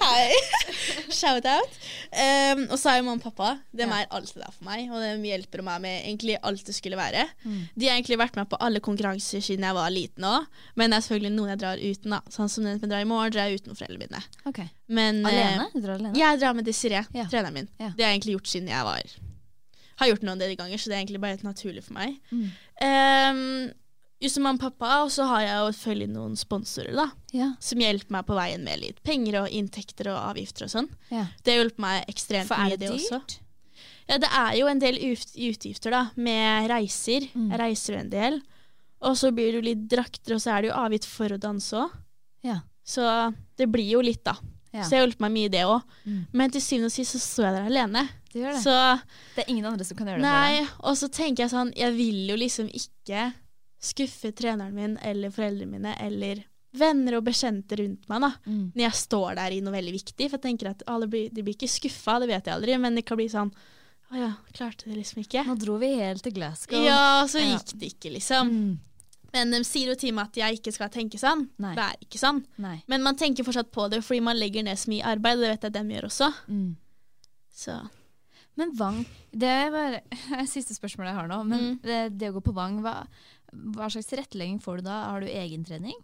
Hei. 0.04 0.34
Shout 1.20 1.48
out. 1.48 1.78
Um, 2.12 2.66
og 2.68 2.76
så 2.82 2.92
er 2.92 2.98
jo 3.00 3.06
mamma 3.08 3.22
og 3.22 3.24
pappa. 3.30 3.54
De 3.72 3.86
Ja. 3.86 4.02
er 4.02 4.10
alltid 4.12 4.42
der 4.44 4.52
for 4.52 4.68
meg, 4.68 4.90
og 4.92 5.00
de 5.00 5.30
hjelper 5.32 5.64
meg 5.64 5.80
med 5.86 5.96
egentlig 6.10 6.36
alt 6.44 6.66
det 6.68 6.76
skulle 6.76 7.00
være. 7.00 7.24
Mm. 7.46 7.62
De 7.80 7.88
har 7.88 7.96
egentlig 7.96 8.20
vært 8.20 8.36
med 8.36 8.50
på 8.52 8.60
alle 8.68 8.84
konkurranser 8.84 9.40
siden 9.46 9.64
jeg 9.70 9.80
var 9.80 9.90
liten 9.96 10.28
òg, 10.28 10.46
men 10.76 10.92
det 10.92 11.00
er 11.00 11.08
selvfølgelig 11.08 11.34
noen 11.38 11.54
jeg 11.54 11.62
drar 11.64 11.78
uten. 11.86 12.18
da 12.18 12.22
Sånn 12.36 12.50
som 12.52 12.68
den 12.68 12.80
som 12.82 12.90
jeg 12.90 12.94
drar 12.98 13.08
i 13.08 13.10
morgen, 13.10 13.32
drar 13.32 13.48
jeg 13.48 13.62
uten 13.64 13.80
foreldrene 13.80 14.10
mine. 14.10 14.24
Okay. 14.52 14.68
Men, 14.90 15.24
eh, 15.26 15.32
Alene? 15.32 15.70
Du 15.74 15.80
drar 15.88 15.96
alene? 15.96 16.16
jeg 16.20 16.40
drar 16.44 16.54
med 16.60 16.66
Desiree, 16.68 17.06
Ja. 17.16 17.26
treneren 17.32 17.54
min. 17.54 17.70
Ja. 17.80 17.94
Det 17.96 18.04
har 18.04 18.12
jeg 18.12 18.20
egentlig 18.22 18.36
gjort 18.42 18.48
siden 18.58 18.68
jeg 18.76 18.84
var 18.84 19.04
Har 20.00 20.08
gjort 20.12 20.24
noen 20.28 20.40
del 20.42 20.56
ganger, 20.60 20.80
så 20.80 20.90
det 20.90 20.96
er 20.98 21.02
egentlig 21.04 21.22
bare 21.24 21.36
helt 21.38 21.44
naturlig 21.48 21.84
for 21.86 21.94
meg. 21.98 22.16
Mm. 22.32 22.50
Um, 22.90 23.74
just 24.24 24.36
som 24.36 24.44
mamma 24.48 24.60
og 24.60 24.66
pappa, 24.70 24.94
og 25.04 25.12
så 25.12 25.26
har 25.30 25.42
jeg 25.46 25.58
jo 25.60 25.68
selvfølgelig 25.76 26.10
noen 26.16 26.36
sponsorer 26.40 26.96
da 26.98 27.06
Ja. 27.36 27.52
som 27.64 27.80
hjelper 27.84 28.12
meg 28.18 28.26
på 28.28 28.36
veien 28.36 28.64
med 28.64 28.80
litt 28.82 29.02
penger 29.04 29.42
og 29.44 29.50
inntekter 29.56 30.10
og 30.12 30.18
avgifter 30.34 30.66
og 30.68 30.74
sånn. 30.74 30.90
ja. 31.12 31.26
Det 31.44 31.54
har 31.54 31.62
hjulpet 31.64 31.80
meg 31.86 32.06
ekstremt 32.12 32.50
mye, 32.52 32.78
det 32.80 32.90
også. 32.96 33.22
Ja, 34.10 34.18
det 34.18 34.30
er 34.34 34.56
jo 34.58 34.68
en 34.68 34.80
del 34.82 34.96
utgifter 34.98 35.92
da, 35.94 36.04
med 36.18 36.70
reiser. 36.72 37.28
Mm. 37.36 37.52
Jeg 37.52 37.60
reiser 37.62 37.94
jo 37.94 38.00
en 38.00 38.10
del. 38.10 38.40
Og 39.06 39.16
så 39.16 39.30
blir 39.32 39.52
det 39.54 39.60
jo 39.60 39.68
litt 39.70 39.84
drakter, 39.88 40.34
og 40.36 40.42
så 40.42 40.56
er 40.58 40.62
det 40.66 40.72
jo 40.72 40.80
avgift 40.82 41.06
for 41.08 41.30
å 41.30 41.38
danse 41.40 41.78
òg. 41.78 41.92
Ja. 42.44 42.62
Så 42.84 43.04
det 43.56 43.68
blir 43.72 43.86
jo 43.94 44.02
litt, 44.02 44.24
da. 44.26 44.34
Ja. 44.74 44.82
Så 44.84 44.96
jeg 44.96 45.00
har 45.00 45.06
hjulpet 45.08 45.22
meg 45.24 45.32
mye, 45.38 45.46
i 45.46 45.54
det 45.54 45.62
òg. 45.70 45.86
Mm. 46.06 46.26
Men 46.34 46.52
til 46.52 46.62
syvende 46.66 46.90
og 46.90 46.96
sist 46.98 47.16
så 47.16 47.22
står 47.22 47.46
jeg 47.48 47.54
der 47.60 47.70
alene. 47.70 48.04
Det 48.30 48.44
gjør 48.44 48.56
det. 48.56 48.62
Så 48.64 48.76
det 49.36 49.44
er 49.44 49.52
ingen 49.52 49.66
andre 49.66 49.86
som 49.88 49.98
kan 49.98 50.12
gjøre 50.12 50.22
det 50.22 50.30
Nei, 50.30 50.68
og 50.86 50.98
så 51.00 51.10
tenker 51.10 51.46
jeg 51.46 51.54
sånn 51.54 51.72
Jeg 51.78 51.96
vil 51.98 52.20
jo 52.30 52.38
liksom 52.38 52.70
ikke 52.70 53.30
skuffe 53.80 54.34
treneren 54.36 54.76
min 54.76 54.98
eller 55.08 55.32
foreldrene 55.34 55.80
mine 55.80 55.94
eller 56.04 56.44
venner 56.76 57.16
og 57.18 57.24
bekjente 57.26 57.80
rundt 57.80 58.10
meg 58.12 58.22
da. 58.22 58.30
Mm. 58.46 58.66
når 58.76 58.84
jeg 58.84 58.98
står 59.00 59.38
der 59.40 59.56
i 59.56 59.62
noe 59.66 59.74
veldig 59.74 59.94
viktig. 59.96 60.28
For 60.28 60.38
jeg 60.38 60.44
tenker 60.44 60.72
at 60.74 60.84
alle 60.92 61.08
blir, 61.10 61.32
De 61.34 61.46
blir 61.46 61.58
ikke 61.58 61.72
skuffa, 61.72 62.20
det 62.22 62.30
vet 62.30 62.46
jeg 62.46 62.56
aldri, 62.56 62.76
men 62.82 63.00
det 63.00 63.06
kan 63.08 63.18
bli 63.20 63.30
sånn 63.32 63.50
Å 64.10 64.20
ja, 64.20 64.30
klarte 64.54 64.90
det 64.90 65.00
liksom 65.00 65.24
ikke. 65.24 65.46
Nå 65.48 65.56
dro 65.62 65.80
vi 65.82 65.94
helt 66.00 66.24
til 66.26 66.36
Glasgow. 66.36 66.82
Ja, 66.86 67.26
så 67.30 67.42
gikk 67.42 67.76
det 67.78 67.92
ikke, 67.94 68.14
liksom. 68.18 68.50
Mm. 68.50 68.78
Men 69.34 69.54
de 69.54 69.60
sier 69.68 69.92
jo 69.92 69.98
til 70.02 70.16
meg 70.18 70.32
at 70.32 70.40
jeg 70.42 70.58
ikke 70.58 70.74
skal 70.74 70.90
tenke 70.94 71.20
sånn. 71.22 71.44
Nei. 71.62 71.76
Det 71.78 71.86
er 71.86 72.06
ikke 72.08 72.22
sånn. 72.22 72.40
Nei. 72.62 72.80
Men 72.90 73.06
man 73.06 73.20
tenker 73.20 73.46
fortsatt 73.46 73.70
på 73.74 73.86
det 73.94 74.02
fordi 74.06 74.24
man 74.26 74.40
legger 74.40 74.66
ned 74.66 74.82
så 74.82 74.90
mye 74.90 75.06
arbeid, 75.06 75.38
og 75.38 75.46
det 75.46 75.52
vet 75.54 75.68
jeg 75.68 75.76
dem 75.78 75.92
gjør 75.94 76.08
også. 76.10 76.32
Mm. 76.50 76.72
Så 77.60 77.78
Men 78.60 78.74
Vang, 78.76 79.00
det 79.32 79.48
er 79.50 79.72
bare 79.74 80.46
siste 80.56 80.76
spørsmål 80.76 81.08
jeg 81.10 81.18
har 81.22 81.28
nå. 81.32 81.40
Men 81.48 81.60
Mm. 81.70 81.80
det, 81.86 82.00
det 82.20 82.30
å 82.32 82.36
gå 82.38 82.42
på 82.50 82.54
Vang, 82.58 82.82
hva, 82.84 82.98
hva 83.76 83.88
slags 83.90 84.10
tilrettelegging 84.12 84.60
får 84.64 84.82
du 84.82 84.90
da? 84.90 85.00
Har 85.14 85.24
du 85.24 85.28
egentrening? 85.32 85.96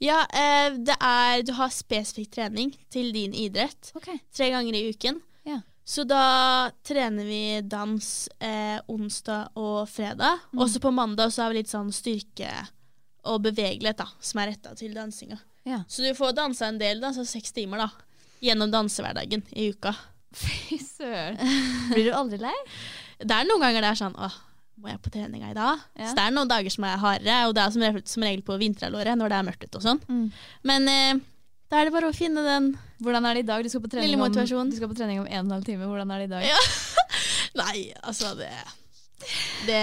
ja, 0.00 0.22
eh, 0.32 0.70
det 0.80 0.94
er 1.04 1.42
Du 1.44 1.52
har 1.58 1.68
spesifikk 1.68 2.30
trening 2.38 2.70
til 2.90 3.10
din 3.12 3.34
idrett. 3.36 3.90
okay. 3.98 4.16
tre 4.32 4.48
ganger 4.54 4.74
i 4.78 4.86
uken. 4.94 5.18
Ja. 5.44 5.58
Så 5.84 6.06
da 6.08 6.70
trener 6.86 7.24
vi 7.28 7.60
dans 7.66 8.28
eh, 8.40 8.78
onsdag 8.88 9.50
og 9.60 9.88
fredag. 9.90 10.38
Mm. 10.54 10.62
Også 10.64 10.80
på 10.80 10.92
mandag 10.94 11.32
så 11.34 11.42
har 11.44 11.50
vi 11.52 11.58
litt 11.60 11.68
sånn 11.72 11.90
styrke 11.92 12.48
og 13.28 13.42
bevegelighet 13.44 13.98
da, 14.00 14.06
som 14.24 14.40
er 14.40 14.52
retta 14.54 14.72
til 14.78 14.94
dansinga. 14.96 15.36
Ja. 15.68 15.82
Så 15.88 16.00
du 16.06 16.14
får 16.16 16.32
dansa 16.38 16.70
en 16.70 16.78
del, 16.80 17.02
da, 17.02 17.10
så 17.12 17.26
seks 17.28 17.52
timer 17.52 17.82
da, 17.84 17.90
gjennom 18.40 18.70
dansehverdagen 18.72 19.42
i 19.52 19.68
uka. 19.74 19.92
Fy 20.36 20.78
søren. 20.78 21.40
Blir 21.94 22.10
du 22.10 22.12
aldri 22.14 22.38
lei? 22.42 22.54
Det 23.20 23.34
er 23.34 23.48
noen 23.48 23.62
ganger 23.64 23.84
det 23.84 23.90
er 23.90 23.98
sånn 24.00 24.14
åh, 24.16 24.36
må 24.80 24.88
jeg 24.92 25.00
på 25.04 25.10
treninga 25.12 25.50
i 25.50 25.56
dag? 25.56 25.80
Ja. 25.98 26.06
Så 26.08 26.14
det 26.16 26.22
er 26.26 26.36
noen 26.36 26.48
dager 26.50 26.72
som 26.72 26.86
er 26.88 27.00
hardere, 27.02 27.40
og 27.48 27.56
det 27.56 27.64
er 27.64 27.74
som 27.74 27.82
regel, 27.84 28.04
som 28.08 28.24
regel 28.24 28.44
på 28.46 28.56
vinterhalvåret 28.62 29.18
når 29.20 29.32
det 29.32 29.40
er 29.40 29.48
mørkt 29.50 29.66
ute 29.66 29.80
og 29.80 29.84
sånn. 29.84 30.00
Mm. 30.08 30.22
Men 30.70 30.88
eh, 30.92 31.20
da 31.70 31.80
er 31.80 31.88
det 31.90 31.94
bare 31.94 32.10
å 32.10 32.16
finne 32.16 32.42
den 32.46 32.70
Hvordan 33.00 33.24
er 33.24 33.38
det 33.38 33.42
i 33.44 33.48
dag? 33.48 33.62
Du 33.64 33.70
skal 33.72 33.80
på 33.80 33.88
trening, 33.88 34.20
om, 34.20 34.28
du 34.28 34.76
skal 34.76 34.90
på 34.90 34.96
trening 34.98 35.22
om 35.22 35.26
en 35.26 35.38
og 35.38 35.46
en 35.46 35.52
halv 35.54 35.64
time. 35.64 35.86
Hvordan 35.88 36.10
er 36.12 36.20
det 36.20 36.26
i 36.28 36.32
dag? 36.34 36.42
Ja. 36.44 36.58
Nei, 37.60 37.76
altså 38.04 38.34
det, 38.36 38.50
det 39.68 39.78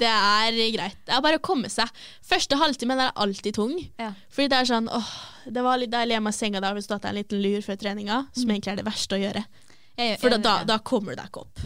Det 0.00 0.10
er 0.10 0.58
greit. 0.74 0.98
Det 1.06 1.14
er 1.16 1.22
bare 1.24 1.38
å 1.40 1.44
komme 1.44 1.70
seg. 1.72 1.88
Første 2.28 2.58
halvtimen 2.60 3.00
er 3.00 3.14
alltid 3.16 3.56
tung. 3.56 3.72
Ja. 4.00 4.10
Fordi 4.34 4.50
det 4.52 4.58
er 4.60 4.68
sånn 4.68 4.90
åh, 4.92 5.08
det 5.48 5.64
var 5.64 5.80
litt 5.80 5.92
deilig 5.94 6.18
hjemme 6.18 6.34
i 6.34 6.36
senga 6.36 6.60
da 6.60 6.72
har 6.72 6.76
vi 6.78 6.84
stått 6.84 7.08
en 7.08 7.16
liten 7.16 7.40
lur 7.40 7.64
før 7.64 7.80
treninga, 7.80 8.20
som 8.36 8.44
Mm. 8.48 8.54
egentlig 8.58 8.74
er 8.74 8.80
det 8.82 8.88
verste 8.90 9.16
å 9.16 9.22
gjøre. 9.22 9.44
Jeg- 9.98 10.20
For 10.22 10.30
da, 10.30 10.38
da, 10.38 10.52
da 10.64 10.78
kommer 10.78 11.14
du 11.14 11.22
deg 11.22 11.28
ikke 11.32 11.42
opp. 11.42 11.58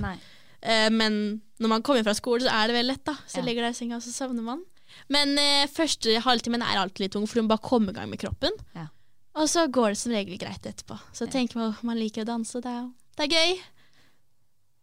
Eh, 0.63 0.89
men 0.91 1.43
når 1.61 1.69
man 1.69 1.83
kommer 1.83 2.03
fra 2.07 2.15
skolen, 2.15 2.47
så 2.47 2.53
er 2.55 2.69
det 2.71 2.77
veldig 2.79 2.91
lett, 2.95 3.05
da. 3.05 3.15
Så 3.27 3.39
Ja. 3.39 3.43
legger 3.47 3.63
deg 3.67 3.75
i 3.75 3.79
senga, 3.79 3.97
og 3.97 4.03
så 4.03 4.13
sovner 4.15 4.43
man. 4.43 4.65
Men 5.09 5.37
eh, 5.39 5.67
første 5.67 6.19
halvtimen 6.23 6.63
er 6.63 6.79
alltid 6.81 7.01
litt 7.07 7.13
tung, 7.13 7.27
for 7.27 7.35
du 7.41 7.43
må 7.47 7.49
bare 7.55 7.65
komme 7.69 7.91
i 7.91 7.93
gang 7.97 8.09
med 8.11 8.19
kroppen. 8.21 8.53
Ja. 8.75 8.87
Og 9.35 9.49
så 9.49 9.67
går 9.71 9.89
det 9.95 9.99
som 9.99 10.13
regel 10.13 10.39
greit 10.39 10.63
etterpå. 10.63 10.99
Så 11.13 11.27
tenker 11.31 11.57
man 11.57 11.77
man 11.83 11.97
liker 11.99 12.23
å 12.23 12.27
danse, 12.29 12.61
det 12.61 12.67
er, 12.69 12.91
det 13.17 13.25
er 13.33 13.37
gøy. 13.37 13.61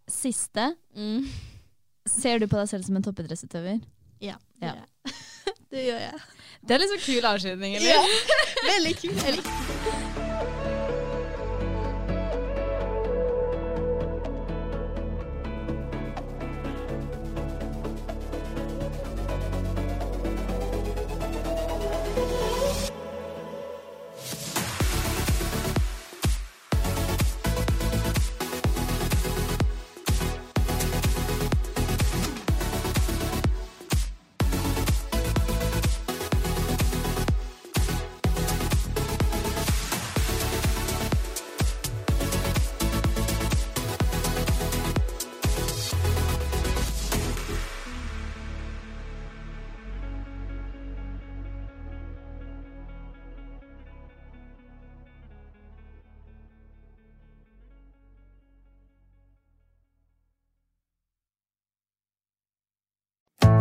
Siste. 0.09 0.75
Mm. 0.97 1.27
Ser 2.07 2.39
du 2.39 2.47
på 2.47 2.57
deg 2.57 2.67
selv 2.71 2.85
som 2.85 2.95
en 2.97 3.03
toppidrettsutøver? 3.05 3.81
Ja, 4.21 4.35
det 4.59 4.67
Ja. 4.67 4.73
gjør 4.73 4.85
jeg. 5.05 5.13
det 5.71 5.85
gjør 5.85 5.99
jeg. 5.99 6.21
Det 6.65 6.75
er 6.75 6.79
liksom 6.79 7.05
kul 7.05 7.29
avslutning, 7.29 7.77
Ja, 7.81 8.01
veldig 8.73 8.95
kult. 8.99 10.25